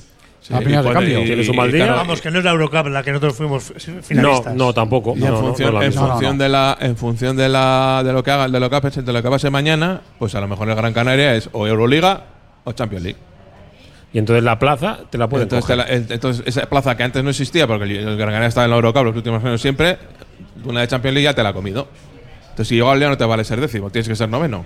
A 0.50 0.58
primeras 0.58 0.84
de 0.84 0.90
cuando- 0.92 1.00
cambio. 1.00 1.20
y- 1.22 1.26
Tienes 1.26 1.48
un 1.48 1.54
y 1.54 1.56
mal 1.56 1.72
día. 1.72 1.84
claro, 1.84 1.98
Vamos, 1.98 2.20
que 2.20 2.30
no 2.30 2.38
es 2.38 2.44
la 2.44 2.50
Eurocup 2.52 2.86
la 2.88 3.02
que 3.02 3.10
nosotros 3.12 3.34
fuimos 3.36 3.72
No, 3.88 4.02
finalistas. 4.02 4.54
no, 4.54 4.72
tampoco. 4.74 5.14
Y 5.16 5.20
No, 5.20 5.26
en 5.26 5.32
no, 5.32 5.40
función, 5.40 5.74
no 5.74 5.82
en 5.82 5.92
función 5.92 6.38
de 6.38 6.48
la 6.48 6.76
en 6.80 6.96
función 6.96 7.36
de 7.36 7.48
la 7.48 8.02
de 8.04 8.12
lo 8.12 8.22
que 8.22 8.30
haga 8.30 8.48
de 8.48 8.60
lo 8.60 8.70
que 8.70 8.80
pase 8.80 9.02
de 9.02 9.12
lo 9.12 9.22
que 9.22 9.28
pase 9.30 9.50
mañana 9.50 10.00
pues 10.18 10.34
a 10.34 10.40
lo 10.40 10.48
mejor 10.48 10.68
el 10.70 10.74
Gran 10.76 10.92
Canaria 10.92 11.34
es 11.34 11.48
o 11.52 11.66
Euroliga 11.66 12.22
o 12.64 12.72
Champions 12.72 13.04
League 13.04 13.18
Y 14.12 14.18
entonces 14.18 14.42
la 14.42 14.58
plaza 14.58 15.00
te 15.10 15.18
la 15.18 15.28
pueden 15.28 15.44
entonces, 15.44 15.66
te 15.68 15.76
la- 15.76 15.84
el- 15.84 16.06
entonces 16.10 16.42
esa 16.46 16.66
plaza 16.66 16.96
que 16.96 17.02
antes 17.02 17.22
no 17.22 17.30
existía 17.30 17.66
porque 17.66 17.84
el, 17.84 18.16
Gran 18.16 18.28
Canaria 18.30 18.48
estaba 18.48 18.64
en 18.64 18.70
la 18.70 18.76
Eurocup 18.76 19.04
los 19.04 19.16
últimos 19.16 19.44
años 19.44 19.60
siempre 19.60 19.98
una 20.64 20.80
de 20.80 20.88
Champions 20.88 21.14
League 21.14 21.24
ya 21.24 21.34
te 21.34 21.42
la 21.42 21.50
ha 21.50 21.52
comido 21.52 21.88
entonces 22.50 22.68
si 22.68 22.76
igual 22.76 22.98
ya 23.00 23.08
no 23.08 23.16
te 23.18 23.24
vale 23.24 23.44
ser 23.44 23.60
décimo 23.60 23.90
tienes 23.90 24.08
que 24.08 24.16
ser 24.16 24.28
noveno 24.28 24.64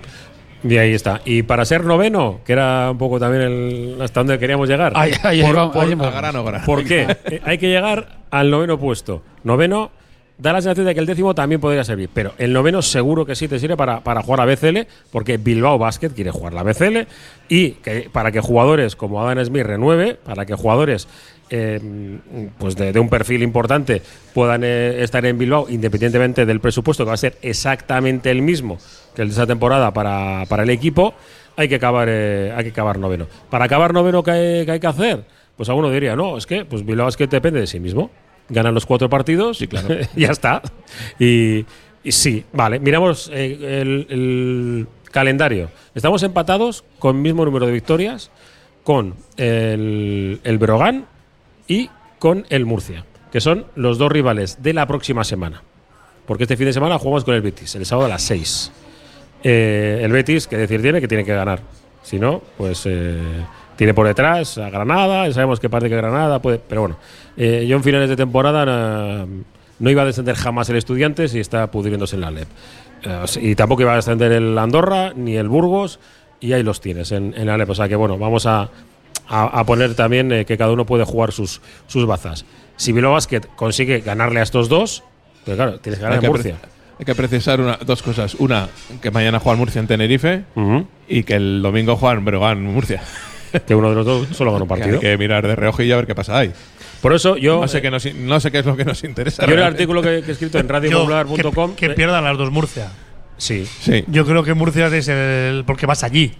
Y 0.63 0.77
ahí 0.77 0.93
está. 0.93 1.21
Y 1.25 1.43
para 1.43 1.65
ser 1.65 1.83
noveno, 1.83 2.39
que 2.45 2.53
era 2.53 2.89
un 2.91 2.97
poco 2.97 3.19
también 3.19 3.41
el, 3.43 3.97
hasta 4.01 4.21
donde 4.21 4.39
queríamos 4.39 4.69
llegar. 4.69 4.93
Ahí- 4.95 5.11
ahí 5.23 5.41
por, 5.41 5.55
vamos, 5.55 5.73
por- 5.73 5.83
ahí 5.85 5.89
vamos. 5.91 6.07
al 6.07 6.13
grano 6.13 6.43
grano. 6.43 6.65
¿Por 6.65 6.83
qué? 6.85 7.07
Eh, 7.25 7.41
Hay 7.43 7.57
que 7.57 7.67
llegar 7.67 8.19
al 8.31 8.49
noveno 8.49 8.79
puesto. 8.79 9.21
Noveno 9.43 9.91
da 10.37 10.51
la 10.51 10.61
sensación 10.61 10.87
de 10.87 10.93
que 10.95 10.99
el 10.99 11.05
décimo 11.05 11.35
también 11.35 11.61
podría 11.61 11.83
servir, 11.83 12.09
pero 12.13 12.33
el 12.39 12.51
noveno 12.53 12.81
seguro 12.81 13.25
que 13.25 13.35
sí 13.35 13.47
te 13.47 13.59
sirve 13.59 13.77
para, 13.77 13.99
para 14.01 14.23
jugar 14.23 14.41
a 14.41 14.45
BCL, 14.45 14.87
porque 15.11 15.37
Bilbao 15.37 15.77
Basket 15.77 16.09
quiere 16.09 16.31
jugar 16.31 16.53
la 16.53 16.63
BCL 16.63 17.07
y 17.49 17.71
que, 17.73 18.09
para 18.11 18.31
que 18.31 18.39
jugadores 18.41 18.95
como 18.95 19.21
Adam 19.25 19.45
Smith 19.45 19.63
renueve, 19.63 20.15
para 20.15 20.45
que 20.45 20.55
jugadores 20.55 21.07
eh, 21.49 21.79
pues 22.57 22.75
de, 22.75 22.93
de 22.93 22.99
un 22.99 23.09
perfil 23.09 23.43
importante 23.43 24.01
puedan 24.33 24.63
eh, 24.63 25.03
estar 25.03 25.25
en 25.25 25.37
Bilbao 25.37 25.67
independientemente 25.69 26.45
del 26.45 26.59
presupuesto 26.59 27.03
que 27.03 27.09
va 27.09 27.13
a 27.13 27.17
ser 27.17 27.37
exactamente 27.41 28.31
el 28.31 28.41
mismo 28.41 28.77
que 29.13 29.21
el 29.21 29.29
de 29.29 29.33
esa 29.33 29.47
temporada 29.47 29.93
para, 29.93 30.45
para 30.47 30.63
el 30.63 30.69
equipo, 30.69 31.13
hay 31.55 31.69
que 31.69 31.75
acabar 31.75 32.07
eh, 32.09 32.53
hay 32.55 32.63
que 32.63 32.69
acabar 32.71 32.97
noveno. 32.97 33.27
Para 33.49 33.65
acabar 33.65 33.93
noveno, 33.93 34.23
¿qué 34.23 34.31
hay, 34.31 34.65
qué 34.65 34.71
hay 34.71 34.79
que 34.79 34.87
hacer? 34.87 35.23
Pues 35.55 35.69
alguno 35.69 35.89
diría, 35.89 36.15
no, 36.15 36.37
es 36.37 36.47
que 36.47 36.65
pues 36.65 36.85
Bilbao 36.85 37.05
Basket 37.05 37.27
depende 37.27 37.59
de 37.59 37.67
sí 37.67 37.79
mismo. 37.79 38.09
Ganan 38.49 38.73
los 38.73 38.85
cuatro 38.85 39.09
partidos 39.09 39.57
Sí, 39.57 39.67
claro. 39.67 39.95
ya 40.15 40.29
está. 40.29 40.61
Y, 41.19 41.65
y 42.03 42.11
sí, 42.11 42.43
vale, 42.51 42.79
miramos 42.79 43.29
eh, 43.33 43.81
el, 43.81 44.07
el 44.09 44.87
calendario. 45.11 45.69
Estamos 45.95 46.23
empatados 46.23 46.83
con 46.99 47.21
mismo 47.21 47.45
número 47.45 47.65
de 47.67 47.71
victorias 47.71 48.31
con 48.83 49.15
el, 49.37 50.41
el 50.43 50.57
Brogan 50.57 51.05
y 51.67 51.89
con 52.19 52.45
el 52.49 52.65
Murcia. 52.65 53.05
que 53.31 53.41
son 53.41 53.65
los 53.75 53.97
dos 53.97 54.11
rivales 54.11 54.61
de 54.61 54.73
la 54.73 54.85
próxima 54.85 55.23
semana. 55.23 55.63
Porque 56.27 56.43
este 56.43 56.55
fin 56.55 56.67
de 56.67 56.73
semana 56.73 56.99
jugamos 56.99 57.23
con 57.23 57.33
el 57.33 57.41
Betis, 57.41 57.73
el 57.73 57.85
sábado 57.85 58.05
a 58.05 58.09
las 58.09 58.21
6. 58.21 58.71
Eh, 59.43 60.01
el 60.03 60.11
Betis, 60.11 60.47
que 60.47 60.55
decir 60.55 60.81
tiene, 60.83 61.01
que 61.01 61.07
tiene 61.07 61.25
que 61.25 61.33
ganar. 61.33 61.61
Si 62.03 62.19
no, 62.19 62.41
pues 62.57 62.83
eh, 62.85 63.17
tiene 63.75 63.93
por 63.93 64.05
detrás 64.05 64.59
a 64.59 64.69
Granada, 64.69 65.27
y 65.27 65.33
sabemos 65.33 65.59
que 65.59 65.67
parte 65.67 65.89
que 65.89 65.95
Granada 65.95 66.39
puede. 66.43 66.59
Pero 66.59 66.81
bueno, 66.81 66.97
eh, 67.35 67.65
yo 67.67 67.75
en 67.75 67.83
finales 67.83 68.09
de 68.09 68.15
temporada 68.15 69.25
no 69.79 69.89
iba 69.89 70.03
a 70.03 70.05
descender 70.05 70.35
jamás 70.35 70.69
el 70.69 70.75
Estudiantes 70.75 71.33
y 71.33 71.39
está 71.39 71.71
pudriéndose 71.71 72.15
en 72.15 72.21
la 72.21 72.31
LEP. 72.31 72.47
Y 73.41 73.55
tampoco 73.55 73.81
iba 73.81 73.93
a 73.93 73.97
descender 73.97 74.31
el 74.31 74.57
Andorra 74.57 75.11
ni 75.15 75.35
el 75.35 75.49
Burgos, 75.49 75.99
y 76.39 76.53
ahí 76.53 76.63
los 76.63 76.79
tienes 76.79 77.11
en, 77.11 77.33
en 77.35 77.47
la 77.47 77.57
LEP. 77.57 77.69
O 77.71 77.75
sea 77.75 77.89
que 77.89 77.95
bueno, 77.95 78.17
vamos 78.17 78.45
a, 78.45 78.69
a, 79.27 79.43
a 79.59 79.63
poner 79.65 79.95
también 79.95 80.31
eh, 80.31 80.45
que 80.45 80.57
cada 80.57 80.71
uno 80.71 80.85
puede 80.85 81.03
jugar 81.05 81.31
sus, 81.31 81.61
sus 81.87 82.05
bazas. 82.05 82.45
Si 82.75 82.91
Bilbao 82.91 83.13
Basket 83.13 83.41
consigue 83.55 83.99
ganarle 84.01 84.39
a 84.39 84.43
estos 84.43 84.69
dos, 84.69 85.03
pues 85.45 85.55
claro, 85.55 85.79
tienes 85.79 85.99
que 85.99 86.03
ganar 86.03 86.13
Hay 86.13 86.17
en 86.17 86.21
que, 86.21 86.27
Murcia. 86.29 86.55
hay 86.99 87.05
que 87.05 87.15
precisar 87.15 87.61
una- 87.61 87.77
dos 87.85 88.01
cosas. 88.01 88.35
Una, 88.35 88.67
que 89.01 89.11
mañana 89.11 89.39
juega 89.39 89.53
el 89.53 89.59
Murcia 89.59 89.79
en 89.79 89.87
Tenerife 89.87 90.43
y 91.07 91.23
que 91.23 91.35
el 91.35 91.61
domingo 91.61 91.95
juega 91.95 92.17
en 92.17 92.25
Breogán, 92.25 92.63
Murcia. 92.63 93.01
Que 93.67 93.75
uno 93.75 93.89
de 93.91 93.95
los 93.95 94.03
dos 94.05 94.27
solo 94.35 94.51
gana 94.51 94.63
un 94.63 94.67
Que 94.73 94.75
partido. 94.79 94.95
hay 94.95 94.99
que 95.01 95.17
mirar 95.19 95.45
de 95.45 95.55
reojillo 95.55 95.93
a 95.93 95.97
ver 95.97 96.07
qué 96.07 96.15
pasa 96.15 96.39
ahí. 96.39 96.51
Por 97.03 97.13
eso 97.13 97.37
yo. 97.37 97.61
No 97.61 97.67
sé, 97.67 97.87
nos 97.91 98.03
in- 98.07 98.25
no 98.25 98.39
sé 98.39 98.51
qué 98.51 98.57
es 98.59 98.65
lo 98.65 98.75
que 98.75 98.83
nos 98.83 99.03
interesa. 99.03 99.43
Yo 99.43 99.47
en 99.47 99.51
el 99.51 99.57
realmente. 99.57 99.83
artículo 99.83 100.01
que, 100.01 100.21
que 100.23 100.29
he 100.29 100.33
escrito 100.33 100.57
en 100.57 100.67
radiopopular.com. 100.69 101.75
que, 101.75 101.89
que 101.89 101.93
pierdan 101.93 102.23
las 102.23 102.35
dos 102.35 102.49
Murcia. 102.49 102.89
Sí. 103.37 103.67
Sí. 103.79 104.05
Yo 104.07 104.25
creo 104.25 104.43
que 104.43 104.55
Murcia 104.55 104.87
es 104.87 105.07
el. 105.07 105.63
porque 105.67 105.85
vas 105.85 106.03
allí. 106.03 106.33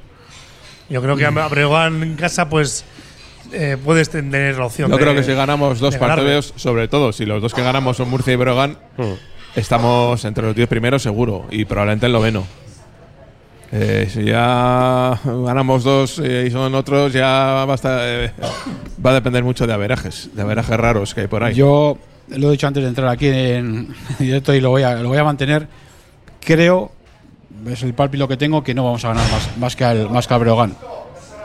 Yo 0.90 1.02
creo 1.02 1.16
que 1.16 1.26
a 1.26 1.30
Breogán 1.48 2.04
en 2.04 2.16
casa, 2.16 2.50
pues. 2.50 2.86
eh, 3.52 3.78
puedes 3.84 4.10
tener 4.10 4.58
la 4.58 4.66
opción. 4.66 4.90
Yo 4.90 4.98
de- 4.98 5.04
creo 5.04 5.16
que 5.16 5.24
si 5.24 5.34
ganamos 5.34 5.80
dos 5.80 5.96
partidos, 5.98 6.54
sobre 6.56 6.88
todo 6.88 7.12
si 7.14 7.26
los 7.26 7.42
dos 7.42 7.54
que 7.54 7.62
ganamos 7.62 7.98
son 7.98 8.10
Murcia 8.10 8.34
y 8.34 8.36
Breogán, 8.36 8.78
Mm. 8.98 9.14
estamos 9.56 10.26
entre 10.26 10.46
los 10.46 10.56
10 10.56 10.68
primeros 10.68 11.04
seguro 11.04 11.46
y 11.52 11.66
probablemente 11.66 12.08
el 12.08 12.12
noveno. 12.14 12.46
Eh, 13.72 14.08
si 14.12 14.24
ya 14.26 15.20
ganamos 15.26 15.84
dos 15.84 16.20
eh, 16.24 16.46
y 16.48 16.52
son 16.52 16.76
otros, 16.76 17.12
ya 17.12 17.66
va 17.68 17.72
a, 17.72 17.76
estar, 17.76 18.00
eh, 18.04 18.32
va 19.04 19.12
a 19.12 19.14
depender 19.16 19.44
mucho 19.44 19.66
de 19.66 19.74
averajes, 19.74 20.30
de 20.34 20.42
averajes 20.44 20.78
raros 20.78 21.14
que 21.16 21.22
hay 21.22 21.28
por 21.28 21.44
ahí. 21.44 21.56
Yo 21.56 21.98
lo 22.30 22.48
he 22.50 22.52
dicho 22.52 22.68
antes 22.68 22.84
de 22.84 22.90
entrar 22.90 23.08
aquí 23.10 23.28
en 23.28 23.94
directo 24.20 24.54
y 24.54 24.62
lo 24.62 24.70
voy 24.70 24.84
a, 24.84 24.96
lo 24.96 25.10
voy 25.10 25.18
a 25.18 25.24
mantener. 25.24 25.68
Creo, 26.40 26.92
es 27.72 27.84
el 27.84 27.94
pálpito 27.94 28.28
que 28.28 28.38
tengo, 28.38 28.64
que 28.64 28.74
no 28.74 28.84
vamos 28.84 29.04
a 29.06 29.10
ganar 29.10 29.30
más, 29.32 29.58
más 29.58 29.76
que 29.76 29.84
al 29.86 30.10
más 30.10 30.28
que 30.28 30.34
al 30.34 30.40
Breogán. 30.40 30.76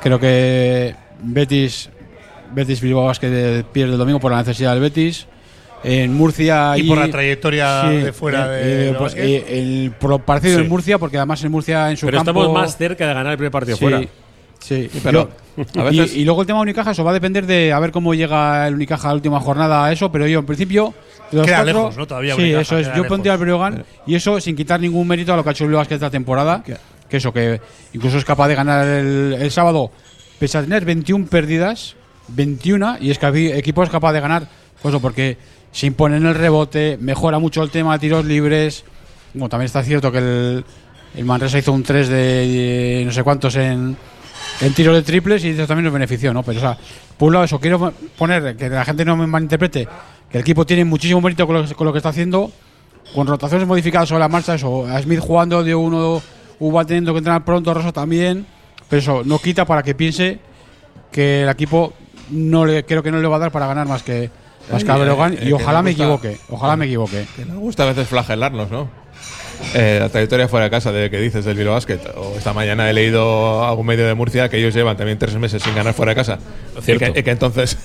Creo 0.03 0.19
que 0.21 0.95
Betis, 1.23 1.91
Betis 2.55 2.81
Bilbao 2.81 3.05
Basket 3.07 3.65
pierde 3.73 3.93
el 3.93 3.99
domingo 3.99 4.21
por 4.21 4.31
la 4.33 4.39
necesidad 4.39 4.73
del 4.73 4.81
Betis. 4.81 5.27
En 5.85 6.13
Murcia 6.13 6.77
Y 6.77 6.83
por 6.89 6.99
la 6.99 7.09
trayectoria 7.09 7.83
Sí, 7.89 7.97
de 7.99 8.13
fuera 8.13 8.47
eh, 8.61 8.65
de. 8.65 8.89
eh, 8.91 8.95
pues, 8.99 9.15
eh, 9.17 9.45
el 9.61 9.93
partido 10.23 10.57
Sí. 10.59 10.65
en 10.65 10.69
Murcia, 10.69 10.99
porque 10.99 11.19
además 11.19 11.43
en 11.45 11.53
Murcia 11.53 11.91
en 11.91 11.97
su 11.97 12.07
Pero 12.07 12.19
campo. 12.19 12.31
estamos 12.41 12.53
más 12.53 12.77
cerca 12.77 13.07
de 13.07 13.15
ganar 13.15 13.31
el 13.33 13.39
primer 13.39 13.53
partido 13.53 13.77
Sí, 13.77 13.81
fuera. 13.85 14.01
Sí, 14.59 14.91
pero 15.05 15.31
Yo- 15.57 15.81
a 15.81 15.85
veces- 15.85 16.17
y, 16.17 16.23
y 16.23 16.25
luego 16.25 16.41
el 16.41 16.49
tema 16.49 16.61
Unicaja, 16.61 16.91
eso 16.91 17.05
va 17.05 17.13
a 17.13 17.15
depender 17.15 17.47
de 17.47 17.73
a 17.73 17.79
ver 17.79 17.93
cómo 17.93 18.13
llega 18.13 18.67
el 18.67 18.75
Unicaja 18.75 19.07
a 19.07 19.11
la 19.13 19.15
última 19.15 19.39
jornada 19.39 19.85
a 19.85 19.93
eso, 19.93 20.11
pero 20.11 20.27
yo 20.27 20.41
en 20.41 20.47
principio. 20.47 20.95
Los 21.33 21.47
Queda 21.47 21.57
cuatro- 21.59 21.65
lejos, 21.65 21.97
¿no? 21.97 22.07
Todavía 22.07 22.35
Sí, 22.37 22.53
eso 22.53 22.79
es. 22.79 22.87
Yo 22.89 22.93
lejos. 22.95 23.09
pondría 23.09 23.33
al 23.35 23.39
Breogán 23.39 23.85
y 24.07 24.15
eso 24.15 24.41
sin 24.41 24.57
quitar 24.57 24.81
ningún 24.81 25.07
mérito 25.07 25.33
a 25.33 25.37
lo 25.37 25.43
que 25.43 25.51
ha 25.51 25.53
hecho 25.53 25.65
el 25.65 25.71
Basket 25.73 25.95
esta 25.97 26.11
temporada. 26.11 26.63
Que 27.09 27.17
eso, 27.17 27.33
que 27.33 27.61
incluso 27.95 28.19
es 28.19 28.25
capaz 28.25 28.49
de 28.49 28.55
ganar 28.55 28.87
el, 28.87 29.37
el 29.41 29.51
sábado, 29.51 29.91
pese 30.39 30.59
a 30.59 30.63
tener 30.63 30.85
21 30.85 31.27
pérdidas, 31.27 31.97
21, 32.29 32.99
y 33.01 33.11
es 33.11 33.19
que 33.19 33.27
el 33.27 33.37
equipo 33.57 33.83
es 33.83 33.89
capaz 33.91 34.13
de 34.13 34.21
ganar, 34.21 34.47
pues 34.83 34.93
eso, 34.95 35.01
porque 35.01 35.39
se 35.73 35.87
impone 35.87 36.19
en 36.19 36.27
el 36.27 36.35
rebote, 36.35 36.99
mejora 37.01 37.39
mucho 37.39 37.63
el 37.63 37.71
tema 37.71 37.95
de 37.95 37.99
tiros 38.01 38.25
libres. 38.27 38.85
Bueno, 39.33 39.49
también 39.49 39.67
está 39.67 39.83
cierto 39.83 40.13
que 40.13 40.19
el, 40.19 40.65
el 41.17 41.25
Manresa 41.25 41.59
hizo 41.59 41.73
un 41.73 41.83
3 41.83 42.09
de 42.09 43.03
no 43.07 43.13
sé 43.13 43.23
cuántos 43.23 43.57
en, 43.57 43.97
en 44.61 44.75
tiros 44.75 44.95
de 44.95 45.03
triples 45.03 45.45
y 45.45 45.51
eso 45.51 45.67
también 45.67 45.85
nos 45.85 45.93
benefició, 45.93 46.33
¿no? 46.33 46.43
Pero, 46.43 46.59
o 46.59 46.61
sea, 46.61 46.77
por 47.17 47.29
un 47.29 47.35
lado, 47.35 47.45
eso 47.45 47.61
quiero 47.61 47.93
poner, 48.17 48.57
que 48.57 48.69
la 48.69 48.85
gente 48.85 49.05
no 49.05 49.17
me 49.17 49.27
malinterprete, 49.27 49.89
que 50.31 50.39
el 50.39 50.43
equipo 50.43 50.67
tiene 50.67 50.85
muchísimo 50.85 51.21
mérito 51.21 51.47
con 51.47 51.57
lo, 51.57 51.75
con 51.75 51.87
lo 51.87 51.93
que 51.93 51.99
está 51.99 52.11
haciendo, 52.11 52.51
con 53.15 53.27
rotaciones 53.27 53.67
modificadas 53.67 54.09
sobre 54.09 54.21
la 54.21 54.29
marcha, 54.29 54.55
eso, 54.55 54.87
a 54.87 55.01
Smith 55.01 55.21
jugando 55.21 55.63
de 55.63 55.75
uno, 55.75 56.23
Uba 56.61 56.85
teniendo 56.85 57.13
que 57.13 57.19
entrenar 57.19 57.45
pronto, 57.45 57.73
Rosso 57.73 57.93
también, 57.93 58.45
pero 58.89 59.01
eso 59.01 59.23
no 59.25 59.39
quita 59.39 59.65
para 59.65 59.83
que 59.85 59.95
piense 59.95 60.41
que 61.13 61.45
el 61.45 61.49
equipo 61.49 61.93
no 62.31 62.67
le 62.67 62.85
creo 62.85 63.03
que 63.03 63.13
no 63.13 63.21
le 63.21 63.29
va 63.29 63.37
a 63.37 63.39
dar 63.39 63.53
para 63.53 63.67
ganar 63.67 63.87
más 63.87 64.03
que 64.03 64.31
más 64.71 64.83
que 64.85 64.91
a 64.91 64.97
Eh, 64.97 65.01
Breogán 65.01 65.33
eh, 65.35 65.39
y 65.43 65.47
que 65.47 65.55
ojalá 65.55 65.83
me 65.83 65.93
equivoque, 65.93 66.39
ojalá 66.51 66.77
me 66.77 66.87
equivoque. 66.87 67.27
Que 67.37 67.45
nos 67.45 67.59
gusta 67.59 67.85
a 67.85 67.87
veces 67.87 68.09
flagelarnos, 68.09 68.71
¿no? 68.71 68.91
Eh, 69.75 69.99
la 70.01 70.09
trayectoria 70.09 70.49
fuera 70.49 70.65
de 70.65 70.71
casa 70.71 70.93
de 70.93 71.11
que 71.11 71.21
dices 71.21 71.45
del 71.45 71.57
Bilbao 71.57 71.75
Basket. 71.75 72.01
O 72.17 72.35
esta 72.37 72.53
mañana 72.53 72.89
he 72.89 72.93
leído 72.93 73.63
a 73.65 73.69
algún 73.71 73.87
medio 73.87 74.07
de 74.07 74.15
Murcia 74.15 74.49
que 74.49 74.59
ellos 74.59 74.75
llevan 74.75 74.97
también 74.97 75.19
tres 75.19 75.35
meses 75.37 75.63
sin 75.63 75.75
ganar 75.75 75.95
fuera 75.95 76.11
de 76.11 76.17
casa. 76.17 76.39
Y 76.79 76.83
Cierto. 76.83 77.13
que, 77.13 77.21
y 77.21 77.23
que 77.23 77.31
entonces, 77.31 77.77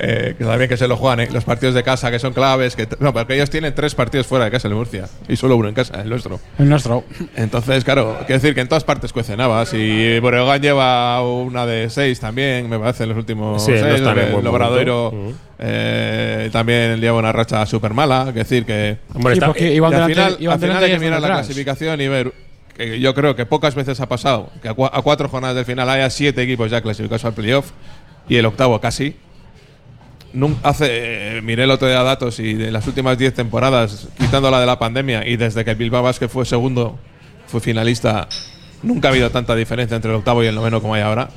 eh, 0.00 0.36
que 0.38 0.44
también 0.44 0.68
que 0.68 0.76
se 0.76 0.86
lo 0.86 0.96
juegan, 0.96 1.18
¿eh? 1.20 1.28
los 1.32 1.42
partidos 1.44 1.74
de 1.74 1.82
casa 1.82 2.10
que 2.12 2.20
son 2.20 2.32
claves. 2.32 2.76
que 2.76 2.86
No, 3.00 3.12
porque 3.12 3.34
ellos 3.34 3.50
tienen 3.50 3.74
tres 3.74 3.94
partidos 3.96 4.28
fuera 4.28 4.44
de 4.44 4.50
casa 4.52 4.68
en 4.68 4.74
Murcia 4.74 5.08
y 5.28 5.34
solo 5.34 5.56
uno 5.56 5.68
en 5.68 5.74
casa, 5.74 6.00
el 6.00 6.08
nuestro. 6.08 6.38
El 6.58 6.68
nuestro. 6.68 7.02
Entonces, 7.34 7.82
claro, 7.84 8.16
quiero 8.20 8.40
decir 8.40 8.54
que 8.54 8.60
en 8.60 8.68
todas 8.68 8.84
partes 8.84 9.12
cuecen 9.12 9.40
habas. 9.40 9.74
Y 9.74 10.20
Breogán 10.20 10.62
lleva 10.62 11.20
una 11.22 11.66
de 11.66 11.90
seis 11.90 12.20
también, 12.20 12.68
me 12.70 12.78
parece, 12.78 13.02
en 13.02 13.08
los 13.08 13.18
últimos 13.18 13.64
Sí, 13.64 13.72
no 13.72 13.78
seis. 13.78 14.00
en 14.00 14.18
el 14.18 14.46
Obradoiro 14.46 15.12
eh, 15.58 16.48
también 16.52 17.00
lleva 17.00 17.18
una 17.18 17.32
racha 17.32 17.64
súper 17.66 17.92
mala. 17.94 18.22
Quiero 18.24 18.38
decir 18.38 18.64
que. 18.64 18.98
Hombre, 19.14 19.34
Sí, 19.34 19.38
está- 19.38 19.46
porque 19.48 19.72
Y 19.72 19.76
iban 19.76 19.92
al 19.94 20.00
delante- 20.00 20.14
final, 20.14 20.36
iban 20.40 20.54
al 20.54 20.60
final 20.60 20.84
hay 20.84 20.90
que 20.92 20.98
mirar 20.98 21.20
la 21.20 21.28
clasificación 21.28 22.00
y 22.00 22.08
ver. 22.08 22.32
Que 22.76 23.00
yo 23.00 23.12
creo 23.12 23.34
que 23.34 23.44
pocas 23.44 23.74
veces 23.74 23.98
ha 24.00 24.08
pasado 24.08 24.50
que 24.62 24.68
a 24.68 24.74
cuatro 24.74 25.28
jornadas 25.28 25.56
del 25.56 25.64
final 25.64 25.90
haya 25.90 26.08
siete 26.10 26.42
equipos 26.42 26.70
ya 26.70 26.80
clasificados 26.80 27.24
al 27.24 27.32
playoff 27.34 27.70
y 28.28 28.36
el 28.36 28.46
octavo 28.46 28.80
casi. 28.80 29.16
Hace, 30.62 31.38
eh, 31.38 31.42
miré 31.42 31.64
el 31.64 31.70
otro 31.70 31.88
día 31.88 32.02
datos 32.02 32.38
y 32.38 32.52
de 32.54 32.70
las 32.70 32.86
últimas 32.86 33.16
10 33.16 33.32
temporadas, 33.32 34.08
quitando 34.18 34.50
la 34.50 34.60
de 34.60 34.66
la 34.66 34.78
pandemia 34.78 35.26
y 35.26 35.36
desde 35.36 35.64
que 35.64 35.74
Bilbao 35.74 36.02
Basket 36.02 36.28
fue 36.28 36.44
segundo, 36.44 36.98
fue 37.46 37.60
finalista, 37.60 38.28
nunca 38.82 39.08
ha 39.08 39.10
habido 39.10 39.30
tanta 39.30 39.54
diferencia 39.54 39.96
entre 39.96 40.10
el 40.10 40.18
octavo 40.18 40.44
y 40.44 40.46
el 40.46 40.54
noveno 40.54 40.82
como 40.82 40.94
hay 40.94 41.02
ahora. 41.02 41.28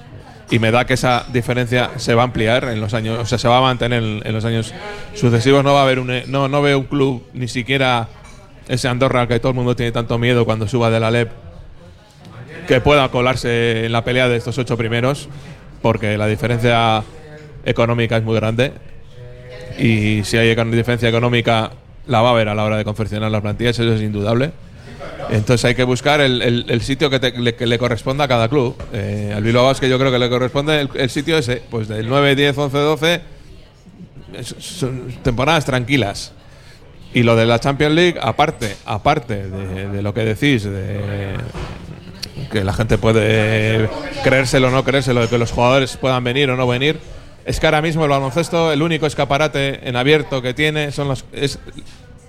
Y 0.50 0.60
me 0.60 0.72
da 0.72 0.86
que 0.86 0.96
esa 0.96 1.26
diferencia 1.32 1.92
se 1.96 2.14
va 2.14 2.24
a 2.24 2.26
ampliar 2.26 2.66
en 2.66 2.82
los 2.82 2.94
años, 2.94 3.18
o 3.20 3.26
sea, 3.26 3.38
se 3.38 3.48
va 3.48 3.60
a 3.60 3.62
mantener 3.62 4.04
en, 4.04 4.34
los 4.34 4.44
años 4.44 4.74
sucesivos. 5.16 5.64
No 5.64 5.74
va 5.74 5.80
a 5.80 5.84
haber 5.84 6.00
un, 6.00 6.12
no, 6.28 6.50
no 6.50 6.62
veo 6.62 6.80
un 6.80 6.86
club, 6.86 7.24
ni 7.34 7.48
siquiera 7.48 8.10
ese 8.68 8.90
Andorra 8.90 9.28
que 9.28 9.40
todo 9.40 9.52
el 9.52 9.56
mundo 9.56 9.78
tiene 9.78 9.94
tanto 9.94 10.18
miedo 10.18 10.44
cuando 10.44 10.68
suba 10.68 10.90
de 10.90 11.00
la 11.00 11.10
LEP, 11.10 11.32
que 12.68 12.82
pueda 12.82 13.08
colarse 13.08 13.86
en 13.86 13.94
la 13.94 14.04
pelea 14.04 14.28
de 14.28 14.36
estos 14.36 14.58
ocho 14.58 14.76
primeros, 14.76 15.30
porque 15.82 16.18
la 16.18 16.28
diferencia 16.28 17.02
económica 17.66 18.18
es 18.18 18.24
muy 18.24 18.36
grande. 18.36 18.72
Y 19.80 20.24
si 20.24 20.38
hay 20.38 20.54
diferencia 20.72 21.10
económica, 21.10 21.72
la 22.08 22.22
va 22.22 22.30
a 22.30 22.32
haber 22.32 22.50
a 22.50 22.56
la 22.56 22.64
hora 22.64 22.78
de 22.78 22.84
confeccionar 22.84 23.32
las 23.32 23.42
plantillas, 23.42 23.78
eso 23.80 23.94
es 23.94 24.02
indudable. 24.02 24.52
Entonces 25.30 25.64
hay 25.66 25.76
que 25.76 25.84
buscar 25.84 26.20
el, 26.22 26.42
el- 26.42 26.82
sitio 26.82 27.10
que, 27.10 27.20
te- 27.20 27.32
le, 27.40 27.56
que 27.56 27.66
le 27.66 27.78
corresponda 27.78 28.26
a 28.26 28.28
cada 28.28 28.50
club. 28.50 28.76
Eh, 28.94 29.32
al 29.36 29.44
Bilbao 29.44 29.66
Basket 29.66 29.88
yo 29.90 29.98
creo 29.98 30.12
que 30.12 30.20
le 30.20 30.30
corresponde 30.30 30.82
el, 30.82 30.90
el 30.96 31.10
sitio 31.10 31.38
ese, 31.38 31.62
pues 31.70 31.88
del 31.88 32.08
9, 32.08 32.36
10, 32.36 32.58
11, 32.58 32.78
12, 32.78 33.22
es- 34.38 34.56
son 34.60 35.12
temporadas 35.24 35.66
tranquilas. 35.66 36.34
Y 37.14 37.24
lo 37.24 37.36
de 37.36 37.46
la 37.46 37.60
Champions 37.60 37.94
League, 37.96 38.20
aparte, 38.22 38.76
aparte 38.86 39.48
de, 39.48 39.88
de 39.90 40.02
lo 40.02 40.14
que 40.14 40.22
decís, 40.22 40.64
de 40.64 41.36
que 42.52 42.64
la 42.64 42.74
gente 42.74 42.98
puede 42.98 43.90
creérselo 44.24 44.68
o 44.68 44.72
no 44.72 44.84
creérselo, 44.84 45.22
de 45.22 45.28
que 45.28 45.38
los 45.38 45.52
jugadores 45.52 45.96
puedan 45.98 46.24
venir 46.24 46.50
o 46.50 46.56
no 46.58 46.68
venir, 46.68 47.00
es 47.46 47.60
que 47.60 47.66
ahora 47.68 47.82
mismo 47.82 48.04
el 48.04 48.10
baloncesto, 48.10 48.72
el 48.72 48.82
único 48.82 49.06
escaparate 49.06 49.88
en 49.88 49.96
abierto 49.96 50.42
que 50.42 50.54
tiene 50.54 50.92
son 50.92 51.08
los, 51.08 51.26
es 51.32 51.60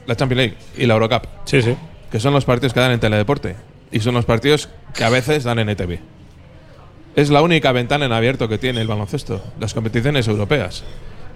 la 0.06 0.16
Champions 0.16 0.38
League 0.38 0.56
y 0.76 0.86
la 0.86 0.94
Eurocup, 0.94 1.24
Sí, 1.44 1.62
sí. 1.62 1.76
que 2.10 2.18
son 2.20 2.32
los 2.32 2.44
partidos 2.44 2.72
que 2.72 2.80
dan 2.80 2.92
en 2.92 3.00
Teledeporte 3.00 3.56
y 3.90 4.00
son 4.00 4.14
los 4.14 4.24
partidos 4.24 4.68
que 4.94 5.04
a 5.04 5.10
veces 5.10 5.44
dan 5.44 5.58
en 5.58 5.68
ETV. 5.68 5.98
Es 7.14 7.28
la 7.28 7.42
única 7.42 7.72
ventana 7.72 8.06
en 8.06 8.12
abierto 8.12 8.48
que 8.48 8.56
tiene 8.56 8.80
el 8.80 8.86
baloncesto, 8.88 9.42
las 9.60 9.74
competiciones 9.74 10.26
europeas. 10.28 10.82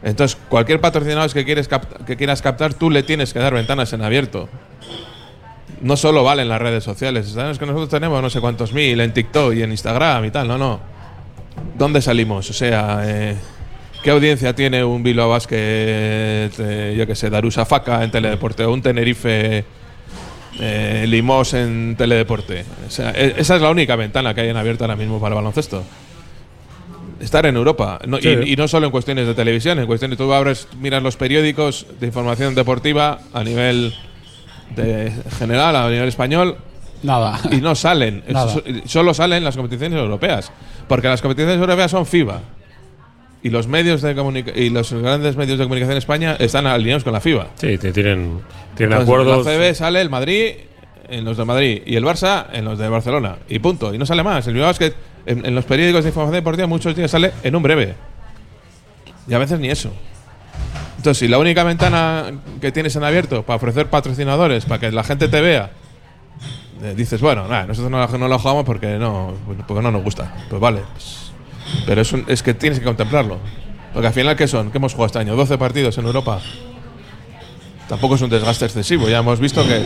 Entonces, 0.03 0.39
cualquier 0.49 0.81
patrocinador 0.81 1.31
que, 1.33 1.45
quieres 1.45 1.69
que 2.07 2.17
quieras 2.17 2.41
captar, 2.41 2.73
tú 2.75 2.91
le 2.91 3.03
tienes 3.03 3.33
que 3.33 3.39
dar 3.41 3.53
ventanas 3.53 3.93
en 3.93 4.03
abierto. 4.03 4.49
No 5.83 5.97
solo 5.97 6.25
valen 6.25 6.49
las 6.49 6.61
redes 6.63 6.85
sociales. 6.85 7.29
Sabes 7.29 7.59
que 7.59 7.67
nosotros 7.67 7.91
tenemos 7.91 8.23
no 8.23 8.31
sé 8.31 8.41
cuántos 8.41 8.73
mil 8.73 8.99
en 9.01 9.13
TikTok 9.13 9.55
y 9.55 9.63
en 9.63 9.71
Instagram 9.73 10.25
y 10.25 10.31
tal. 10.31 10.49
No, 10.49 10.57
no. 10.57 10.81
¿Dónde 11.77 12.01
salimos? 12.01 12.49
O 12.49 12.53
sea, 12.53 13.03
eh, 13.05 13.37
¿qué 14.07 14.13
audiencia 14.13 14.55
tiene 14.55 14.85
un 14.85 15.03
Bilbao 15.03 15.29
Basket, 15.31 15.57
eh, 16.61 16.95
yo 16.97 17.09
qué 17.09 17.17
sé, 17.17 17.29
Darussa 17.29 17.65
Faca 17.67 18.05
en 18.05 18.11
Teledeporte 18.13 18.65
o 18.65 18.73
un 18.73 18.81
Tenerife 18.81 19.65
eh, 20.61 21.05
Limos 21.09 21.53
en 21.55 21.97
Teledeporte? 21.99 22.65
O 22.87 22.91
sea, 22.91 23.11
e- 23.11 23.35
esa 23.37 23.57
es 23.57 23.63
la 23.63 23.69
única 23.69 23.97
ventana 23.97 24.33
que 24.33 24.43
hay 24.43 24.49
en 24.51 24.57
abierto 24.57 24.85
ahora 24.85 24.95
mismo 24.95 25.19
para 25.21 25.31
el 25.35 25.37
baloncesto. 25.39 25.83
estar 27.19 27.45
en 27.47 27.57
Europa. 27.57 27.99
No- 28.07 28.19
Sí. 28.19 28.29
y, 28.45 28.53
y 28.53 28.57
no 28.57 28.69
solo 28.69 28.87
en 28.87 28.93
cuestiones 28.93 29.27
de 29.27 29.35
televisión, 29.35 29.81
en 29.81 29.87
cuestiones. 29.87 30.17
Tú 30.19 30.33
abres, 30.33 30.69
miras 30.81 31.03
los 31.03 31.17
periódicos 31.17 31.85
de 31.99 32.07
información 32.07 32.55
deportiva 32.55 33.19
a 33.35 33.43
nivel 33.43 33.93
de 34.77 35.13
general, 35.37 35.75
a 35.75 35.91
nivel 35.91 36.07
español, 36.07 36.59
Nada. 37.03 37.41
y 37.51 37.57
no 37.57 37.75
salen. 37.75 38.23
Nada. 38.29 38.55
Solo 38.85 39.15
salen 39.15 39.43
las 39.43 39.57
competiciones 39.57 39.99
europeas. 39.99 40.53
Porque 40.87 41.09
las 41.09 41.21
competiciones 41.21 41.59
europeas 41.61 41.91
son 41.91 42.07
FIBA. 42.07 42.41
Y 43.43 43.51
los 43.51 43.69
medios 43.69 44.03
de 44.03 44.13
y 44.57 44.71
los 44.71 44.93
grandes 44.93 45.37
medios 45.37 45.59
de 45.59 45.65
comunicación 45.65 45.93
en 45.93 45.99
España 45.99 46.37
están 46.39 46.67
alineados 46.67 47.05
con 47.05 47.13
la 47.13 47.21
FIBA. 47.21 47.49
Sí, 47.57 47.79
te- 47.79 47.93
tienen, 47.93 48.41
tienen 48.77 48.99
acuerdos. 49.01 49.47
La 49.47 49.53
CB 49.53 49.75
sale 49.75 50.01
el 50.01 50.11
Madrid 50.11 50.53
en 51.09 51.25
los 51.25 51.37
de 51.37 51.45
Madrid 51.45 51.83
y 51.87 51.95
el 51.95 52.05
Barça 52.05 52.47
en 52.53 52.65
los 52.65 52.79
de 52.79 52.89
Barcelona. 52.89 53.37
Y 53.49 53.61
punto. 53.61 53.95
Y 53.95 53.99
no 53.99 54.07
sale 54.07 54.25
más. 54.25 54.47
El 54.49 54.55
Bilbao 54.55 54.71
es 54.73 54.79
que 54.79 54.95
en, 55.27 55.47
en 55.47 55.55
los 55.55 55.65
periódicos 55.65 56.03
de 56.03 56.11
información 56.11 56.35
deportiva 56.35 56.67
muchos 56.67 56.97
días 56.97 57.11
sale 57.11 57.33
en 57.45 57.55
un 57.55 57.63
breve. 57.63 57.95
Y 59.29 59.35
a 59.35 59.39
veces 59.39 59.61
ni 59.61 59.69
eso. 59.69 59.93
Entonces, 60.97 61.19
si 61.19 61.29
la 61.29 61.39
única 61.39 61.63
ventana 61.63 62.25
que 62.61 62.73
tienes 62.73 62.97
en 62.97 63.05
abierto 63.05 63.45
para 63.45 63.57
ofrecer 63.59 63.87
patrocinadores, 63.87 64.65
para 64.65 64.81
que 64.81 64.91
la 64.91 65.05
gente 65.05 65.29
te 65.29 65.41
vea, 65.41 65.71
eh, 66.83 66.95
dices, 66.97 67.21
bueno, 67.21 67.47
nada, 67.47 67.67
nosotros 67.67 67.91
no, 67.91 67.99
la- 67.99 68.19
no 68.19 68.27
lo 68.29 68.39
jugamos 68.41 68.65
porque 68.65 68.99
no, 68.99 69.35
porque 69.69 69.83
no 69.83 69.93
nos 69.93 70.03
gusta. 70.03 70.35
Pues 70.49 70.61
vale. 70.61 70.81
pues- 70.95 71.26
pero 71.87 72.01
es, 72.03 72.13
un- 72.13 72.25
es 72.29 72.43
que 72.43 72.55
tienes 72.55 72.79
que 72.79 72.85
contemplarlo. 72.85 73.39
Porque 73.93 74.09
al 74.09 74.13
final, 74.15 74.37
¿qué 74.37 74.47
son? 74.47 74.71
¿Qué 74.71 74.79
hemos 74.79 74.93
jugado 74.93 75.07
este 75.07 75.19
año? 75.21 75.37
12 75.37 75.57
partidos 75.59 75.97
en 75.99 76.07
Europa 76.07 76.41
tampoco 77.89 78.17
es 78.17 78.23
un 78.23 78.31
desgaste 78.31 78.65
excesivo. 78.65 79.09
Ya 79.09 79.19
hemos 79.19 79.39
visto 79.41 79.65
que, 79.67 79.83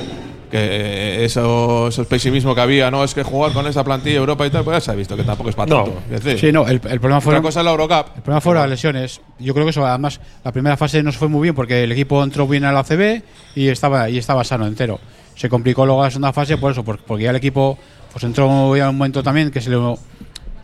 que 0.51 1.25
eso, 1.25 1.89
esos 1.89 2.07
pesimismo 2.07 2.55
que 2.55 2.61
había, 2.61 2.91
no 2.91 3.05
es 3.05 3.15
que 3.15 3.23
jugar 3.23 3.53
con 3.53 3.67
esa 3.67 3.85
plantilla 3.85 4.17
Europa 4.17 4.47
y 4.47 4.51
tal, 4.51 4.65
pues 4.65 4.77
ya 4.77 4.81
se 4.81 4.91
ha 4.91 4.95
visto 4.95 5.17
que 5.17 5.23
tampoco 5.23 5.51
es 5.51 5.55
para 5.57 5.69
No. 5.69 5.85
tanto. 5.85 6.01
Es 6.11 6.25
decir, 6.25 6.41
Sí, 6.41 6.53
no, 6.53 6.63
el, 6.67 6.81
el 6.89 6.99
problema 7.01 7.21
fue. 7.21 7.35
otra 7.35 7.43
cosa 7.43 7.61
es 7.61 7.65
la 7.65 7.71
Eurocup. 7.73 8.17
El 8.17 8.23
problema 8.23 8.41
fueron 8.41 8.63
las 8.63 8.71
lesiones. 8.71 9.21
Yo 9.39 9.53
creo 9.55 9.67
que 9.67 9.71
eso, 9.71 9.85
además, 9.87 10.21
la 10.45 10.53
primera 10.53 10.77
fase 10.77 11.03
no 11.03 11.13
se 11.13 11.19
fue 11.19 11.29
muy 11.29 11.43
bien 11.43 11.55
porque 11.55 11.85
el 11.85 11.93
equipo 11.93 12.23
entró 12.25 12.47
bien 12.49 12.65
a 12.65 12.73
la 12.73 12.83
CB 12.85 13.23
y 13.55 13.69
estaba, 13.69 14.09
y 14.09 14.19
estaba 14.19 14.45
sano 14.45 14.67
entero. 14.67 14.99
Se 15.37 15.49
complicó 15.49 15.87
luego 15.87 16.03
la 16.03 16.11
segunda 16.11 16.33
fase 16.33 16.57
por 16.59 16.73
eso, 16.73 16.85
por- 16.85 16.99
porque 16.99 17.25
ya 17.25 17.31
el 17.31 17.37
equipo 17.37 17.79
pues 18.13 18.25
entró 18.25 18.77
ya 18.77 18.85
en 18.85 18.89
un 18.91 18.97
momento 18.99 19.23
también 19.23 19.51
que 19.51 19.61
se 19.61 19.71
le. 19.71 19.77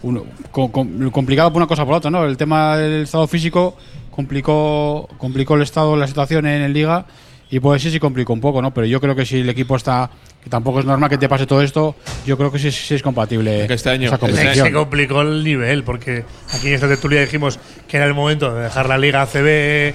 Uno- 0.03 0.25
co- 0.51 0.71
com- 0.73 1.11
complicado 1.11 1.53
por 1.53 1.61
una 1.63 1.67
cosa 1.69 1.85
por 1.85 1.95
otra, 1.95 2.11
¿no? 2.11 2.25
El 2.25 2.37
tema 2.37 2.77
del 2.77 3.03
estado 3.05 3.27
físico 3.27 3.77
complicó, 4.11 5.09
complicó 5.19 5.55
el 5.55 5.63
estado, 5.63 5.97
la 5.97 6.07
situación 6.07 6.47
en 6.47 6.63
el 6.63 6.73
Liga 6.73 7.07
y 7.51 7.61
pues 7.61 7.81
sí, 7.83 7.91
sí 7.91 8.01
complicó 8.01 8.33
un 8.33 8.41
poco, 8.41 8.61
¿no? 8.61 8.75
Pero 8.75 8.87
yo 8.87 9.01
creo 9.01 9.15
que 9.15 9.25
si 9.25 9.41
el 9.41 9.49
equipo 9.49 9.77
está. 9.77 10.11
que 10.43 10.51
tampoco 10.51 10.79
es 10.79 10.85
normal 10.87 11.11
que 11.11 11.19
te 11.19 11.29
pase 11.29 11.45
todo 11.47 11.61
esto, 11.61 11.97
yo 12.25 12.37
creo 12.39 12.53
que 12.53 12.59
sí, 12.61 12.71
sí 12.71 12.95
es 12.95 13.03
compatible. 13.03 13.67
Que 13.67 13.75
este 13.75 13.91
año- 13.91 14.07
esa 14.07 14.15
este 14.15 14.27
Se, 14.27 14.33
competición. 14.33 14.67
se 14.69 14.73
complicó 14.73 15.21
el 15.23 15.43
nivel, 15.43 15.83
porque 15.83 16.25
aquí 16.53 16.69
en 16.69 16.75
esta 16.75 16.87
tertulia 16.87 17.21
dijimos 17.21 17.59
que 17.89 17.97
era 17.97 18.07
el 18.07 18.15
momento 18.15 18.55
de 18.55 18.63
dejar 18.63 18.89
la 18.89 18.97
Liga 18.97 19.27
CB 19.27 19.95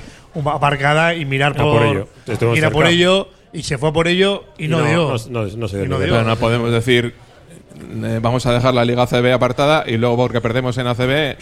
aparcada 0.54 1.14
y 1.16 1.24
mirar 1.26 1.56
por, 1.56 1.78
por 1.80 1.86
ello. 1.86 2.08
Estuvimos 2.28 2.58
ir 2.58 2.66
a 2.66 2.70
por 2.72 2.86
ello, 2.88 3.30
y 3.54 3.64
se 3.64 3.78
fue 3.78 3.92
por 3.94 4.08
ello 4.10 4.44
y, 4.58 4.68
no, 4.68 4.82
dio. 4.84 5.16
No, 5.30 5.46
no- 5.46 5.56
no 5.58 5.68
se 5.68 5.78
dio 5.78 5.86
Y 5.86 5.90
no 5.90 6.00
dio. 6.00 6.14
Pero 6.14 6.24
no 6.26 6.36
podemos 6.38 6.72
decir, 6.72 7.14
eh, 8.04 8.20
vamos 8.22 8.46
a 8.46 8.54
dejar 8.54 8.74
la 8.74 8.86
Liga 8.86 9.04
ACB 9.04 9.34
apartada 9.34 9.84
y 9.88 9.98
luego 9.98 10.18
porque 10.18 10.42
perdemos 10.42 10.78
en 10.78 10.88
ACB, 10.88 11.38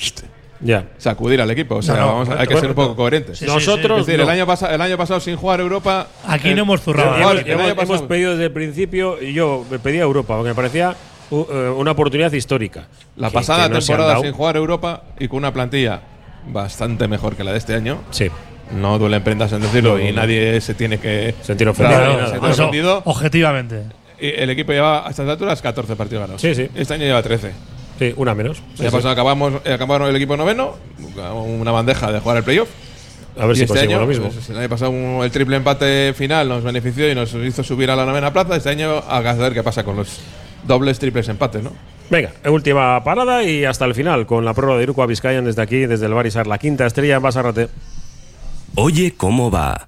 Ya. 0.62 0.86
sacudir 0.98 1.40
al 1.42 1.50
equipo. 1.52 1.76
O 1.76 1.82
sea, 1.82 1.96
No, 1.96 2.02
no, 2.02 2.08
vamos 2.08 2.30
a- 2.30 2.34
hay 2.34 2.40
que 2.40 2.46
correcto, 2.56 2.60
ser 2.62 2.70
un 2.72 2.76
poco 2.76 2.96
coherentes. 2.96 3.40
Sí, 3.40 3.46
sí, 3.46 3.52
Nosotros 3.52 4.02
Es 4.02 4.06
decir, 4.06 4.20
no. 4.20 4.26
el, 4.26 4.30
año 4.30 4.46
pasa- 4.46 4.74
el 4.74 4.82
año 4.82 4.98
pasado 4.98 5.20
sin 5.20 5.36
jugar 5.38 5.60
Europa. 5.62 6.08
Aquí 6.28 6.50
eh, 6.50 6.56
no 6.56 6.64
hemos 6.64 6.82
zurrado. 6.82 7.16
el- 7.16 7.22
Hemos, 7.22 7.32
el 7.34 7.40
año 7.40 7.52
hemos- 7.64 7.74
pasado- 7.76 7.96
hemos 7.96 8.08
pedido 8.08 8.32
desde 8.32 8.46
el 8.46 8.52
principio, 8.52 9.22
y 9.22 9.34
yo 9.34 9.66
me 9.72 9.80
pedía 9.80 10.02
Europa, 10.02 10.36
porque 10.36 10.50
me 10.50 10.56
parecía 10.56 10.96
uh, 11.32 11.46
eh, 11.52 11.70
una 11.78 11.92
oportunidad 11.92 12.32
histórica. 12.34 12.88
La 13.16 13.30
Que- 13.30 13.34
pasada 13.36 13.70
que 13.70 13.76
temporada 13.78 14.20
sin 14.20 14.32
jugar 14.34 14.58
Europa 14.58 15.04
y 15.20 15.28
con 15.28 15.38
una 15.38 15.54
plantilla 15.54 16.02
bastante 16.48 17.08
mejor 17.08 17.36
que 17.36 17.44
la 17.44 17.52
de 17.52 17.58
este 17.60 17.76
año. 17.76 18.00
Sí. 18.10 18.28
No 18.76 18.98
duelen 19.00 19.24
prendas 19.24 19.52
en 19.54 19.62
decirlo 19.62 19.98
No, 19.98 20.04
y 20.04 20.12
no. 20.12 20.22
nadie 20.22 20.60
se 20.62 20.74
tiene 20.74 21.00
que 21.00 21.34
Sentir 21.42 21.68
ofendido. 21.70 22.00
Claro, 22.00 22.52
ofendido. 22.52 23.02
objetivamente. 23.06 23.84
El 24.20 24.50
equipo 24.50 24.72
lleva 24.72 25.08
a 25.08 25.10
estas 25.10 25.28
alturas 25.28 25.62
14 25.62 25.96
partidos 25.96 26.22
ganados. 26.22 26.42
Sí, 26.42 26.54
sí. 26.56 26.68
Este 26.76 26.94
año 26.94 27.06
lleva 27.06 27.22
13. 27.24 27.52
Sí, 28.00 28.14
una 28.18 28.34
menos. 28.36 28.58
Sí, 28.58 28.64
El 28.80 28.82
año 28.88 28.92
pasado 28.92 29.10
acabamos, 29.12 29.54
eh, 29.66 29.74
acabaron 29.74 30.08
el 30.10 30.16
equipo 30.16 30.38
noveno, 30.38 30.76
una 31.46 31.72
bandeja 31.72 32.12
de 32.12 32.20
jugar 32.20 32.38
el 32.38 32.44
playoff. 32.44 32.70
A 33.38 33.46
ver 33.46 33.56
y 33.56 33.60
si 33.60 33.66
este 33.66 33.80
año, 33.80 34.00
lo 34.00 34.08
mismo. 34.08 34.30
pues, 34.30 34.50
el 34.50 34.58
año 34.58 34.68
pasado 34.70 34.92
un- 34.92 35.24
el 35.24 35.32
triple 35.32 35.56
empate 35.58 36.14
final 36.14 36.50
nos 36.50 36.64
benefició 36.64 37.10
y 37.10 37.16
nos 37.16 37.34
hizo 37.34 37.64
subir 37.64 37.90
a 37.92 37.96
la 37.96 38.06
novena 38.06 38.34
plaza. 38.34 38.56
Este 38.56 38.70
año 38.70 38.98
a 39.08 39.20
ver 39.22 39.54
qué 39.54 39.64
pasa 39.64 39.84
con 39.84 39.96
los 39.96 40.20
dobles, 40.66 41.00
triples 41.00 41.28
empates, 41.30 41.64
¿no? 41.64 41.72
Venga, 42.10 42.32
última 42.50 43.02
parada 43.04 43.44
y 43.44 43.64
hasta 43.66 43.86
el 43.86 43.94
final 43.96 44.26
con 44.26 44.44
la 44.44 44.54
prórroga 44.54 44.78
de 44.78 44.84
Iruko 44.84 45.04
a 45.04 45.06
Vizcayan 45.06 45.46
desde 45.46 45.62
aquí, 45.62 45.86
desde 45.86 46.08
el 46.08 46.14
Barisar, 46.14 46.48
la 46.48 46.58
quinta 46.58 46.86
estrella 46.86 47.16
en 47.18 47.22
Basarrate. 47.22 47.70
Oye, 48.76 49.14
¿cómo 49.16 49.52
va? 49.52 49.88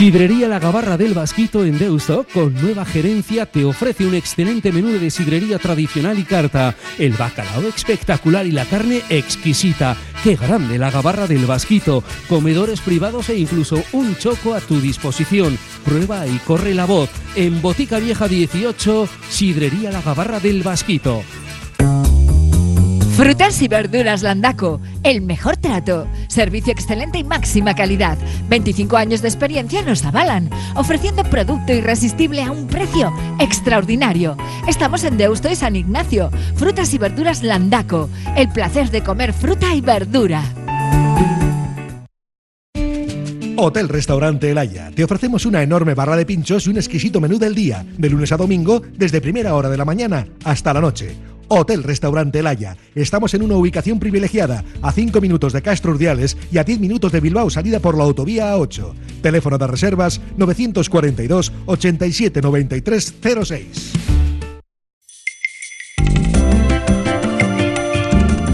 Sidrería 0.00 0.48
La 0.48 0.58
Gabarra 0.58 0.96
del 0.96 1.12
Vasquito 1.12 1.62
en 1.62 1.78
Deusto, 1.78 2.24
con 2.32 2.54
nueva 2.54 2.86
gerencia, 2.86 3.44
te 3.44 3.66
ofrece 3.66 4.06
un 4.06 4.14
excelente 4.14 4.72
menú 4.72 4.98
de 4.98 5.10
sidrería 5.10 5.58
tradicional 5.58 6.18
y 6.18 6.24
carta. 6.24 6.74
El 6.98 7.12
bacalao 7.12 7.60
espectacular 7.68 8.46
y 8.46 8.50
la 8.50 8.64
carne 8.64 9.02
exquisita. 9.10 9.98
¡Qué 10.24 10.36
grande 10.36 10.78
la 10.78 10.90
Gabarra 10.90 11.26
del 11.26 11.44
Vasquito! 11.44 12.02
Comedores 12.30 12.80
privados 12.80 13.28
e 13.28 13.36
incluso 13.36 13.84
un 13.92 14.16
choco 14.16 14.54
a 14.54 14.60
tu 14.62 14.80
disposición. 14.80 15.58
Prueba 15.84 16.26
y 16.26 16.38
corre 16.46 16.72
la 16.72 16.86
voz. 16.86 17.10
En 17.36 17.60
Botica 17.60 17.98
Vieja 17.98 18.26
18, 18.26 19.06
Sidrería 19.28 19.92
La 19.92 20.00
Gabarra 20.00 20.40
del 20.40 20.62
Vasquito. 20.62 21.22
Frutas 23.20 23.60
y 23.60 23.68
verduras 23.68 24.22
Landaco, 24.22 24.80
el 25.02 25.20
mejor 25.20 25.58
trato, 25.58 26.06
servicio 26.28 26.72
excelente 26.72 27.18
y 27.18 27.24
máxima 27.24 27.74
calidad. 27.74 28.16
25 28.48 28.96
años 28.96 29.20
de 29.20 29.28
experiencia 29.28 29.82
nos 29.82 30.06
avalan, 30.06 30.48
ofreciendo 30.74 31.22
producto 31.24 31.74
irresistible 31.74 32.42
a 32.42 32.50
un 32.50 32.66
precio 32.66 33.12
extraordinario. 33.38 34.38
Estamos 34.66 35.04
en 35.04 35.18
Deusto 35.18 35.50
y 35.50 35.54
San 35.54 35.76
Ignacio. 35.76 36.30
Frutas 36.54 36.94
y 36.94 36.98
verduras 36.98 37.42
Landaco, 37.42 38.08
el 38.38 38.48
placer 38.48 38.90
de 38.90 39.02
comer 39.02 39.34
fruta 39.34 39.74
y 39.74 39.82
verdura. 39.82 40.42
Hotel 43.56 43.90
Restaurante 43.90 44.50
El 44.50 44.56
Haya. 44.56 44.90
Te 44.92 45.04
ofrecemos 45.04 45.44
una 45.44 45.62
enorme 45.62 45.92
barra 45.92 46.16
de 46.16 46.24
pinchos 46.24 46.66
y 46.66 46.70
un 46.70 46.78
exquisito 46.78 47.20
menú 47.20 47.38
del 47.38 47.54
día, 47.54 47.84
de 47.98 48.08
lunes 48.08 48.32
a 48.32 48.38
domingo, 48.38 48.80
desde 48.96 49.20
primera 49.20 49.54
hora 49.54 49.68
de 49.68 49.76
la 49.76 49.84
mañana 49.84 50.26
hasta 50.42 50.72
la 50.72 50.80
noche. 50.80 51.18
Hotel 51.52 51.82
Restaurante 51.82 52.38
El 52.38 52.46
Haya. 52.46 52.76
Estamos 52.94 53.34
en 53.34 53.42
una 53.42 53.56
ubicación 53.56 53.98
privilegiada, 53.98 54.64
a 54.82 54.92
5 54.92 55.20
minutos 55.20 55.52
de 55.52 55.62
Castro 55.62 55.90
Urdiales 55.90 56.36
y 56.52 56.58
a 56.58 56.64
10 56.64 56.78
minutos 56.78 57.10
de 57.10 57.18
Bilbao, 57.18 57.50
salida 57.50 57.80
por 57.80 57.98
la 57.98 58.04
autovía 58.04 58.54
A8. 58.54 58.94
Teléfono 59.20 59.58
de 59.58 59.66
reservas 59.66 60.20
942 60.36 61.52
87 61.66 62.40
93 62.40 63.14
06. 63.44 63.92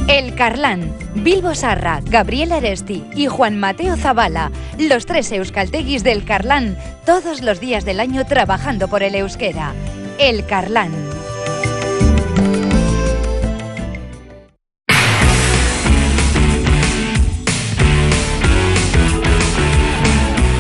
El 0.09 0.35
Carlán, 0.35 0.91
Bilbo 1.17 1.55
Sarra, 1.55 2.01
Gabriel 2.09 2.53
Aresti 2.53 3.05
y 3.15 3.27
Juan 3.27 3.59
Mateo 3.59 3.97
Zavala, 3.97 4.51
los 4.79 5.05
tres 5.05 5.31
euskalteguis 5.33 6.03
del 6.03 6.25
Carlán, 6.25 6.79
todos 7.05 7.43
los 7.43 7.61
días 7.61 7.85
del 7.85 8.01
año 8.01 8.25
trabajando 8.25 8.89
por 8.89 9.03
el 9.03 9.15
euskera. 9.15 9.75
El 10.19 10.47
Carlán. 10.47 10.93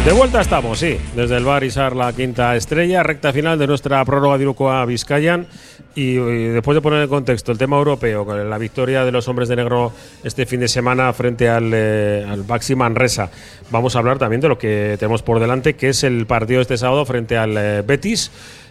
De 0.07 0.13
vuelta 0.13 0.41
estamos, 0.41 0.79
sí, 0.79 0.97
desde 1.17 1.37
el 1.37 1.45
bar 1.45 1.65
Isar 1.65 1.97
la 1.97 2.13
quinta 2.13 2.55
estrella, 2.55 3.03
recta 3.03 3.33
final 3.33 3.59
de 3.59 3.67
nuestra 3.67 4.05
prórroga 4.05 4.39
de 4.39 4.45
Irukoa 4.45 4.85
Vizcayan 4.85 5.49
y, 5.97 6.15
después 6.15 6.77
de 6.77 6.81
poner 6.81 7.03
en 7.03 7.09
contexto 7.09 7.51
el 7.51 7.59
tema 7.59 7.77
europeo 7.77 8.25
con 8.25 8.49
la 8.49 8.57
victoria 8.57 9.05
de 9.05 9.11
los 9.11 9.27
hombres 9.27 9.49
de 9.49 9.57
negro 9.57 9.93
este 10.23 10.47
fin 10.47 10.61
de 10.61 10.69
semana 10.69 11.13
frente 11.13 11.49
al, 11.49 11.73
eh, 11.75 12.25
al 12.25 12.45
Baxi 12.45 12.77
Manresa, 12.77 13.33
vamos 13.73 13.97
a 13.97 13.99
hablar 13.99 14.17
también 14.17 14.41
de 14.41 14.47
lo 14.47 14.57
que 14.59 14.95
tenemos 14.97 15.25
por 15.25 15.41
delante, 15.41 15.75
que 15.75 15.89
es 15.89 16.05
el 16.05 16.25
partido 16.27 16.61
este 16.61 16.79
sábado 16.79 17.05
frente 17.05 17.37
al 17.37 17.57
eh, 17.57 17.83
Betis. 17.83 18.31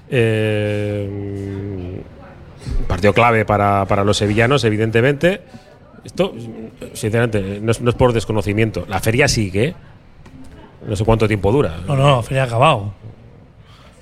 Eh, 0.09 1.99
partido 2.87 3.11
clave 3.11 3.43
para, 3.43 3.83
para 3.89 4.05
los 4.05 4.15
sevillanos, 4.15 4.63
evidentemente. 4.63 5.41
Esto, 6.05 6.33
sinceramente, 6.93 7.59
no 7.61 7.71
es, 7.71 7.95
por 7.95 8.13
desconocimiento. 8.13 8.85
La 8.87 9.01
feria 9.01 9.27
sigue. 9.27 9.75
No 10.87 10.95
sé 10.95 11.03
cuánto 11.05 11.27
tiempo 11.27 11.51
dura. 11.51 11.77
No, 11.87 11.95
no, 11.95 12.21
feria 12.23 12.43
ha 12.43 12.45
acabado. 12.45 12.93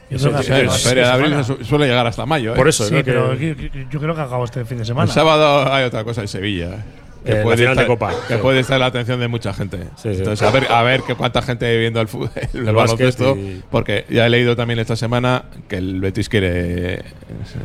Yo 0.10 0.18
creo 0.20 0.38
que 0.38 0.44
sí, 0.44 0.52
acabado 0.52 0.72
sí, 0.78 0.88
feria 0.90 1.04
de 1.04 1.10
sí, 1.10 1.14
abril 1.16 1.44
su- 1.44 1.66
suele 1.66 1.88
llegar 1.88 2.06
hasta 2.06 2.26
mayo. 2.26 2.54
¿eh? 2.54 2.56
Por 2.56 2.68
eso, 2.68 2.84
Sí, 2.88 2.94
¿no? 2.94 2.98
Que- 3.00 3.04
pero 3.12 3.34
yo, 3.34 3.54
yo 3.90 4.00
creo 4.00 4.14
que 4.16 4.22
acabado 4.22 4.44
este 4.44 4.64
fin 4.66 4.78
de 4.78 4.86
semana. 4.86 5.06
El 5.08 5.12
sábado 5.14 5.74
hay 5.74 5.86
otra 5.86 6.04
cosa 6.04 6.22
en 6.22 6.28
Sevilla. 6.28 6.86
Eh, 7.26 7.40
puede 7.42 7.64
estar, 7.66 7.88
Copa, 7.88 8.12
Que 8.28 8.36
sí. 8.36 8.40
puede 8.42 8.60
estar 8.60 8.78
la 8.80 8.88
atención 8.88 9.18
de 9.20 9.30
mucha 9.30 9.54
gente. 9.54 9.78
Sí, 9.96 10.14
sí. 10.14 10.18
Entonces, 10.20 10.46
a 10.46 10.52
ver, 10.52 10.70
a 10.70 10.84
ver 10.84 11.04
que 11.04 11.16
cuánta 11.16 11.42
gente 11.42 11.78
viendo 11.80 12.02
el, 12.02 12.10
fútbol, 12.10 12.30
el, 12.54 12.68
El 12.68 12.76
baloncesto. 12.76 13.36
y- 13.38 13.64
Porque 13.72 14.06
ya 14.10 14.26
he 14.28 14.30
leído 14.30 14.56
también 14.58 14.78
esta 14.80 14.98
semana 14.98 15.46
que 15.70 15.78
el 15.78 16.02
Betis 16.02 16.28
quiere 16.28 16.96
eh, 16.96 17.02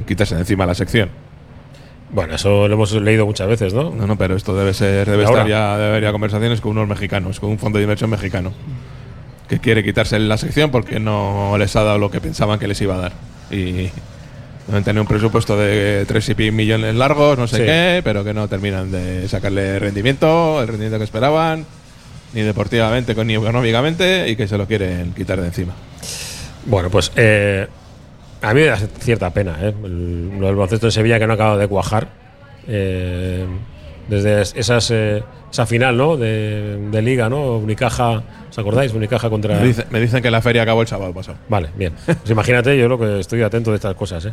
quitarse 0.07 0.37
de 0.37 0.43
encima 0.43 0.65
la 0.65 0.75
sección. 0.77 1.11
Bueno, 2.11 2.37
eso 2.37 2.69
lo 2.69 2.75
hemos 2.75 2.93
leído 2.93 3.27
muchas 3.27 3.49
veces, 3.49 3.75
¿no? 3.75 3.91
No, 3.91 4.07
no, 4.07 4.17
pero 4.17 4.37
esto 4.37 4.57
debe 4.57 4.73
ser, 4.73 5.11
debe 5.11 5.25
estar 5.25 5.47
ya, 5.47 5.77
debe 5.77 5.89
haber 5.91 6.03
ya 6.05 6.13
conversaciones 6.13 6.61
con 6.63 6.71
unos 6.73 6.89
mexicanos, 6.89 7.39
con 7.41 7.51
un 7.51 7.59
fondo 7.59 7.79
de 7.79 7.83
inversión 7.83 8.09
mexicano. 8.09 8.53
Que 9.49 9.59
quiere 9.61 9.83
quitarse 9.83 10.19
la 10.19 10.37
sección 10.37 10.71
porque 10.71 11.01
no 11.01 11.57
les 11.59 11.75
ha 11.77 11.83
dado 11.83 11.99
lo 11.99 12.11
que 12.11 12.21
pensaban 12.21 12.59
que 12.59 12.69
les 12.69 12.81
iba 12.83 12.95
a 12.97 12.99
dar. 12.99 13.13
Y 13.51 13.89
deben 14.67 14.85
tener 14.85 15.01
un 15.01 15.07
presupuesto 15.07 15.57
de 15.57 16.05
tres 16.07 16.29
y 16.29 16.35
pi 16.35 16.51
millones 16.51 16.95
largos, 16.95 17.39
no 17.39 17.47
sé 17.49 17.57
Sí. 17.57 17.63
qué, 17.63 18.01
pero 18.05 18.23
que 18.25 18.35
no 18.35 18.47
terminan 18.49 18.91
de 18.91 19.27
sacarle 19.29 19.79
rendimiento, 19.79 20.61
el 20.61 20.69
rendimiento 20.69 20.99
que 20.99 21.05
esperaban, 21.05 21.65
ni 22.35 22.43
deportivamente 22.43 23.15
ni 23.25 23.37
económicamente, 23.37 24.29
y 24.29 24.37
que 24.37 24.47
se 24.47 24.59
lo 24.59 24.67
quieren 24.67 25.15
quitar 25.15 25.41
de 25.41 25.47
encima. 25.47 25.73
Bueno, 26.67 26.91
pues 26.91 27.11
eh, 27.17 27.67
a 28.43 28.53
mí 28.53 28.61
me 28.61 28.67
da 28.67 28.77
cierta 28.77 29.31
pena, 29.31 29.57
¿eh? 29.63 29.73
El- 29.83 30.39
lo 30.39 30.47
del 30.49 30.57
baloncesto 30.57 30.89
en 30.89 30.93
Sevilla 30.93 31.19
que 31.19 31.27
no 31.27 31.33
ha 31.33 31.37
acabado 31.37 31.57
de 31.57 31.67
cuajar. 31.69 32.09
Eh, 32.67 33.47
desde 34.09 34.43
es- 34.43 34.53
esas, 34.55 34.91
eh, 34.91 35.23
esa 35.51 35.67
final, 35.67 35.97
¿no? 35.97 36.17
De, 36.17 36.77
de 36.91 37.03
Liga, 37.03 37.29
¿no? 37.29 37.57
Unicaja, 37.57 38.23
¿os 38.51 38.59
acordáis? 38.59 38.93
Unicaja 38.93 39.31
contra. 39.31 39.59
Me, 39.59 39.67
dice- 39.67 39.87
me 39.91 40.01
dicen 40.01 40.23
que 40.23 40.31
la 40.31 40.43
feria 40.43 40.63
acabó 40.63 40.83
el 40.83 40.89
sábado 40.89 41.13
pasado. 41.15 41.39
Vale, 41.49 41.71
bien. 41.77 41.93
Pues 42.05 42.31
imagínate, 42.31 42.77
yo 42.79 42.89
lo 42.89 42.99
que 42.99 43.21
estoy 43.21 43.43
atento 43.43 43.71
de 43.71 43.77
estas 43.77 43.95
cosas. 43.95 44.27
¿eh? 44.27 44.33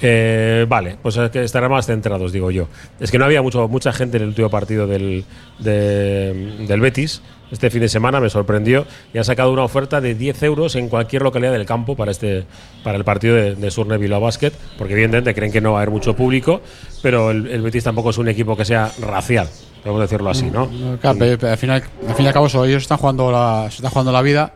Eh, 0.00 0.66
vale, 0.68 0.96
pues 1.02 1.16
es 1.16 1.30
que 1.30 1.44
estarán 1.44 1.70
más 1.70 1.86
centrados, 1.86 2.32
digo 2.32 2.50
yo. 2.50 2.68
Es 3.00 3.10
que 3.10 3.18
no 3.18 3.24
había 3.26 3.42
mucho, 3.42 3.68
mucha 3.68 3.92
gente 3.92 4.16
en 4.16 4.22
el 4.24 4.28
último 4.30 4.48
partido 4.48 4.86
del, 4.86 5.24
de- 5.58 6.64
del 6.66 6.80
Betis. 6.80 7.22
Este 7.50 7.70
fin 7.70 7.82
de 7.82 7.88
semana 7.88 8.20
me 8.20 8.30
sorprendió 8.30 8.86
y 9.12 9.18
han 9.18 9.24
sacado 9.24 9.52
una 9.52 9.62
oferta 9.62 10.00
de 10.00 10.14
10 10.14 10.42
euros 10.44 10.74
en 10.76 10.88
cualquier 10.88 11.22
localidad 11.22 11.52
del 11.52 11.66
campo 11.66 11.94
para 11.94 12.10
este 12.10 12.44
para 12.82 12.96
el 12.98 13.04
partido 13.04 13.36
de, 13.36 13.54
de 13.54 13.70
Surne 13.70 13.96
Bilbao 13.98 14.20
Basket, 14.20 14.50
porque 14.78 14.94
evidentemente 14.94 15.34
creen 15.34 15.52
que 15.52 15.60
no 15.60 15.72
va 15.72 15.78
a 15.78 15.82
haber 15.82 15.90
mucho 15.92 16.16
público, 16.16 16.62
pero 17.02 17.30
el, 17.30 17.46
el 17.48 17.62
Betis 17.62 17.84
tampoco 17.84 18.10
es 18.10 18.18
un 18.18 18.28
equipo 18.28 18.56
que 18.56 18.64
sea 18.64 18.90
racial, 19.00 19.48
podemos 19.84 20.00
decirlo 20.02 20.30
así, 20.30 20.46
¿no? 20.50 20.68
Claro, 21.00 21.18
pero, 21.18 21.48
al, 21.50 21.56
final, 21.58 21.84
al 22.08 22.14
fin 22.16 22.24
y 22.24 22.28
al 22.28 22.34
cabo 22.34 22.46
eso, 22.46 22.64
ellos 22.64 22.82
están 22.82 22.98
jugando 22.98 23.30
la, 23.30 23.66
se 23.70 23.76
están 23.76 23.90
jugando 23.92 24.10
la 24.10 24.22
vida 24.22 24.52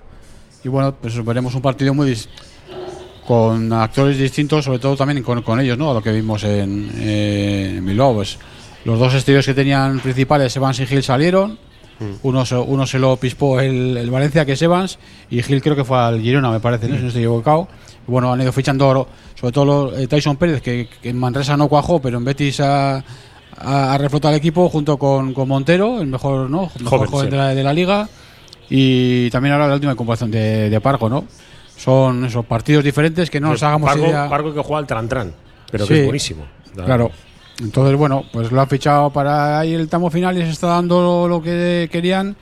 y 0.65 0.69
bueno, 0.69 0.95
pues 1.01 1.25
veremos 1.25 1.55
un 1.55 1.63
partido 1.63 1.95
muy 1.95 2.17
con 3.27 3.73
actores 3.73 4.19
distintos, 4.19 4.65
sobre 4.65 4.79
todo 4.79 4.97
también 4.97 5.23
con, 5.23 5.43
con 5.43 5.61
ellos, 5.61 5.77
¿no? 5.77 5.91
A 5.91 5.95
lo 5.95 6.03
que 6.03 6.11
vimos 6.13 6.43
en, 6.45 6.91
eh, 6.97 7.75
en 7.77 7.85
Bilbao. 7.87 8.15
Pues, 8.15 8.39
los 8.85 8.99
dos 8.99 9.13
exteriores 9.15 9.45
que 9.45 9.53
tenían 9.55 10.01
principales, 10.01 10.57
Evans 10.57 10.81
y 10.81 10.87
Gil, 10.87 11.03
salieron. 11.03 11.59
Uno, 12.23 12.47
se- 12.47 12.55
uno 12.57 12.87
se 12.87 12.99
lo 13.01 13.17
pispó 13.17 13.59
el, 13.61 13.97
el 13.97 14.09
Valencia, 14.11 14.47
que 14.47 14.53
es 14.53 14.63
Evans, 14.63 14.99
y 15.31 15.43
Gil 15.43 15.61
creo 15.61 15.75
que 15.75 15.85
fue 15.85 15.99
al 15.99 16.21
Girona, 16.23 16.49
me 16.51 16.61
parece, 16.61 16.89
¿no? 16.89 16.95
si 16.95 17.03
no 17.03 17.09
estoy 17.09 17.23
equivocado. 17.23 17.67
Bueno, 18.07 18.33
han 18.33 18.41
ido 18.41 18.53
fichando, 18.53 19.09
sobre 19.35 19.53
todo 19.53 19.99
eh, 19.99 20.07
Tyson 20.07 20.37
Pérez, 20.37 20.63
que, 20.63 20.89
que 21.03 21.09
en 21.11 21.19
Manresa 21.19 21.57
no 21.57 21.67
cuajó, 21.69 22.01
pero 22.01 22.17
en 22.19 22.25
Betis 22.25 22.61
ha, 22.61 23.05
ha, 23.61 23.95
ha 23.95 23.99
reflotado 23.99 24.35
el 24.35 24.39
equipo 24.39 24.69
junto 24.69 24.97
con, 24.99 25.33
con 25.35 25.49
Montero, 25.49 26.01
el 26.01 26.07
mejor, 26.07 26.49
¿no? 26.51 26.71
El 26.77 26.85
mejor 26.85 26.99
Joven, 27.01 27.11
joven 27.11 27.27
sí. 27.27 27.31
de, 27.33 27.37
la, 27.37 27.55
de 27.55 27.63
la 27.63 27.73
liga. 27.73 28.09
Y 28.71 29.31
también 29.31 29.55
ahora 29.55 29.69
la 29.69 29.75
última 29.75 29.95
comparación 29.95 30.31
de, 30.31 30.69
de 30.71 30.81
Pargo, 30.81 31.09
¿no? 31.09 31.25
Son 31.77 32.25
esos 32.25 32.45
partidos 32.45 32.85
diferentes 32.85 33.31
que 33.31 33.41
no 33.41 33.51
nos 33.51 33.63
hagamos 33.63 33.89
Pargo, 33.89 34.07
idea. 34.07 34.29
Pargo 34.29 34.53
que 34.53 34.61
juega 34.61 34.79
al 34.79 34.87
Tran-Tran, 34.87 35.33
pero 35.71 35.87
Sí. 35.87 35.95
que 35.95 36.01
es 36.01 36.05
buenísimo. 36.05 36.45
Claro. 36.75 37.11
Entonces, 37.61 37.97
bueno, 37.97 38.25
pues 38.33 38.53
lo 38.53 38.61
han 38.61 38.69
fichado 38.69 39.11
para 39.11 39.59
ahí 39.59 39.75
el 39.75 39.89
tamo 39.89 40.11
final 40.11 40.37
y 40.39 40.43
se 40.43 40.51
está 40.51 40.69
dando 40.69 41.27
lo 41.29 41.43
que 41.43 41.89
querían. 41.91 42.37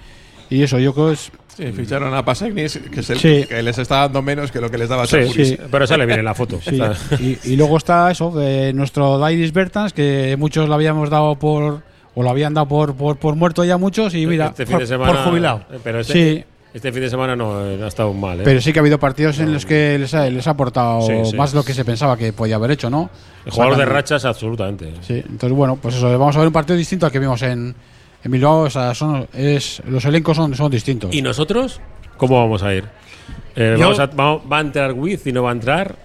Y 0.51 0.63
eso, 0.63 0.79
yo 0.79 0.93
creo 0.95 1.09
que 1.09 1.13
es. 1.15 1.31
Sí, 1.57 1.73
ficharon 1.73 2.13
a 2.15 2.23
Pasegnis, 2.25 2.79
que 2.93 3.01
es 3.01 3.11
el 3.11 3.19
Sí. 3.19 3.45
que 3.49 3.63
les 3.63 3.79
está 3.79 4.01
dando 4.01 4.21
menos 4.21 4.53
que 4.53 4.61
lo 4.61 4.71
que 4.71 4.77
les 4.77 4.89
daba 4.89 5.07
Sí, 5.07 5.27
sí, 5.33 5.59
pero 5.71 5.87
sale 5.87 6.05
bien 6.05 6.19
en 6.19 6.25
la 6.27 6.35
foto. 6.35 6.61
Sí. 6.63 6.79
y, 7.19 7.39
y 7.53 7.57
luego 7.57 7.79
está 7.79 8.11
eso, 8.11 8.31
de 8.31 8.73
nuestro 8.75 9.19
Dairis 9.19 9.53
Bertans, 9.53 9.93
que 9.95 10.37
muchos 10.39 10.69
lo 10.69 10.75
habíamos 10.75 11.09
dado 11.11 11.35
por. 11.37 11.83
O 12.19 12.23
lo 12.23 12.31
habían 12.31 12.55
dado 12.55 12.67
por, 12.67 12.95
por, 12.95 13.19
por 13.19 13.37
muerto 13.37 13.63
ya 13.65 13.77
muchos, 13.77 14.15
y 14.15 14.27
mira. 14.27 14.47
este 14.47 14.65
fin 14.65 14.79
de 14.79 14.87
semana, 14.87 15.13
por 15.13 15.23
jubilado. 15.25 15.63
Pero 15.85 16.01
este, 16.01 16.13
Sí. 16.15 16.45
este 16.73 16.91
fin 16.91 17.03
de 17.03 17.11
semana 17.11 17.37
no, 17.37 17.67
eh, 17.67 17.79
ha 17.83 17.89
estado 17.89 18.13
mal. 18.15 18.41
¿eh? 18.41 18.43
Pero 18.43 18.59
sí 18.63 18.73
que 18.73 18.79
ha 18.79 18.83
habido 18.83 18.99
partidos 18.99 19.39
en 19.39 19.53
los 19.53 19.67
que 19.67 19.99
les 19.99 20.15
ha, 20.15 20.29
les 20.31 20.47
ha 20.47 20.53
aportado 20.53 21.03
Sí, 21.03 21.13
sí. 21.31 21.37
más 21.37 21.53
lo 21.53 21.63
que 21.63 21.75
se 21.75 21.85
pensaba 21.85 22.17
que 22.17 22.33
podía 22.33 22.57
haber 22.57 22.71
hecho, 22.71 22.89
¿no? 22.89 23.11
el 23.45 23.53
jugador 23.53 23.77
de 23.77 23.85
rachas, 23.85 24.25
absolutamente. 24.25 24.95
Sí, 25.03 25.23
entonces 25.29 25.53
bueno, 25.53 25.77
pues 25.81 25.95
eso, 25.95 26.07
vamos 26.19 26.35
a 26.37 26.39
ver 26.39 26.49
un 26.49 26.55
partido 26.55 26.77
distinto 26.77 27.05
al 27.07 27.13
que 27.13 27.19
vimos 27.19 27.43
en, 27.43 27.75
en 28.27 28.33
Bilbao. 28.33 28.61
O 28.63 28.71
sea, 28.71 28.95
son, 28.95 29.27
es, 29.33 29.83
los 29.89 30.05
elencos 30.05 30.37
son, 30.37 30.55
son 30.55 30.71
distintos. 30.71 31.15
¿Y 31.15 31.23
nosotros? 31.23 31.81
¿Cómo 32.17 32.39
vamos 32.41 32.63
a 32.63 32.75
ir? 32.75 32.85
Eh, 33.55 33.75
Yo- 33.79 33.85
vamos 33.85 33.99
a- 34.01 34.07
vamos- 34.07 34.43
¿Va 34.51 34.59
a 34.59 34.61
entrar 34.61 34.93
Wiz 34.93 35.27
y 35.27 35.33
no 35.33 35.43
va 35.43 35.51
a 35.51 35.53
entrar? 35.53 35.97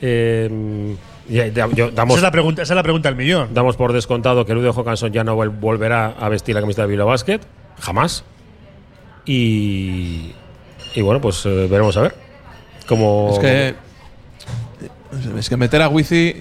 Eh, 0.00 0.94
ya- 1.28 1.46
ya- 1.48 1.68
yo- 1.74 1.88
Esa 1.88 2.02
es, 2.14 2.22
la 2.22 2.30
pregunta, 2.30 2.62
esa 2.62 2.72
es 2.74 2.76
la 2.76 2.82
pregunta 2.82 3.08
del 3.08 3.16
millón. 3.16 3.48
damos 3.52 3.76
por 3.76 3.92
descontado 3.92 4.44
que 4.46 4.54
Ludo 4.54 4.72
Hawkinson 4.72 5.12
ya 5.12 5.24
no 5.24 5.36
vol- 5.36 5.58
volverá 5.58 6.14
a 6.18 6.28
vestir 6.28 6.54
la 6.54 6.60
camiseta 6.60 6.82
de 6.82 6.88
Bilbao 6.88 7.08
Basket. 7.08 7.40
Jamás. 7.80 8.24
Y, 9.26 10.32
y 10.94 11.02
bueno, 11.02 11.20
pues 11.20 11.44
eh, 11.46 11.66
veremos 11.70 11.96
a 11.96 12.02
ver. 12.02 12.14
Cómo, 12.86 13.30
Es 13.32 13.38
que. 13.38 13.74
Es 15.38 15.48
que 15.48 15.56
meter 15.56 15.82
a 15.82 15.88
Wizi 15.88 16.34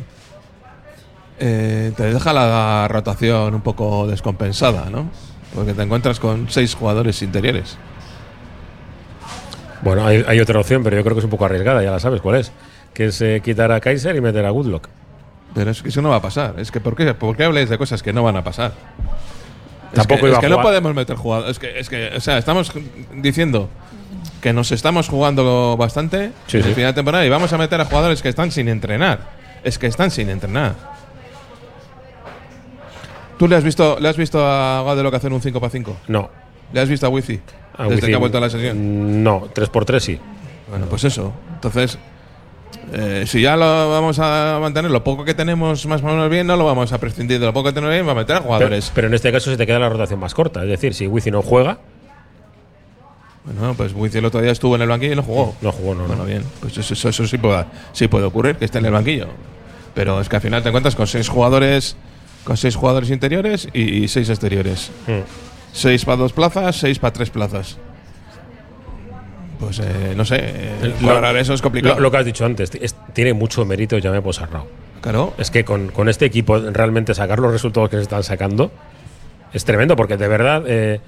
eh, 1.39 1.91
te 1.95 2.13
deja 2.13 2.33
la 2.33 2.87
rotación 2.89 3.53
un 3.55 3.61
poco 3.61 4.07
descompensada, 4.07 4.89
¿no? 4.89 5.09
Porque 5.53 5.73
te 5.73 5.81
encuentras 5.83 6.19
con 6.19 6.49
seis 6.49 6.75
jugadores 6.75 7.21
interiores. 7.21 7.77
Bueno, 9.81 10.05
hay, 10.05 10.23
hay 10.27 10.39
otra 10.39 10.59
opción, 10.59 10.83
pero 10.83 10.97
yo 10.97 11.03
creo 11.03 11.15
que 11.15 11.19
es 11.19 11.25
un 11.25 11.31
poco 11.31 11.45
arriesgada, 11.45 11.83
ya 11.83 11.91
la 11.91 11.99
sabes 11.99 12.21
cuál 12.21 12.37
es. 12.37 12.51
Que 12.93 13.05
es 13.05 13.21
eh, 13.21 13.41
quitar 13.43 13.71
a 13.71 13.79
Kaiser 13.79 14.15
y 14.15 14.21
meter 14.21 14.45
a 14.45 14.49
Goodlock. 14.49 14.87
Pero 15.53 15.71
es 15.71 15.81
que 15.81 15.89
eso 15.89 16.01
no 16.01 16.09
va 16.09 16.17
a 16.17 16.21
pasar. 16.21 16.55
Es 16.57 16.71
que 16.71 16.79
¿por 16.79 16.95
qué, 16.95 17.13
¿por 17.13 17.35
qué 17.37 17.43
habláis 17.43 17.69
de 17.69 17.77
cosas 17.77 18.03
que 18.03 18.11
no 18.13 18.23
van 18.23 18.35
a 18.37 18.43
pasar? 18.43 18.73
Tampoco 19.93 20.15
es 20.15 20.19
que, 20.21 20.27
iba 20.27 20.31
es 20.33 20.37
a 20.37 20.41
que 20.41 20.49
no 20.49 20.61
podemos 20.61 20.93
meter 20.93 21.15
jugadores. 21.15 21.51
Es 21.51 21.59
que, 21.59 21.79
es 21.79 21.89
que, 21.89 22.11
o 22.15 22.19
sea, 22.19 22.37
estamos 22.37 22.71
diciendo 23.15 23.69
que 24.41 24.51
nos 24.53 24.71
estamos 24.71 25.07
jugando 25.09 25.77
bastante 25.77 26.31
Sí, 26.47 26.57
en 26.57 26.63
sí. 26.63 26.69
el 26.69 26.75
final 26.75 26.91
de 26.91 26.95
temporada 26.95 27.25
y 27.25 27.29
vamos 27.29 27.53
a 27.53 27.57
meter 27.57 27.79
a 27.79 27.85
jugadores 27.85 28.21
que 28.21 28.29
están 28.29 28.51
sin 28.51 28.67
entrenar. 28.67 29.19
Es 29.63 29.79
que 29.79 29.87
están 29.87 30.11
sin 30.11 30.29
entrenar. 30.29 30.75
¿Tú 33.37 33.47
le 33.47 33.55
has 33.55 33.63
visto, 33.63 33.97
le 33.99 34.09
has 34.09 34.17
visto 34.17 34.39
a 34.43 34.83
Gade 34.83 35.03
lo 35.03 35.11
que 35.11 35.17
hacen 35.17 35.33
un 35.33 35.41
5 35.41 35.59
para 35.59 35.69
5? 35.69 35.97
No. 36.07 36.29
¿Le 36.73 36.79
has 36.79 36.89
visto 36.89 37.05
a 37.05 37.09
Wifi? 37.09 37.39
a 37.77 37.87
Desde 37.87 38.07
que 38.07 38.15
ha 38.15 38.17
vuelto 38.17 38.37
a 38.39 38.41
la 38.41 38.49
sesión. 38.49 39.23
No, 39.23 39.47
3x3 39.53 39.99
sí. 39.99 40.19
Bueno, 40.69 40.87
pues 40.87 41.03
eso. 41.03 41.33
Entonces, 41.53 41.97
eh, 42.93 43.25
si 43.27 43.41
ya 43.41 43.55
lo 43.55 43.91
vamos 43.91 44.17
a 44.19 44.57
mantener, 44.59 44.91
lo 44.91 45.03
poco 45.03 45.23
que 45.23 45.33
tenemos 45.33 45.85
más 45.85 46.01
o 46.01 46.05
menos 46.05 46.29
bien, 46.29 46.47
no 46.47 46.57
lo 46.57 46.65
vamos 46.65 46.91
a 46.91 46.97
prescindir 46.97 47.39
de 47.39 47.45
lo 47.45 47.53
poco 47.53 47.69
que 47.69 47.73
tenemos 47.73 47.93
bien, 47.93 48.07
va 48.07 48.11
a 48.11 48.15
meter 48.15 48.37
a 48.37 48.41
jugadores. 48.41 48.91
pero 48.93 49.07
en 49.07 49.13
este 49.13 49.31
caso 49.31 49.51
se 49.51 49.57
te 49.57 49.65
queda 49.67 49.79
la 49.79 49.89
rotación 49.89 50.19
más 50.19 50.33
corta. 50.33 50.63
Es 50.63 50.69
decir, 50.69 50.93
si 50.93 51.07
Wizzing 51.07 51.33
no 51.33 51.41
juega, 51.41 51.77
Bueno, 53.45 53.75
pues 53.75 53.93
Wizzy 53.93 54.17
el 54.17 54.25
otro 54.25 54.41
día 54.41 54.51
estuvo 54.51 54.75
en 54.75 54.81
el 54.81 54.89
banquillo 54.89 55.13
y 55.13 55.15
no 55.15 55.23
jugó. 55.23 55.55
no 55.61 55.71
jugó, 55.71 55.95
no. 55.95 56.05
Bueno, 56.05 56.23
no. 56.23 56.25
bien. 56.27 56.43
Pues 56.59 56.77
eso, 56.77 56.93
eso, 56.93 57.09
eso 57.09 57.27
sí, 57.27 57.37
puede, 57.37 57.65
sí 57.93 58.07
puede 58.07 58.25
ocurrir, 58.25 58.55
que 58.55 58.65
esté 58.65 58.79
en 58.79 58.87
el 58.87 58.91
banquillo. 58.91 59.27
Pero 59.93 60.19
es 60.19 60.27
que 60.27 60.35
al 60.35 60.41
final 60.41 60.63
te 60.63 60.69
encuentras 60.69 60.95
con 60.95 61.07
seis 61.07 61.29
jugadores 61.29 61.95
con 62.47 62.55
seis 62.55 62.77
jugadores 62.77 63.09
interiores 63.09 63.67
y, 63.73 64.07
seis 64.07 64.29
exteriores. 64.29 64.89
Hmm. 65.05 65.19
Seis 65.73 66.05
para 66.05 66.15
dos 66.15 66.31
plazas, 66.31 66.77
seis 66.77 66.97
para 66.97 67.11
tres 67.11 67.29
plazas. 67.29 67.77
Pues 69.59 69.79
eh, 69.79 70.13
no 70.15 70.23
sé, 70.23 70.37
eh, 70.39 70.93
Lo- 71.01 71.09
lograr 71.09 71.35
eso 71.35 71.53
es 71.53 71.61
complicado. 71.61 71.95
Lo, 71.95 72.01
lo 72.03 72.11
que 72.11 72.17
has 72.17 72.25
dicho 72.25 72.45
antes, 72.45 72.71
es- 72.79 72.95
tiene 73.11 73.33
mucho 73.33 73.65
mérito 73.65 73.97
Jaime 74.01 74.21
Posarrao. 74.21 74.65
Claro. 75.01 75.33
Es 75.37 75.51
que 75.51 75.65
con, 75.65 75.89
con 75.89 76.07
este 76.07 76.23
equipo 76.23 76.57
realmente 76.57 77.13
sacar 77.13 77.39
los 77.39 77.51
resultados 77.51 77.89
que 77.89 77.97
se 77.97 78.03
están 78.03 78.23
sacando 78.23 78.71
es 79.51 79.65
tremendo, 79.65 79.97
porque 79.97 80.15
de 80.15 80.27
verdad 80.29 80.63
eh, 80.67 81.01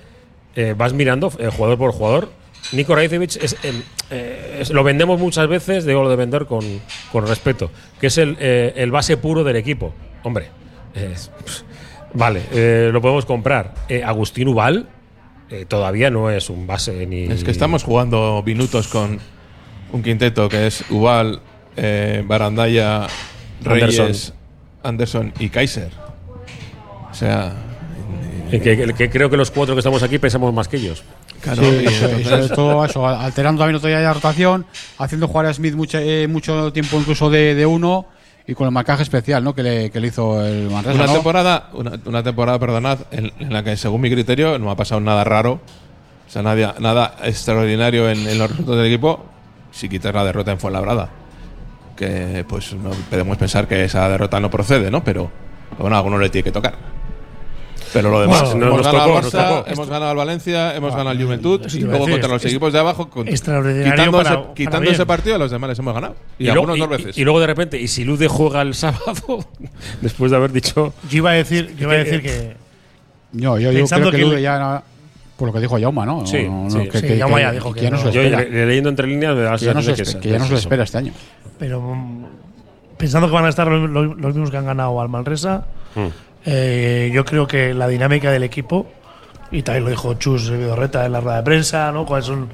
vas 0.76 0.92
mirando 0.92 1.30
jugador 1.30 1.78
por 1.78 1.94
jugador. 1.94 2.32
Nico 2.74 2.98
es, 2.98 3.38
es- 3.40 4.70
lo 4.72 4.84
vendemos 4.84 5.22
muchas 5.22 5.48
veces, 5.48 5.86
digo 5.86 6.04
lo 6.04 6.10
de 6.10 6.18
vender 6.18 6.48
con, 6.48 6.66
con 7.14 7.26
respeto, 7.26 7.72
que 8.02 8.08
es 8.08 8.18
el, 8.18 8.36
el 8.42 8.92
base 8.92 9.16
puro 9.16 9.46
del 9.46 9.56
equipo. 9.56 9.94
Hombre, 10.24 10.50
es- 10.94 11.30
pff, 11.46 11.62
vale, 12.14 12.42
eh, 12.52 12.90
lo 12.92 13.02
podemos 13.02 13.26
comprar. 13.26 13.74
Eh, 13.90 14.04
Agustín 14.04 14.48
Ubal 14.50 14.88
eh, 15.50 15.66
todavía 15.68 16.10
no 16.10 16.30
es 16.30 16.50
un 16.50 16.68
base 16.68 17.06
ni. 17.08 17.24
Es 17.24 17.44
que 17.44 17.52
estamos 17.52 17.84
jugando 17.84 18.44
minutos 18.46 18.88
con 18.88 19.20
un 19.92 20.04
quinteto 20.04 20.48
que 20.50 20.68
es 20.68 20.84
Ubal, 20.92 21.42
eh, 21.76 22.24
Barandaya, 22.28 23.08
Reyes, 23.64 24.00
Anderson. 24.00 24.36
Anderson. 24.84 25.34
y 25.40 25.50
Kaiser. 25.50 25.92
O 27.10 27.14
sea, 27.14 27.54
Eh, 28.52 28.60
que, 28.62 28.94
que 28.94 29.10
creo 29.12 29.30
que 29.30 29.38
los 29.38 29.52
cuatro 29.52 29.76
que 29.76 29.80
estamos 29.80 30.02
aquí 30.02 30.18
pensamos 30.18 30.52
más 30.54 30.68
que 30.68 30.78
ellos. 30.78 31.04
claro, 31.42 31.62
Sí, 31.64 31.86
entonces- 31.88 32.52
todo 32.54 32.84
eso, 32.86 33.08
alterando 33.08 33.60
también 33.62 33.76
otro 33.76 33.90
día 33.90 34.00
la 34.00 34.14
rotación, 34.14 34.66
haciendo 34.98 35.28
jugar 35.28 35.46
a 35.48 35.54
Smith 35.54 35.76
mucho, 35.76 36.00
eh, 36.00 36.28
mucho 36.28 36.72
tiempo 36.74 36.98
incluso 37.00 37.30
de, 37.30 37.54
de 37.56 37.66
uno 37.66 38.06
y 38.50 38.56
con 38.56 38.66
el 38.66 38.72
marcaje 38.72 39.04
especial 39.04 39.44
¿no? 39.44 39.54
que, 39.54 39.62
le, 39.62 39.92
que 39.92 40.00
le 40.00 40.08
hizo 40.08 40.44
el 40.44 40.72
Manresa. 40.72 40.96
una 40.96 41.06
¿no? 41.06 41.14
temporada, 41.14 41.70
una, 41.74 41.92
una 42.04 42.24
temporada, 42.24 42.58
perdonad, 42.58 42.98
en, 43.12 43.32
en 43.38 43.54
la 43.54 43.64
que 43.64 43.78
según 43.78 44.02
mi 44.02 44.10
criterio 44.10 44.58
no 44.58 44.72
ha 44.72 44.76
pasado 44.76 45.00
nada 45.00 45.24
raro, 45.24 45.60
o 46.28 46.32
sea, 46.32 46.42
nada, 46.42 46.74
nada 46.80 47.16
extraordinario 47.24 48.10
en, 48.10 48.28
en 48.28 48.40
los 48.40 48.50
resultados 48.50 48.80
del 48.82 48.92
equipo, 48.92 49.24
si 49.72 49.88
quitas 49.88 50.16
la 50.16 50.24
derrota 50.24 50.52
en 50.52 50.58
Fuenlabrada. 50.60 51.10
Que 51.96 52.44
pues 52.50 52.74
no 52.74 52.90
podemos 53.12 53.38
pensar 53.38 53.68
que 53.68 53.84
esa 53.84 54.10
derrota 54.10 54.40
no 54.40 54.50
procede, 54.50 54.90
¿no? 54.90 55.04
Pero 55.04 55.30
bueno, 55.78 55.96
a 55.96 56.00
alguno 56.00 56.18
le 56.18 56.30
tiene 56.30 56.46
que 56.46 56.52
tocar. 56.52 56.74
Pero 57.94 58.12
lo 58.12 58.22
demás, 58.22 58.42
Bueno, 58.52 58.68
hemos 58.68 58.78
nos 58.78 58.86
ganado 58.86 59.06
tocó, 59.08 59.18
al 59.18 59.24
nos 59.24 59.34
Barça, 59.34 59.58
tocó. 59.58 59.70
hemos 59.72 59.90
ganado 59.90 60.12
al 60.12 60.18
Valencia, 60.18 60.76
hemos 60.76 60.92
ganado 60.92 61.10
al 61.10 61.24
Juventud 61.24 61.62
y 61.74 61.80
luego 61.80 62.08
contra 62.08 62.28
los 62.30 62.46
es- 62.46 62.52
equipos 62.52 62.72
de 62.74 62.80
abajo, 62.80 63.10
con- 63.10 63.26
quitando, 63.26 63.52
para- 63.64 64.30
ese, 64.30 64.38
para 64.38 64.54
quitando 64.54 64.92
ese 64.92 65.06
partido, 65.06 65.36
a 65.36 65.40
los 65.40 65.52
demás 65.52 65.70
les 65.70 65.80
hemos 65.80 65.94
ganado. 65.94 66.16
Y, 66.38 66.44
luego- 66.46 66.60
algunos 66.60 66.78
y- 66.78 66.80
dos 66.82 66.90
veces. 66.90 67.18
y 67.18 67.24
luego 67.24 67.40
de 67.40 67.48
repente, 67.48 67.80
y 67.82 67.88
si 67.88 68.04
Lude 68.06 68.28
juega 68.28 68.62
el 68.62 68.76
sábado, 68.76 69.46
después 70.02 70.30
de 70.32 70.38
haber 70.38 70.52
dicho. 70.52 70.94
Yo 71.10 71.18
iba 71.18 71.32
a 71.32 71.34
decir, 71.34 71.76
yo 71.78 71.86
iba 71.86 71.94
a 71.94 71.98
decir 71.98 72.22
que. 72.22 72.56
Yo, 73.32 73.58
yo, 73.60 73.72
yo 73.72 73.78
Pensando 73.80 74.10
creo 74.10 74.12
que, 74.20 74.26
que 74.26 74.32
Lude 74.32 74.42
ya 74.42 74.56
era- 74.56 74.84
por 75.38 75.48
lo 75.48 75.54
que 75.54 75.60
dijo 75.62 75.78
Yauma, 75.80 76.06
¿no? 76.06 76.26
Sí, 76.28 76.44
No, 76.44 76.64
no, 76.66 76.70
sí. 76.70 76.90
que, 76.90 77.00
Sí, 77.00 77.08
que- 77.08 77.18
ya 77.18 77.52
dijo 77.52 77.74
que 77.74 77.80
que 77.80 77.84
ya 77.86 77.90
no 77.92 77.96
no. 77.98 78.02
se 78.02 78.08
lo 78.10 78.14
Yo 78.14 78.22
espera. 78.22 78.44
le- 78.44 78.66
leyendo 78.66 78.90
entre 78.90 79.08
líneas 79.08 79.36
me 79.36 79.42
da 79.42 79.56
Que 79.58 79.66
ya 79.66 79.74
no 79.74 79.82
se, 79.82 79.94
que 79.94 80.04
que 80.20 80.30
ya 80.30 80.38
no 80.38 80.46
se 80.46 80.52
lo 80.52 80.58
espera 80.58 80.84
este 80.84 80.98
año. 80.98 81.14
Pero 81.58 81.82
pensando 82.98 83.28
que 83.30 83.34
van 83.34 83.46
a 83.46 83.50
estar 83.50 83.68
los, 83.68 83.90
los- 83.90 84.18
mismos 84.34 84.52
que 84.52 84.58
han 84.58 84.66
ganado 84.66 85.00
al 85.00 85.08
Manresa, 85.10 85.66
Mm. 85.96 86.08
Eh, 86.46 87.12
yo 87.14 87.26
creo 87.26 87.48
que 87.48 87.74
la 87.74 87.88
dinámica 87.88 88.32
del 88.32 88.44
equipo, 88.44 88.88
y 89.52 89.62
también 89.64 89.84
lo 89.86 89.90
dijo 89.90 90.14
Chus 90.16 90.50
Vidorreta 90.50 91.06
en 91.06 91.12
la 91.14 91.22
rueda 91.22 91.38
de 91.38 91.44
prensa, 91.44 91.92
¿no? 91.92 92.06
¿Cuáles 92.06 92.26
son 92.26 92.50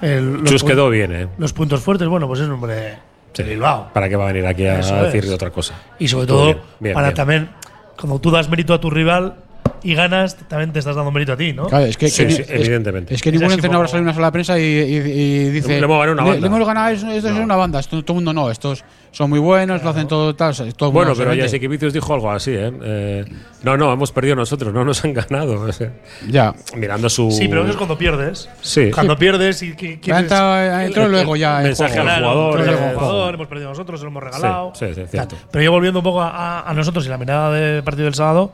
el- 0.00 0.34
los 0.40 0.44
Chus 0.44 0.64
quedó 0.64 0.88
bien, 0.90 1.12
¿eh? 1.14 1.28
los 1.38 1.52
puntos 1.52 1.80
fuertes? 1.80 2.08
Bueno, 2.08 2.26
pues 2.26 2.40
es 2.40 2.46
un 2.46 2.52
hombre 2.54 2.98
Sí. 3.32 3.42
de 3.42 3.50
Bilbao. 3.50 3.90
¿Para 3.92 4.08
qué 4.08 4.16
va 4.16 4.24
a 4.24 4.32
venir 4.32 4.46
aquí 4.46 4.64
a 4.66 4.80
Eso 4.80 4.94
decir 5.02 5.24
es. 5.24 5.30
otra 5.30 5.50
cosa? 5.50 5.74
Y 5.98 6.08
sobre 6.08 6.22
Estuvo 6.22 6.36
todo, 6.38 6.46
bien, 6.46 6.58
bien, 6.80 6.94
para 6.94 7.08
bien. 7.08 7.14
también, 7.16 7.50
cuando 7.98 8.18
tú 8.20 8.30
das 8.30 8.48
mérito 8.48 8.74
a 8.74 8.80
tu 8.80 8.90
rival 8.90 9.34
y 9.82 9.94
ganas, 9.94 10.36
también 10.48 10.72
te 10.72 10.78
estás 10.78 10.96
dando 10.96 11.10
mérito 11.10 11.32
a 11.32 11.36
ti, 11.36 11.52
¿no? 11.52 11.66
Claro, 11.66 11.84
es 11.86 11.96
que, 11.96 12.08
Sí, 12.08 12.26
que- 12.26 12.30
sí, 12.32 12.42
es- 12.42 12.50
evidentemente. 12.50 13.14
Es 13.14 13.22
que 13.22 13.32
ningún 13.32 13.52
entrenador 13.52 13.88
sale 13.88 14.02
una 14.02 14.14
sola 14.14 14.30
prensa 14.32 14.58
y, 14.58 14.62
y- 14.62 14.96
y 14.96 15.50
dice. 15.50 15.68
Le 15.68 15.78
hemos 15.78 15.98
ganado 15.98 16.12
una 16.12 16.22
banda". 16.24 16.40
Le, 16.40 16.46
hemos 16.46 16.66
ganado, 16.66 16.88
esto, 16.94 17.10
esto 17.10 17.28
es 17.28 17.34
una 17.36 17.56
banda. 17.56 17.80
Esto, 17.80 18.02
todo 18.02 18.12
el 18.18 18.24
mundo 18.24 18.32
no. 18.32 18.50
Estos 18.50 18.84
son 19.10 19.30
muy 19.30 19.38
buenos, 19.38 19.82
lo 19.82 19.90
hacen 19.90 20.06
todo 20.06 20.34
tal. 20.34 20.54
Todo 20.76 20.90
el 20.90 20.92
Bueno, 20.94 21.12
pero 21.16 21.30
ya 21.32 21.42
vende. 21.42 21.48
Sikivicius 21.48 21.92
dijo 21.92 22.12
algo 22.14 22.30
así, 22.30 22.52
¿eh? 22.52 22.72
Eh, 22.82 23.24
No, 23.62 23.76
no, 23.76 23.92
hemos 23.92 24.12
perdido 24.12 24.36
nosotros, 24.36 24.72
no 24.72 24.84
nos 24.84 25.04
han 25.04 25.12
ganado. 25.14 25.60
o 25.62 25.72
sea, 25.72 25.92
Ya. 26.28 26.54
mirando 26.76 27.08
su. 27.08 27.30
Sí, 27.30 27.48
pero 27.48 27.62
eso 27.62 27.70
es 27.72 27.76
cuando 27.76 27.96
pierdes. 27.98 28.48
Sí. 28.60 28.90
Cuando 28.92 29.16
pierdes 29.16 29.62
y 29.62 29.74
que 29.74 29.98
quieres. 29.98 30.30
entró 30.30 31.04
el- 31.06 31.10
luego 31.10 31.34
ya. 31.36 31.56
el 31.58 31.62
en 31.62 31.68
mensaje 31.70 31.98
al 31.98 32.04
Claro, 32.04 32.28
jugador, 32.30 32.60
entró 32.60 32.74
eh, 32.74 32.90
el 32.90 32.94
jugador, 32.96 33.34
hemos 33.34 33.46
perdido 33.48 33.68
nosotros, 33.70 33.98
se 34.00 34.04
lo 34.04 34.10
hemos 34.10 34.22
regalado. 34.22 34.72
Sí, 34.74 34.86
sí, 34.88 34.94
sí, 34.94 35.02
cierto. 35.10 35.36
Pero 35.50 35.64
yo 35.64 35.72
volviendo 35.72 35.98
un 36.00 36.04
poco 36.04 36.20
a- 36.22 36.60
a 36.68 36.74
nosotros 36.74 37.04
y 37.06 37.08
la 37.08 37.18
mirada 37.18 37.50
del 37.52 37.82
partido 37.82 38.04
del 38.04 38.14
sábado, 38.14 38.52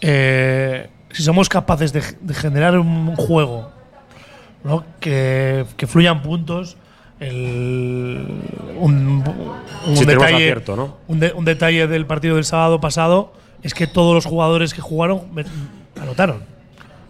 eh, 0.00 0.88
si 1.10 1.22
somos 1.22 1.48
capaces 1.48 1.92
de, 1.92 2.02
de 2.20 2.34
generar 2.34 2.78
un 2.78 3.16
juego 3.16 3.70
¿no? 4.64 4.84
que, 5.00 5.64
que 5.76 5.86
fluyan 5.86 6.22
puntos, 6.22 6.76
el, 7.20 8.26
un, 8.78 9.24
un 9.86 9.96
Si 9.96 10.04
tenemos 10.04 10.26
detalle, 10.26 10.34
acierto, 10.36 10.76
¿no? 10.76 10.96
un, 11.08 11.18
de- 11.20 11.32
un 11.32 11.44
detalle 11.44 11.86
del 11.88 12.06
partido 12.06 12.36
del 12.36 12.44
sábado 12.44 12.80
pasado 12.80 13.32
es 13.62 13.74
que 13.74 13.86
todos 13.86 14.14
los 14.14 14.24
jugadores 14.24 14.72
que 14.74 14.80
jugaron 14.80 15.22
me- 15.34 15.44
anotaron. 16.00 16.42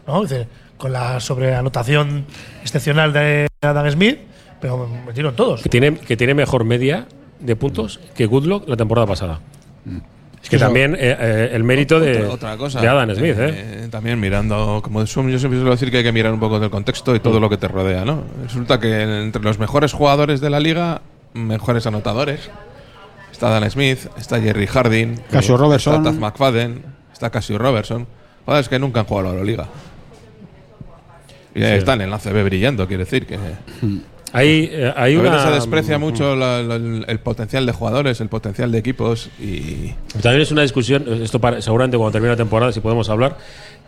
¿no? 0.07 0.23
Dice, 0.23 0.49
con 0.79 0.93
la 0.93 1.21
sobreanotación 1.21 2.25
excepcional 2.63 3.13
de 3.13 3.49
Adam 3.61 3.91
Smith, 3.91 4.19
pero 4.61 4.89
metieron 5.07 5.37
todos. 5.37 5.63
Que 5.63 5.69
tiene, 5.69 5.95
que 5.97 6.17
tiene 6.17 6.35
mejor 6.35 6.65
media 6.65 7.07
de 7.41 7.55
puntos 7.57 8.01
que 8.17 8.27
Goodlock 8.27 8.69
la 8.69 8.77
temporada 8.77 9.07
pasada. 9.07 9.41
Es 10.43 10.49
que 10.49 10.57
eso- 10.57 10.65
también 10.67 10.95
eh, 10.95 11.17
eh, 11.19 11.51
el 11.53 11.65
mérito 11.65 11.99
de, 12.01 12.25
Otra, 12.27 12.57
cosa. 12.57 12.81
de 12.81 12.89
Adam 12.89 13.15
Smith, 13.15 13.37
¿eh? 13.39 13.51
Eh, 13.85 13.89
También 13.91 14.19
mirando, 14.21 14.81
como 14.83 15.05
su- 15.07 15.29
yo 15.29 15.39
siempre 15.39 15.59
suelo 15.59 15.73
decir 15.73 15.91
que 15.91 15.99
hay 15.99 16.03
que 16.05 16.13
mirar 16.13 16.33
un 16.33 16.41
poco 16.41 16.61
del 16.61 16.71
contexto 16.71 17.15
y 17.15 17.21
todo 17.21 17.41
lo 17.41 17.51
que 17.51 17.57
te 17.57 17.67
rodea, 17.69 18.05
¿no? 18.05 18.23
Resulta 18.45 18.79
que 18.79 19.03
entre 19.23 19.43
los 19.43 19.59
mejores 19.59 19.93
jugadores 19.93 20.41
de 20.41 20.51
la 20.51 20.61
liga, 20.61 21.01
mejores 21.35 21.87
anotadores, 21.87 22.51
está 23.33 23.51
Dan 23.51 23.69
Smith, 23.71 23.99
está 24.17 24.41
Jerry 24.41 24.67
Harding, 24.67 25.17
Casio 25.31 25.57
Robertson. 25.57 25.97
está 25.97 26.11
Taz 26.11 26.19
McFadden, 26.19 26.83
está 27.13 27.31
Casio 27.31 27.59
Robertson. 27.59 28.07
Jugadores 28.45 28.69
que 28.69 28.79
nunca 28.79 29.01
han 29.01 29.07
jugado 29.07 29.31
a 29.31 29.35
la 29.35 29.45
Liga. 29.45 29.67
Y 31.55 31.63
ahí 31.65 31.79
están 31.79 32.01
en 32.01 32.11
la 32.11 32.19
CB 32.19 32.45
brillando, 32.45 32.87
quiere 32.87 33.05
decir 33.05 33.27
que. 33.27 33.39
Hay, 34.33 34.69
eh, 34.73 34.93
hay 34.95 35.17
a 35.17 35.21
una. 35.21 35.43
se 35.43 35.51
desprecia 35.53 35.99
mucho 35.99 36.37
la- 36.37 36.63
la- 36.63 36.75
el, 36.77 37.05
el 37.09 37.19
potencial 37.21 37.65
de 37.65 37.73
jugadores, 37.73 38.21
el 38.21 38.29
potencial 38.29 38.71
de 38.71 38.79
equipos 38.79 39.31
y. 39.41 39.95
También 40.21 40.43
es 40.43 40.53
una 40.53 40.63
discusión, 40.63 41.05
esto 41.23 41.39
para- 41.41 41.63
seguramente 41.63 41.97
cuando 41.97 42.13
termine 42.13 42.33
la 42.33 42.37
temporada, 42.37 42.71
si 42.73 42.81
podemos 42.81 43.09
hablar, 43.09 43.39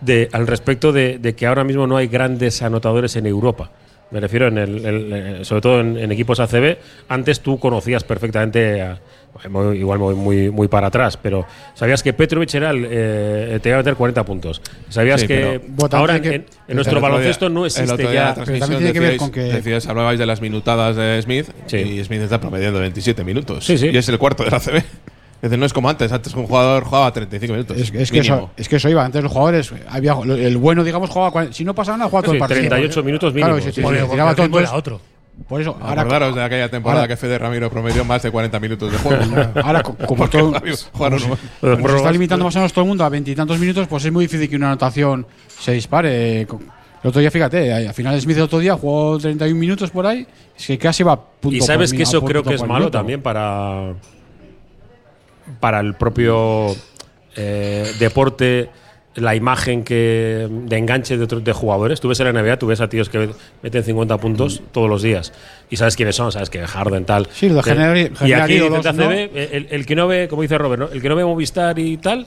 de, 0.00 0.28
al 0.32 0.46
respecto 0.46 0.92
de, 0.92 1.18
de 1.18 1.34
que 1.34 1.46
ahora 1.46 1.62
mismo 1.64 1.86
no 1.86 1.96
hay 1.96 2.06
grandes 2.08 2.62
anotadores 2.62 3.16
en 3.16 3.26
Europa. 3.26 3.70
Me 4.10 4.18
refiero, 4.18 4.48
en 4.48 4.58
el, 4.58 4.84
el- 4.86 5.12
eh, 5.12 5.44
sobre 5.44 5.60
todo 5.60 5.80
en, 5.80 5.96
en 5.98 6.10
equipos 6.10 6.40
ACB. 6.40 6.78
Antes 7.08 7.40
tú 7.40 7.58
conocías 7.58 8.02
perfectamente, 8.02 8.80
a- 8.82 8.98
igual 9.74 9.98
muy, 9.98 10.14
muy, 10.14 10.50
muy 10.50 10.68
para 10.68 10.88
atrás, 10.88 11.16
pero 11.16 11.46
sabías 11.74 12.02
que 12.02 12.12
Petrovic 12.12 12.54
era 12.54 12.70
el, 12.70 12.86
eh, 12.90 13.58
te 13.62 13.68
iba 13.70 13.78
a 13.78 13.80
meter 13.80 13.94
40 13.94 14.24
puntos. 14.24 14.60
Sabías 14.88 15.20
Sí, 15.22 15.26
que 15.26 15.60
pero- 15.76 15.96
ahora 15.96 16.16
en, 16.16 16.44
nuestro 16.68 16.98
día- 17.00 17.08
baloncesto 17.08 17.48
no 17.48 17.60
el 17.60 17.66
existe 17.66 17.92
otro 17.92 18.10
día 18.10 18.20
en 18.20 18.24
la 18.24 18.28
ya. 18.30 18.34
transmisión 18.34 18.60
también 18.60 18.78
tiene 18.78 18.92
que 18.92 19.00
ver 19.00 19.12
decíais- 19.14 19.18
con 19.18 19.30
que- 19.30 19.40
decíais, 19.42 19.86
hablabais 19.86 20.18
de 20.18 20.26
las 20.26 20.40
minutadas 20.40 20.96
de 20.96 21.22
Smith 21.22 21.46
Sí. 21.66 21.76
y 21.78 22.04
Smith 22.04 22.20
está 22.22 22.40
promediando 22.40 22.80
27 22.80 23.24
minutos. 23.24 23.64
Sí, 23.64 23.78
sí. 23.78 23.88
Y 23.92 23.96
es 23.96 24.08
el 24.08 24.18
cuarto 24.18 24.44
de 24.44 24.50
la 24.50 24.60
CB. 24.60 24.76
Es 24.76 24.84
decir, 25.48 25.58
no 25.58 25.64
es 25.64 25.72
como 25.72 25.88
antes. 25.88 26.12
Antes 26.12 26.34
un 26.34 26.46
jugador 26.46 26.84
jugaba 26.84 27.10
35 27.12 27.54
minutos. 27.54 27.74
Es, 27.78 27.90
es 27.94 28.10
que 28.12 28.18
eso, 28.18 28.50
es 28.58 28.68
que 28.68 28.76
eso 28.76 28.90
iba. 28.90 29.02
Antes 29.02 29.22
los 29.22 29.32
jugadores, 29.32 29.72
había, 29.88 30.14
el 30.36 30.58
bueno, 30.58 30.84
digamos, 30.84 31.08
jugaba. 31.08 31.50
Si 31.50 31.64
no 31.64 31.74
pasaba 31.74 31.96
nada, 31.96 32.10
jugaba 32.10 32.24
todo 32.24 32.32
Sí, 32.32 32.36
el 32.36 32.40
partido. 32.40 32.60
38 32.68 33.02
minutos 33.02 33.32
mínimo. 33.32 33.54
Claro, 33.54 33.62
sí, 33.62 33.72
sí, 33.72 33.80
sí, 33.80 33.88
sí, 33.88 33.94
sí. 34.04 34.10
tiraba 34.10 34.34
todo. 34.34 34.60
era 34.60 34.74
otro. 34.74 35.00
Por 35.48 35.60
eso, 35.60 35.76
ahora, 35.80 36.02
Acordaros 36.02 36.34
de 36.34 36.42
aquella 36.44 36.68
temporada 36.68 37.00
ahora- 37.02 37.08
que 37.08 37.16
Fede 37.16 37.38
Ramiro 37.38 37.70
promedió 37.70 38.04
más 38.04 38.22
de 38.22 38.30
40 38.30 38.60
minutos 38.60 38.92
de 38.92 38.98
juego. 38.98 39.22
ahora 39.64 39.82
co- 39.84 39.96
como 40.06 40.28
todo, 40.28 40.52
Ramiro 40.52 40.76
como 40.92 41.88
se 41.88 41.96
está 41.96 42.12
limitando 42.12 42.44
más 42.44 42.54
o 42.56 42.58
menos 42.58 42.72
todo 42.72 42.82
el 42.84 42.88
mundo 42.88 43.04
a 43.04 43.08
veintitantos 43.08 43.58
minutos, 43.58 43.88
pues 43.88 44.04
es 44.04 44.12
muy 44.12 44.24
difícil 44.26 44.48
que 44.48 44.56
una 44.56 44.68
anotación 44.68 45.26
se 45.58 45.72
dispare. 45.72 46.46
Co- 46.46 46.60
El 47.02 47.08
otro 47.08 47.20
día, 47.22 47.30
fíjate, 47.30 47.72
al 47.72 47.94
final 47.94 48.20
Smith 48.20 48.36
el 48.36 48.42
otro 48.42 48.58
día 48.58 48.74
jugó 48.76 49.18
31 49.18 49.58
minutos 49.58 49.90
por 49.90 50.06
ahí, 50.06 50.26
es 50.56 50.66
que 50.66 50.76
casi 50.76 51.02
va 51.02 51.16
punto 51.18 51.56
Y 51.56 51.60
sabes 51.62 51.90
por 51.90 51.96
que 51.96 52.02
eso 52.02 52.22
creo 52.22 52.42
punto 52.42 52.50
que 52.50 52.56
es 52.56 52.60
malo 52.62 52.74
minuto. 52.80 52.98
también 52.98 53.22
para, 53.22 53.94
para 55.58 55.80
el 55.80 55.94
propio 55.94 56.76
eh, 57.36 57.90
deporte 57.98 58.68
la 59.16 59.34
imagen 59.34 59.82
que 59.82 60.46
de 60.48 60.76
enganche 60.78 61.16
de, 61.18 61.26
de 61.26 61.52
jugadores. 61.52 62.00
Tú 62.00 62.08
ves 62.08 62.20
en 62.20 62.32
la 62.32 62.42
NBA, 62.42 62.58
tú 62.58 62.66
ves 62.68 62.80
a 62.80 62.88
tíos 62.88 63.08
que 63.08 63.30
meten 63.62 63.82
50 63.82 64.16
puntos 64.18 64.62
todos 64.72 64.88
los 64.88 65.02
días. 65.02 65.32
Y 65.68 65.76
sabes 65.76 65.96
quiénes 65.96 66.14
son, 66.16 66.30
sabes 66.30 66.48
que 66.50 66.64
Harden 66.66 67.04
tal. 67.04 67.26
Sí, 67.32 67.48
Te- 67.48 67.54
generi- 67.54 68.10
Y 68.26 68.32
aquí 68.32 68.56
el, 68.58 69.66
el 69.70 69.86
que 69.86 69.94
no 69.96 70.06
ve, 70.06 70.28
como 70.28 70.42
dice 70.42 70.58
Robert, 70.58 70.80
¿no? 70.82 70.88
el 70.92 71.02
que 71.02 71.08
no 71.08 71.16
ve 71.16 71.24
Movistar 71.24 71.78
y 71.78 71.96
tal, 71.96 72.26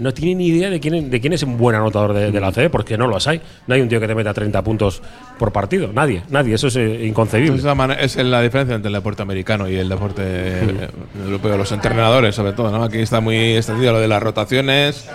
no 0.00 0.12
tiene 0.12 0.34
ni 0.34 0.48
idea 0.48 0.68
de 0.68 0.80
quién, 0.80 1.10
de 1.10 1.20
quién 1.20 1.32
es 1.32 1.42
un 1.44 1.56
buen 1.56 1.76
anotador 1.76 2.12
de, 2.12 2.30
de 2.32 2.40
la 2.40 2.48
ACB, 2.48 2.70
porque 2.70 2.98
no 2.98 3.06
los 3.06 3.26
hay. 3.26 3.40
No 3.66 3.74
hay 3.74 3.80
un 3.80 3.88
tío 3.88 4.00
que 4.00 4.06
te 4.06 4.14
meta 4.14 4.34
30 4.34 4.62
puntos 4.62 5.00
por 5.38 5.52
partido. 5.52 5.90
Nadie, 5.92 6.22
nadie. 6.28 6.54
Eso 6.54 6.66
es 6.68 6.76
eh, 6.76 7.06
inconcebible. 7.06 7.56
Es 7.58 7.64
la, 7.64 7.94
es 7.94 8.16
la 8.16 8.42
diferencia 8.42 8.74
entre 8.74 8.88
el 8.88 8.94
deporte 8.94 9.22
americano 9.22 9.68
y 9.68 9.76
el 9.76 9.88
deporte 9.88 10.22
eh, 10.24 10.88
europeo. 11.24 11.56
Los 11.56 11.70
entrenadores, 11.72 12.34
sobre 12.34 12.52
todo, 12.52 12.70
¿no? 12.76 12.82
Aquí 12.84 12.98
está 12.98 13.20
muy 13.20 13.56
extendido 13.56 13.92
lo 13.92 14.00
de 14.00 14.08
las 14.08 14.22
rotaciones, 14.22 15.08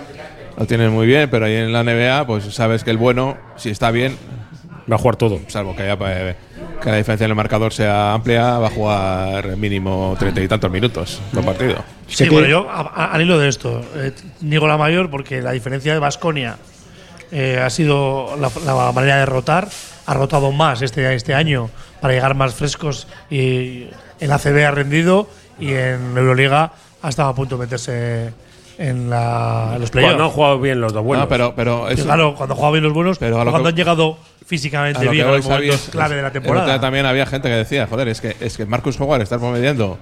lo 0.59 0.67
tienen 0.67 0.91
muy 0.91 1.07
bien, 1.07 1.29
pero 1.29 1.45
ahí 1.45 1.55
en 1.55 1.71
la 1.73 1.83
NBA, 1.83 2.27
pues 2.27 2.43
sabes 2.53 2.83
que 2.83 2.91
el 2.91 2.97
bueno, 2.97 3.37
si 3.55 3.69
está 3.69 3.89
bien, 3.91 4.15
va 4.91 4.95
a 4.95 4.99
jugar 4.99 5.15
todo. 5.15 5.39
Salvo 5.47 5.75
que, 5.75 5.83
haya, 5.83 5.97
eh, 6.29 6.35
que 6.83 6.89
la 6.91 6.97
diferencia 6.97 7.25
en 7.25 7.31
el 7.31 7.35
marcador 7.35 7.71
sea 7.73 8.13
amplia, 8.13 8.59
va 8.59 8.67
a 8.67 8.71
jugar 8.71 9.55
mínimo 9.57 10.15
treinta 10.19 10.41
y 10.41 10.47
tantos 10.47 10.69
minutos 10.69 11.21
por 11.33 11.45
partido. 11.45 11.83
Sí, 12.07 12.27
bueno, 12.29 12.47
yo 12.47 12.69
a- 12.69 12.81
a- 12.81 13.11
al 13.13 13.21
hilo 13.21 13.39
de 13.39 13.47
esto, 13.49 13.81
eh, 13.95 14.11
niego 14.41 14.67
la 14.67 14.77
mayor 14.77 15.09
porque 15.09 15.41
la 15.41 15.51
diferencia 15.51 15.93
de 15.93 15.99
Basconia 15.99 16.57
ha 17.63 17.69
sido 17.69 18.35
la, 18.37 18.49
la 18.65 18.91
manera 18.91 19.17
de 19.17 19.25
rotar. 19.27 19.67
Ha 20.07 20.13
rotado 20.15 20.51
más 20.51 20.81
este, 20.81 21.13
este 21.13 21.35
año 21.35 21.69
para 22.01 22.15
llegar 22.15 22.33
más 22.33 22.55
frescos 22.55 23.07
y 23.29 23.87
en 24.19 24.29
la 24.29 24.39
CB 24.39 24.65
ha 24.65 24.71
rendido 24.71 25.29
y 25.59 25.73
en 25.73 26.17
Euroliga 26.17 26.71
ha 27.03 27.09
estado 27.09 27.29
a 27.29 27.35
punto 27.35 27.55
de 27.57 27.65
meterse 27.65 28.33
en, 28.79 29.09
la, 29.09 29.73
en 29.75 29.81
los 29.81 29.91
playoffs. 29.91 30.13
Cuando 30.13 30.23
han 30.23 30.29
jugado 30.31 30.59
bien 30.59 30.81
los 30.81 30.93
dos 30.93 31.03
buenos. 31.03 31.25
No, 31.25 31.29
pero, 31.29 31.53
pero 31.55 31.87
Sí, 31.89 31.93
eso- 31.95 32.05
claro, 32.05 32.33
cuando 32.35 32.55
juegan 32.55 32.71
bien 32.73 32.83
los 32.85 32.93
buenos, 32.93 33.17
Pero 33.19 33.39
a 33.39 33.43
lo 33.45 33.51
cuando 33.51 33.67
que- 33.67 33.73
han 33.73 33.75
llegado 33.77 34.17
a 34.41 34.45
físicamente 34.45 35.05
lo 35.05 35.11
bien 35.11 35.27
los 35.27 35.45
momentos 35.45 35.75
es- 35.85 35.89
clave 35.89 36.15
de 36.15 36.21
la 36.23 36.31
temporada. 36.31 36.79
también 36.81 37.05
había 37.05 37.25
gente 37.27 37.49
que 37.49 37.55
decía, 37.55 37.85
joder, 37.87 38.07
es 38.07 38.19
que, 38.21 38.35
es 38.39 38.57
que 38.57 38.65
Marcus 38.65 38.99
Howard 38.99 39.21
está 39.21 39.37
promediando, 39.37 39.99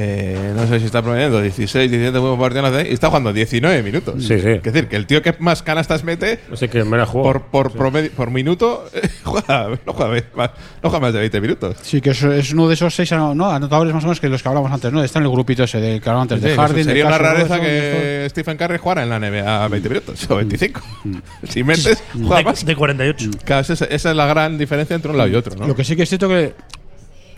eh, 0.00 0.52
no 0.54 0.64
sé 0.68 0.78
si 0.78 0.86
está 0.86 1.02
promediando 1.02 1.42
16, 1.42 1.90
17 1.90 2.16
buenos 2.20 2.38
partidos 2.38 2.66
en 2.68 2.72
la 2.72 2.78
CB, 2.84 2.90
y 2.90 2.94
está 2.94 3.08
jugando 3.08 3.32
19 3.32 3.82
minutos. 3.82 4.14
Sí, 4.22 4.38
sí. 4.38 4.48
Es 4.50 4.62
decir, 4.62 4.86
que 4.86 4.94
el 4.94 5.06
tío 5.06 5.22
que 5.22 5.34
más 5.40 5.64
canastas 5.64 6.04
mete 6.04 6.38
No 6.48 6.56
sé 6.56 6.68
qué 6.68 6.84
me 6.84 6.96
la 6.96 7.04
jugó. 7.04 7.24
por, 7.24 7.42
por, 7.46 7.72
promedio- 7.72 8.12
por 8.12 8.30
minuto, 8.30 8.84
juega, 9.24 9.70
no, 9.84 9.92
juega 9.92 10.22
más, 10.36 10.50
no 10.82 10.88
juega 10.90 11.00
más 11.00 11.12
de 11.14 11.18
20 11.18 11.40
minutos. 11.40 11.76
Sí, 11.82 12.00
que 12.00 12.10
es, 12.10 12.22
es 12.22 12.52
uno 12.52 12.68
de 12.68 12.74
esos 12.74 12.94
seis 12.94 13.10
¿no? 13.10 13.50
anotadores 13.50 13.92
más 13.92 14.04
o 14.04 14.06
menos 14.06 14.20
que 14.20 14.28
los 14.28 14.40
que 14.40 14.48
hablamos 14.48 14.70
antes, 14.70 14.92
¿no? 14.92 15.02
Está 15.02 15.18
en 15.18 15.24
el 15.24 15.30
grupito 15.32 15.64
ese 15.64 15.80
del 15.80 16.00
que 16.00 16.08
hablamos 16.08 16.30
antes, 16.30 16.42
Sí, 16.44 16.48
de 16.50 16.54
Harden. 16.56 16.84
sería 16.84 17.02
de 17.02 17.08
una 17.08 17.18
rareza 17.18 17.56
Robertson, 17.56 17.60
que 17.66 18.26
Stephen 18.30 18.56
Curry 18.56 18.78
jugara 18.78 19.02
en 19.02 19.10
la 19.10 19.18
NBA 19.18 19.66
20 19.68 19.88
minutos 19.88 20.30
o 20.30 20.36
25. 20.36 20.80
si 21.48 21.64
metes, 21.64 22.02
juega 22.12 22.36
de, 22.38 22.44
más. 22.44 22.64
de 22.64 22.76
48. 22.76 23.30
Claro, 23.44 23.62
esa, 23.62 23.72
es- 23.72 23.82
esa 23.82 24.10
es 24.10 24.16
la 24.16 24.26
gran 24.26 24.56
diferencia 24.58 24.94
entre 24.94 25.10
un 25.10 25.16
lado 25.18 25.28
y 25.28 25.34
otro, 25.34 25.56
¿no? 25.56 25.66
Lo 25.66 25.74
que 25.74 25.82
sí 25.82 25.96
que 25.96 26.04
es 26.04 26.08
cierto 26.08 26.28
que 26.28 26.54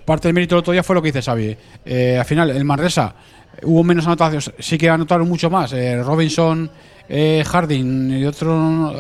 parte 0.05 0.29
del 0.29 0.35
mérito 0.35 0.55
del 0.55 0.61
otro 0.61 0.73
día 0.73 0.83
fue 0.83 0.95
lo 0.95 1.03
que 1.03 1.09
dice 1.13 1.23
Xavi. 1.23 1.57
Eh, 1.85 2.17
al 2.19 2.25
final, 2.25 2.51
el 2.51 2.65
Manresa 2.65 3.15
hubo 3.63 3.83
menos 3.85 4.07
anotaciones, 4.07 4.53
sí 4.59 4.79
que 4.79 4.89
anotaron 4.89 5.29
mucho 5.29 5.51
más. 5.51 5.73
Eh, 5.73 6.03
Robinson, 6.03 6.71
eh, 7.09 7.45
Harding 7.47 8.19
y 8.19 8.25
otro. 8.25 8.53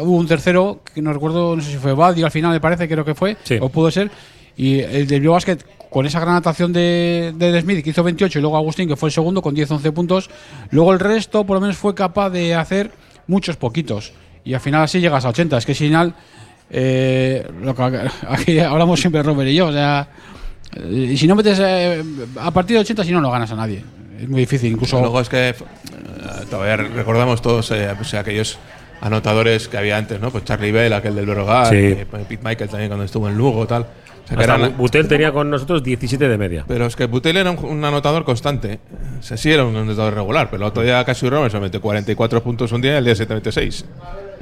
Hubo 0.03 0.17
un 0.17 0.27
tercero 0.27 0.81
que 0.95 1.01
no 1.01 1.13
recuerdo, 1.13 1.57
no 1.57 1.63
sé 1.63 1.71
si 1.73 1.77
fue 1.79 1.95
Badio 1.95 2.27
al 2.27 2.33
final, 2.33 2.53
me 2.53 2.61
parece, 2.61 2.89
creo 2.89 3.05
que 3.05 3.15
fue, 3.15 3.37
Sí. 3.45 3.57
o 3.61 3.69
pudo 3.69 3.91
ser. 3.91 4.11
Y 4.57 4.81
el 4.81 5.07
del 5.07 5.21
Bio 5.23 5.33
Basket, 5.33 5.59
con 5.89 6.05
esa 6.05 6.21
gran 6.21 6.33
anotación 6.35 6.73
de, 6.73 7.33
de 7.37 7.61
Smith, 7.63 7.83
que 7.83 7.91
hizo 7.91 8.03
28, 8.03 8.39
y 8.39 8.43
luego 8.43 8.57
Agustín, 8.59 8.89
que 8.89 8.97
fue 8.97 9.09
el 9.09 9.13
segundo, 9.13 9.41
con 9.41 9.55
10-11 9.57 9.93
puntos. 9.93 10.29
Luego 10.71 10.93
el 10.93 10.99
resto, 11.01 11.45
por 11.47 11.55
lo 11.57 11.61
menos, 11.63 11.77
fue 11.77 11.95
capaz 11.95 12.29
de 12.31 12.55
hacer 12.55 12.91
muchos 13.27 13.57
poquitos. 13.57 14.13
Y 14.45 14.53
al 14.55 14.61
final 14.61 14.83
así 14.83 15.01
llegas 15.01 15.25
a 15.25 15.29
80. 15.31 15.57
Es 15.59 15.65
que 15.65 15.73
al 15.73 15.77
final. 15.77 16.15
eh, 16.71 17.47
lo 17.63 17.75
que 17.75 17.83
aquí 18.29 18.59
hablamos 18.59 19.01
siempre 19.01 19.23
Robert 19.23 19.49
y 19.51 19.55
yo, 19.55 19.69
o 19.69 19.73
sea. 19.73 20.09
Eh, 20.77 21.09
Y 21.13 21.17
si 21.17 21.27
no 21.27 21.35
metes 21.37 21.59
eh, 21.61 22.03
a 22.41 22.51
partir 22.51 22.77
de 22.77 22.81
80, 22.83 23.05
si 23.05 23.13
no, 23.13 23.21
no 23.21 23.31
ganas 23.31 23.51
a 23.53 23.57
nadie. 23.57 23.83
Es 24.21 24.29
muy 24.29 24.41
difícil, 24.41 24.73
incluso. 24.73 25.01
Luego 25.01 25.21
es 25.21 25.29
que 25.29 25.49
eh, 25.51 25.55
todavía 26.51 26.77
recordamos 26.77 27.41
todos 27.43 27.71
eh, 27.71 27.89
pues, 27.97 28.13
aquellos 28.15 28.59
anotadores 29.01 29.67
que 29.69 29.79
había 29.79 29.97
antes, 29.97 30.21
¿no? 30.21 30.31
Pues 30.31 30.45
Charlie 30.45 30.73
Bell, 30.73 30.93
aquel 30.93 31.15
del 31.15 31.27
Brogar, 31.27 31.69
Sí. 31.69 31.77
eh, 31.77 32.07
Pete 32.11 32.39
Michael 32.45 32.69
también 32.69 32.89
cuando 32.91 33.05
estuvo 33.05 33.29
en 33.29 33.37
Lugo, 33.39 33.67
tal. 33.67 33.83
O 33.83 34.29
sea, 34.29 34.37
que 34.37 34.43
Hasta 34.45 34.57
eran- 34.57 34.77
Butel 34.77 35.09
tenía 35.09 35.33
con 35.33 35.49
nosotros 35.51 35.83
17 35.83 36.29
de 36.29 36.37
media. 36.39 36.65
pero 36.69 36.85
es 36.87 36.95
que 36.95 37.07
Butel 37.07 37.39
era 37.39 37.51
un, 37.51 37.65
un 37.65 37.85
anotador 37.85 38.25
constante. 38.25 38.79
O 39.19 39.23
sea, 39.23 39.37
sí 39.39 39.51
era 39.51 39.65
un 39.65 39.75
anotador 39.75 40.15
regular, 40.15 40.49
pero 40.51 40.63
el 40.65 40.69
otro 40.69 40.83
día 40.83 41.03
casi 41.05 41.29
Robinson 41.29 41.63
metió 41.63 41.81
44 41.81 42.43
puntos 42.43 42.71
un 42.73 42.83
día 42.83 42.93
y 42.95 42.97
el 42.99 43.05
día 43.07 43.15
siguiente 43.15 43.35
metió 43.37 43.51
6. 43.53 43.85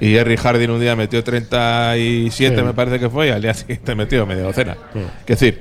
Y 0.01 0.11
Jerry 0.11 0.37
Harding 0.37 0.70
un 0.70 0.81
día 0.81 0.95
metió 0.97 1.22
37, 1.24 2.57
Sí. 2.57 2.62
me 2.62 2.74
parece 2.74 2.99
que 2.99 3.09
fue, 3.09 3.29
y 3.29 3.31
al 3.31 3.41
día 3.41 3.55
siguiente 3.55 3.95
metió 3.95 4.26
media 4.26 4.43
docena. 4.43 4.76
Es 5.20 5.26
decir, 5.39 5.61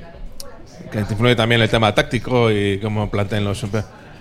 que 0.90 0.98
influye 1.00 1.36
también 1.36 1.60
el 1.60 1.68
tema 1.68 1.94
táctico 1.94 2.50
y 2.50 2.78
cómo 2.80 3.10
planteen 3.10 3.44
los. 3.44 3.62
O 3.64 3.68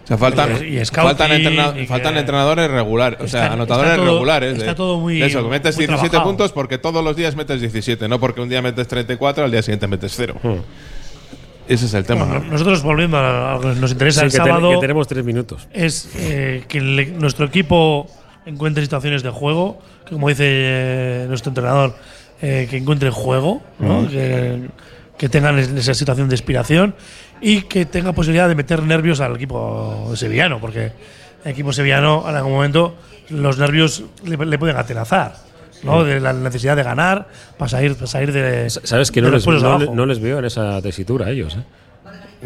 sea, 0.08 0.18
faltan, 0.18 0.52
Y- 0.66 0.78
y 0.80 0.86
scouting, 0.86 1.10
faltan, 1.18 1.32
entrena- 1.34 1.74
y 1.76 1.80
que- 1.82 1.88
faltan 1.88 2.16
entrenadores 2.18 2.72
regulares, 2.72 3.20
o 3.22 3.28
sea, 3.28 3.44
Está- 3.44 3.54
anotadores 3.56 3.92
está 3.92 4.04
todo- 4.04 4.14
regulares. 4.14 4.54
de- 4.54 4.60
está 4.60 4.76
todo 4.76 5.00
muy- 5.00 5.20
de 5.20 5.26
eso, 5.26 5.44
que 5.44 5.50
metes 5.50 5.76
muy 5.76 5.86
17 5.86 6.10
trabajado. 6.12 6.30
puntos 6.32 6.52
porque 6.54 6.78
todos 6.78 7.04
los 7.04 7.16
días 7.18 7.36
metes 7.36 7.60
17, 7.60 8.08
no 8.08 8.18
porque 8.20 8.40
un 8.40 8.48
día 8.48 8.62
metes 8.62 8.88
34, 8.88 9.44
al 9.44 9.52
día 9.52 9.62
siguiente 9.62 9.86
metes 9.88 10.14
0. 10.16 10.36
Ese 11.68 11.86
es 11.88 11.94
el 11.94 12.06
tema. 12.06 12.24
Bueno, 12.24 12.46
nosotros 12.50 12.82
volviendo 12.82 13.18
a 13.18 13.56
lo 13.56 13.60
que 13.74 13.80
nos 13.82 13.92
interesa 13.92 14.22
Sí, 14.22 14.26
el 14.28 14.32
que, 14.32 14.38
te- 14.38 14.44
sábado 14.46 14.70
que 14.72 14.78
tenemos 14.78 15.08
tres 15.10 15.26
minutos. 15.26 15.68
es 15.74 16.10
eh, 16.16 16.64
que 16.70 16.80
nuestro 16.80 17.46
equipo 17.46 18.08
encuentre 18.46 18.84
situaciones 18.84 19.24
de 19.24 19.30
juego, 19.32 19.80
que 20.06 20.14
como 20.14 20.30
dice 20.30 20.46
eh, 20.48 21.26
nuestro 21.28 21.50
entrenador, 21.50 21.96
eh, 22.42 22.68
que 22.70 22.78
encuentre 22.78 23.10
juego, 23.10 23.62
¿no? 23.80 24.08
Que, 24.08 24.70
que 25.18 25.30
tengan 25.30 25.58
es- 25.60 25.70
esa 25.70 25.94
situación 25.94 26.30
de 26.30 26.36
inspiración 26.36 26.96
y 27.42 27.62
que 27.64 27.86
tenga 27.86 28.14
posibilidad 28.14 28.48
de 28.48 28.56
meter 28.56 28.84
nervios 28.84 29.20
al 29.20 29.36
equipo 29.36 30.12
sevillano, 30.16 30.60
porque 30.60 30.92
el 31.44 31.52
equipo 31.52 31.72
sevillano 31.74 32.26
en 32.30 32.36
algún 32.36 32.54
momento 32.54 32.96
los 33.30 33.58
nervios 33.58 34.04
le, 34.26 34.38
le 34.46 34.58
pueden 34.60 34.78
atenazar. 34.78 35.36
¿no? 35.84 36.02
Sí. 36.04 36.08
De 36.10 36.20
la 36.20 36.34
necesidad 36.34 36.76
de 36.76 36.82
ganar 36.84 37.28
para 37.58 37.70
salir, 37.70 37.94
para 37.94 38.08
salir 38.08 38.32
de. 38.32 38.68
Sabes 38.70 39.12
que 39.12 39.22
de 39.22 39.28
no 39.28 39.32
los 39.34 39.46
les, 39.46 39.90
no, 39.92 40.06
les 40.08 40.20
veo 40.20 40.40
en 40.40 40.46
esa 40.46 40.82
tesitura 40.82 41.28
a 41.28 41.30
ellos. 41.30 41.56
¿eh? 41.56 41.64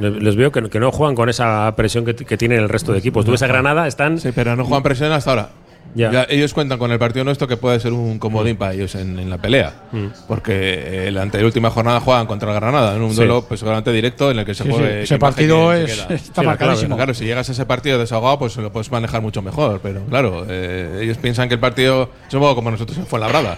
Les 0.02 0.22
les 0.22 0.36
veo 0.36 0.52
que, 0.52 0.70
que 0.70 0.80
no 0.80 0.92
juegan 0.92 1.16
con 1.16 1.30
esa 1.30 1.74
presión 1.78 2.04
que, 2.04 2.14
que 2.16 2.38
tienen 2.38 2.60
el 2.60 2.68
resto 2.70 2.92
de 2.92 3.00
equipos. 3.00 3.24
Tú 3.24 3.32
ves 3.32 3.42
a 3.42 3.48
Granada, 3.48 3.88
están. 3.88 4.20
Sí, 4.20 4.32
pero 4.36 4.56
no 4.58 4.66
juegan 4.66 4.84
presión 4.84 5.12
hasta 5.14 5.30
ahora. 5.30 5.50
Ya. 5.94 6.12
Ya, 6.12 6.26
ellos 6.30 6.54
cuentan 6.54 6.80
con 6.80 6.92
el 6.92 7.00
partido 7.00 7.26
nuestro 7.26 7.48
que 7.48 7.58
puede 7.58 7.80
ser 7.80 7.92
un 7.94 8.18
comodín 8.18 8.56
para 8.56 8.74
ellos 8.74 8.96
en, 8.96 9.20
en 9.20 9.30
la 9.30 9.38
pelea. 9.38 9.74
Mm. 9.92 10.06
Porque 10.28 11.08
en 11.08 11.14
la 11.16 11.24
anteúltima 11.24 11.70
jornada 11.70 12.00
juegan 12.00 12.28
contra 12.28 12.50
el 12.50 12.56
Granada 12.56 12.96
en 12.96 13.02
un 13.02 13.10
Sí. 13.12 13.18
duelo 13.18 13.44
pues, 13.48 13.60
seguramente 13.60 13.92
directo 13.92 14.32
en 14.32 14.40
el 14.40 14.46
que 14.46 14.54
se 14.54 14.64
Sí, 14.64 14.70
juegue. 14.70 14.98
sí, 15.00 15.04
ese 15.04 15.20
partido 15.20 15.74
se 15.88 16.14
está 16.14 16.44
marcadísimo. 16.44 16.96
Claro, 16.96 16.98
claro, 16.98 17.14
si 17.14 17.26
llegas 17.26 17.50
a 17.50 17.52
ese 17.52 17.66
partido 17.66 18.00
desahogado, 18.00 18.40
pues 18.40 18.56
lo 18.58 18.72
puedes 18.72 18.92
manejar 18.92 19.22
mucho 19.22 19.42
mejor. 19.42 19.80
Pero 19.84 20.06
claro, 20.06 20.46
eh, 20.48 21.00
ellos 21.04 21.18
piensan 21.18 21.48
que 21.50 21.56
el 21.56 21.60
partido 21.60 22.10
es 22.28 22.34
un 22.34 22.40
poco 22.40 22.56
como 22.56 22.72
nosotros 22.72 22.98
en 22.98 23.06
Fuenlabrada. 23.06 23.58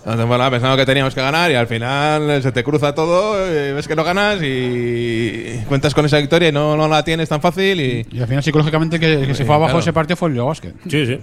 Entonces, 0.00 0.26
bueno, 0.26 0.50
pensando 0.50 0.76
que 0.78 0.86
teníamos 0.86 1.14
que 1.14 1.20
ganar 1.20 1.50
y 1.50 1.54
al 1.54 1.66
final 1.66 2.42
se 2.42 2.52
te 2.52 2.64
cruza 2.64 2.94
todo, 2.94 3.46
eh, 3.46 3.74
ves 3.74 3.86
que 3.86 3.94
no 3.94 4.02
ganas 4.02 4.38
y 4.42 5.60
cuentas 5.68 5.94
con 5.94 6.06
esa 6.06 6.16
victoria 6.18 6.48
y 6.48 6.52
no, 6.52 6.74
no 6.76 6.88
la 6.88 7.04
tienes 7.04 7.28
tan 7.28 7.40
fácil 7.42 7.80
y, 7.80 8.06
Y 8.10 8.20
al 8.20 8.26
final, 8.26 8.42
psicológicamente, 8.42 8.98
que, 8.98 9.26
que 9.26 9.34
se 9.34 9.44
fue 9.44 9.54
abajo 9.54 9.72
claro. 9.72 9.80
ese 9.80 9.92
partido 9.92 10.16
fue 10.16 10.30
el 10.30 10.36
Basket. 10.40 10.72
Sí, 10.88 11.06
sí. 11.06 11.18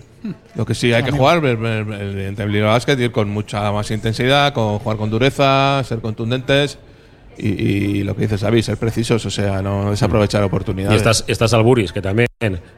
Lo 0.56 0.66
que 0.66 0.76
sí 0.76 0.94
hay 0.94 1.04
que 1.04 1.12
jugar, 1.12 1.44
el, 1.44 1.66
el, 1.66 2.40
el, 2.40 2.64
Basket, 2.64 3.00
ir 3.00 3.12
con 3.12 3.30
mucha 3.30 3.72
más 3.72 3.90
intensidad, 3.90 4.54
con 4.54 4.78
jugar 4.80 4.98
con 4.98 5.10
dureza, 5.10 5.84
ser 5.84 6.00
contundentes 6.00 6.78
y, 7.38 7.48
y 7.48 8.04
lo 8.04 8.16
que 8.16 8.24
dices, 8.24 8.42
Xavi, 8.42 8.62
ser 8.62 8.78
precisos, 8.78 9.26
o 9.26 9.30
sea, 9.30 9.62
no 9.62 9.92
desaprovechar 9.92 10.42
Y 10.44 10.46
oportunidades. 10.46 10.98
estás, 10.98 11.24
estás 11.28 11.54
Alburis, 11.54 11.92
que 11.92 12.02
también. 12.02 12.28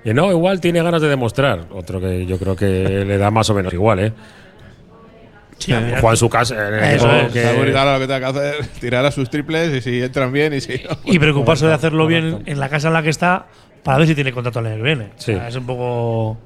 Y 0.04 0.14
no, 0.14 0.32
igual 0.32 0.62
tiene 0.62 0.82
ganas 0.82 1.02
de 1.02 1.08
demostrar. 1.10 1.66
Otro 1.74 2.00
que 2.00 2.26
yo 2.26 2.38
creo 2.38 2.56
que 2.56 2.66
le 3.06 3.18
da 3.18 3.32
más 3.32 3.50
o 3.50 3.54
menos 3.54 3.74
igual, 3.74 4.00
¿eh? 4.00 4.14
Sí, 5.60 5.72
mirar. 5.74 6.02
Juega 6.02 6.12
en 6.12 6.18
su 6.18 6.30
casa. 6.30 6.68
en 6.68 6.74
el 6.74 6.96
Eso 6.96 7.12
es. 7.12 7.32
que- 7.34 7.46
ahora 7.78 7.94
lo 7.94 8.00
que 8.00 8.08
tenga 8.08 8.20
que 8.20 8.26
hacer, 8.40 8.66
tirar 8.80 9.06
a 9.06 9.12
sus 9.12 9.30
triples 9.30 9.74
y 9.76 9.82
si 9.82 10.02
entran 10.02 10.32
bien 10.32 10.54
y 10.54 10.62
si 10.62 10.82
no. 10.84 10.98
y 11.06 11.20
preocuparse 11.20 11.68
de 11.68 11.74
hacerlo 11.74 12.08
bien 12.08 12.44
en 12.46 12.60
la 12.60 12.70
casa 12.70 12.88
en 12.88 12.94
la 12.96 13.04
que 13.04 13.10
está 13.10 13.46
para 13.84 13.98
ver 14.00 14.08
si 14.08 14.16
tiene 14.16 14.32
contrato 14.32 14.60
el 14.60 14.66
año 14.68 14.78
que 14.78 14.84
viene. 14.84 15.10
Sí. 15.18 15.34
O 15.34 15.36
sea, 15.38 15.48
es 15.50 15.56
un 15.56 15.66
poco. 15.66 16.38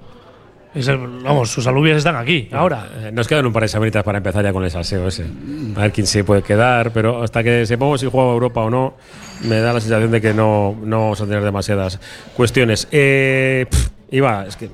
es 0.75 0.87
el- 0.87 0.97
vamos, 0.97 1.51
sus 1.51 1.67
alubias 1.67 1.97
están 1.97 2.15
aquí, 2.15 2.49
ahora. 2.51 2.87
Eh, 3.03 3.11
Nos 3.13 3.27
quedan 3.27 3.45
un 3.45 3.53
par 3.53 3.61
de 3.61 3.69
semanitas 3.69 4.03
para 4.03 4.17
empezar 4.17 4.43
ya 4.43 4.51
con 4.51 4.63
el 4.63 4.71
salseo 4.71 5.07
ese. 5.07 5.25
A 5.75 5.81
ver 5.81 5.91
quién 5.91 6.07
se 6.07 6.23
puede 6.23 6.41
quedar, 6.41 6.89
pero 6.91 7.21
hasta 7.21 7.43
que 7.43 7.65
sepamos 7.67 8.01
si 8.01 8.09
juega 8.09 8.31
Europa 8.31 8.61
o 8.61 8.69
no, 8.71 8.95
me 9.43 9.59
da 9.59 9.71
la 9.73 9.79
sensación 9.79 10.09
de 10.09 10.19
que 10.19 10.33
no, 10.33 10.75
no 10.83 10.99
vamos 11.01 11.21
a 11.21 11.25
tener 11.25 11.43
demasiadas 11.43 11.99
cuestiones. 12.35 12.87
Eh, 12.91 13.67
pff, 13.69 13.89
Iba, 14.11 14.45
es 14.47 14.55
que 14.55 14.69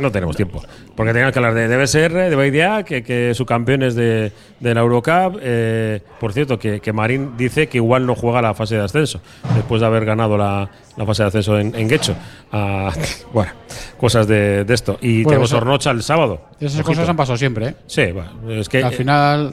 no 0.00 0.10
tenemos 0.12 0.36
tiempo. 0.36 0.62
Porque 0.96 1.12
tenemos 1.12 1.32
que 1.32 1.38
hablar 1.38 1.54
de 1.54 1.68
DBSR, 1.68 2.30
de 2.30 2.36
BIDA, 2.36 2.82
que, 2.82 3.02
que 3.02 3.32
subcampeones 3.34 3.94
de, 3.94 4.32
de 4.60 4.74
la 4.74 4.80
Eurocup. 4.80 5.38
eh, 5.40 6.00
por 6.20 6.32
cierto, 6.32 6.58
que, 6.58 6.80
que 6.80 6.92
Marín 6.92 7.36
dice 7.36 7.68
que 7.68 7.78
igual 7.78 8.06
no 8.06 8.14
juega 8.14 8.42
la 8.42 8.54
fase 8.54 8.74
de 8.76 8.82
ascenso, 8.84 9.20
después 9.54 9.80
de 9.80 9.86
haber 9.86 10.04
ganado 10.04 10.36
la, 10.36 10.68
la 10.96 11.06
fase 11.06 11.22
de 11.22 11.28
ascenso 11.28 11.58
en, 11.58 11.74
en 11.74 11.88
Guecho. 11.88 12.16
Ah, 12.50 12.92
bueno, 13.32 13.52
cosas 13.98 14.26
de, 14.26 14.64
de 14.64 14.74
esto. 14.74 14.98
Y 15.00 15.22
Bueno, 15.22 15.28
tenemos 15.30 15.50
eso- 15.50 15.58
Hornocha 15.58 15.90
el 15.92 16.02
sábado. 16.02 16.42
Esas 16.58 16.74
Ojito. 16.80 16.86
cosas 16.88 17.08
han 17.08 17.16
pasado 17.16 17.36
siempre, 17.38 17.68
¿eh? 17.68 17.74
Sí, 17.86 18.06
bueno, 18.10 18.30
es 18.60 18.68
que 18.68 18.82
Al 18.82 18.92
eh, 18.92 18.96
final. 18.96 19.52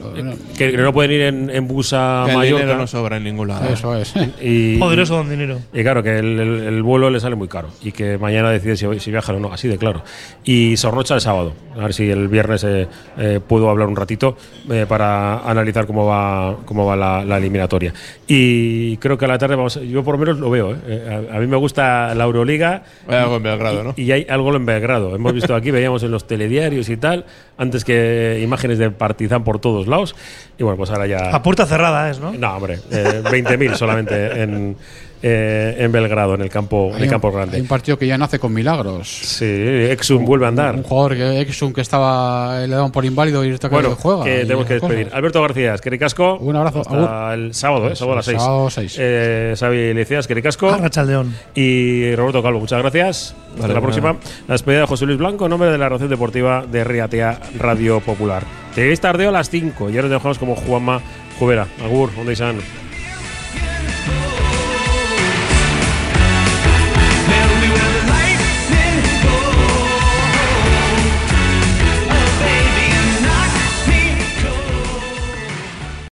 que 0.58 0.72
no 0.76 0.92
pueden 0.92 1.12
ir 1.12 1.20
en, 1.20 1.50
en 1.50 1.68
bus 1.68 1.92
a 1.92 2.22
Que 2.24 2.32
el 2.32 2.36
Mallorca. 2.38 2.62
dinero 2.64 2.78
no 2.80 2.86
sobra 2.88 3.16
en 3.18 3.24
ningún 3.24 3.46
lado. 3.46 3.68
Eso 3.72 3.94
es. 3.96 4.12
Y, 4.40 4.76
Poderoso 4.78 5.14
don 5.16 5.30
dinero. 5.30 5.60
Y 5.72 5.82
claro, 5.82 6.02
que 6.02 6.18
el, 6.18 6.40
el- 6.40 6.62
el 6.64 6.82
vuelo 6.82 7.08
le 7.10 7.20
sale 7.20 7.36
muy 7.36 7.46
caro 7.46 7.68
y 7.80 7.92
que 7.92 8.18
mañana 8.18 8.50
decide 8.50 8.76
si, 8.76 8.98
si 8.98 9.10
viaja 9.12 9.32
o 9.32 9.38
no, 9.38 9.52
así 9.52 9.68
de 9.68 9.78
claro. 9.78 10.02
Y 10.44 10.76
Sornocha 10.76 11.14
el 11.14 11.20
sábado, 11.20 11.54
a 11.74 11.80
ver 11.80 11.92
si 11.94 12.08
el 12.08 12.28
viernes 12.28 12.62
eh, 12.64 12.86
eh, 13.18 13.40
puedo 13.46 13.68
hablar 13.68 13.88
un 13.88 13.96
ratito 13.96 14.36
eh, 14.70 14.86
para 14.88 15.40
analizar 15.40 15.86
cómo 15.86 16.06
va, 16.06 16.56
cómo 16.64 16.86
va 16.86 16.94
la, 16.96 17.24
la 17.24 17.38
eliminatoria. 17.38 17.92
Y 18.28 18.96
creo 18.98 19.18
que 19.18 19.24
a 19.24 19.28
la 19.28 19.38
tarde 19.38 19.56
vamos, 19.56 19.76
a- 19.76 19.80
yo 19.80 20.04
por 20.04 20.14
lo 20.14 20.18
menos 20.18 20.38
lo 20.38 20.50
veo. 20.50 20.76
eh. 20.86 21.26
A, 21.32 21.36
a 21.36 21.40
mí 21.40 21.46
me 21.46 21.56
gusta 21.56 22.14
la 22.14 22.24
Euroliga. 22.24 22.84
Hay 23.08 23.14
algo 23.16 23.36
en 23.36 23.42
Belgrado, 23.42 23.82
¿no? 23.84 23.94
Y 23.96 24.10
hay 24.12 24.26
algo 24.28 24.54
en 24.54 24.66
Belgrado. 24.66 25.14
Hemos 25.16 25.32
visto 25.32 25.54
aquí, 25.54 25.70
veíamos 25.72 26.02
en 26.04 26.10
los 26.12 26.26
telediarios 26.26 26.88
y 26.88 26.96
tal, 26.96 27.24
antes 27.58 27.84
que 27.84 28.40
imágenes 28.42 28.78
de 28.78 28.90
Partizan 28.90 29.42
por 29.44 29.58
todos 29.58 29.86
lados. 29.88 30.14
Y 30.58 30.62
bueno, 30.62 30.76
pues 30.76 30.90
ahora 30.90 31.06
ya. 31.06 31.34
A 31.34 31.42
puerta 31.42 31.66
cerrada 31.66 32.08
es, 32.10 32.20
¿no? 32.20 32.32
No, 32.32 32.56
hombre, 32.56 32.78
eh, 32.90 33.22
20.000 33.24 33.74
solamente 33.74 34.42
en, 34.42 34.76
eh, 35.22 35.76
en 35.78 35.90
Belgrado, 35.92 36.34
en 36.34 36.42
el 36.42 36.48
campo, 36.50 36.88
en 36.88 36.94
Hay 36.96 36.98
el 37.02 37.04
un- 37.04 37.10
campo 37.10 37.28
Hay 37.28 37.34
grande. 37.34 37.60
un 37.60 37.66
partido 37.66 37.98
que 37.98 38.06
ya 38.06 38.18
nace 38.18 38.38
con 38.38 38.52
milagros. 38.52 39.08
Sí, 39.08 39.44
Exum 39.44 40.24
vuelve 40.24 40.44
a 40.46 40.48
andar. 40.48 40.74
Un 40.76 40.82
jugador 40.82 41.16
que 41.16 41.40
Exum 41.40 41.72
que 41.72 41.80
estaba 41.80 42.60
le 42.60 42.68
daban 42.74 42.92
por 42.92 43.04
inválido 43.04 43.44
y 43.44 43.50
está 43.50 43.68
Bueno, 43.68 43.90
que 43.90 43.94
juega. 44.02 44.24
que 44.24 44.38
tenemos 44.40 44.66
que 44.66 44.74
esas 44.74 44.80
cosas. 44.82 44.96
despedir. 44.96 45.16
Alberto 45.16 45.42
García, 45.42 45.76
Quericasco. 45.78 46.36
Un 46.36 46.56
abrazo. 46.56 46.80
Hasta 46.80 47.34
el 47.34 47.54
sábado, 47.54 47.88
¿eh? 47.88 47.96
Sábado 47.96 48.12
a 48.12 48.16
las 48.16 48.24
6. 48.26 48.38
Sábado 48.42 48.70
6. 48.70 48.96
Eh, 48.98 49.54
Xavi 49.58 49.94
Licías, 49.94 50.26
Quericasco. 50.26 50.68
Arrachaldeón. 50.70 51.34
Y 51.54 52.14
Roberto 52.14 52.42
Calvo, 52.42 52.60
muchas 52.60 52.80
gracias. 52.82 53.34
Hasta 53.54 53.62
Vale, 53.62 53.74
la 53.74 53.80
próxima. 53.80 54.16
La 54.46 54.52
despedida 54.54 54.80
de 54.82 54.86
José 54.86 55.06
Luis 55.06 55.18
Blanco, 55.18 55.46
en 55.46 55.50
nombre 55.50 55.70
de 55.70 55.78
la 55.78 55.88
Relación 55.88 56.10
Deportiva 56.10 56.64
de 56.70 56.84
Riatea 56.84 57.40
Radio 57.58 58.00
Popular. 58.00 58.42
Tenéis 58.74 59.00
tardeo 59.00 59.30
a 59.30 59.32
las 59.32 59.48
5. 59.48 59.88
Y 59.90 59.96
ahora 59.96 60.04
os 60.08 60.10
dejamos 60.12 60.38
como 60.38 60.54
Juanma 60.54 61.00
Jubera. 61.38 61.66
Agur, 61.82 62.14
¿dónde 62.14 62.34
están? 62.34 62.56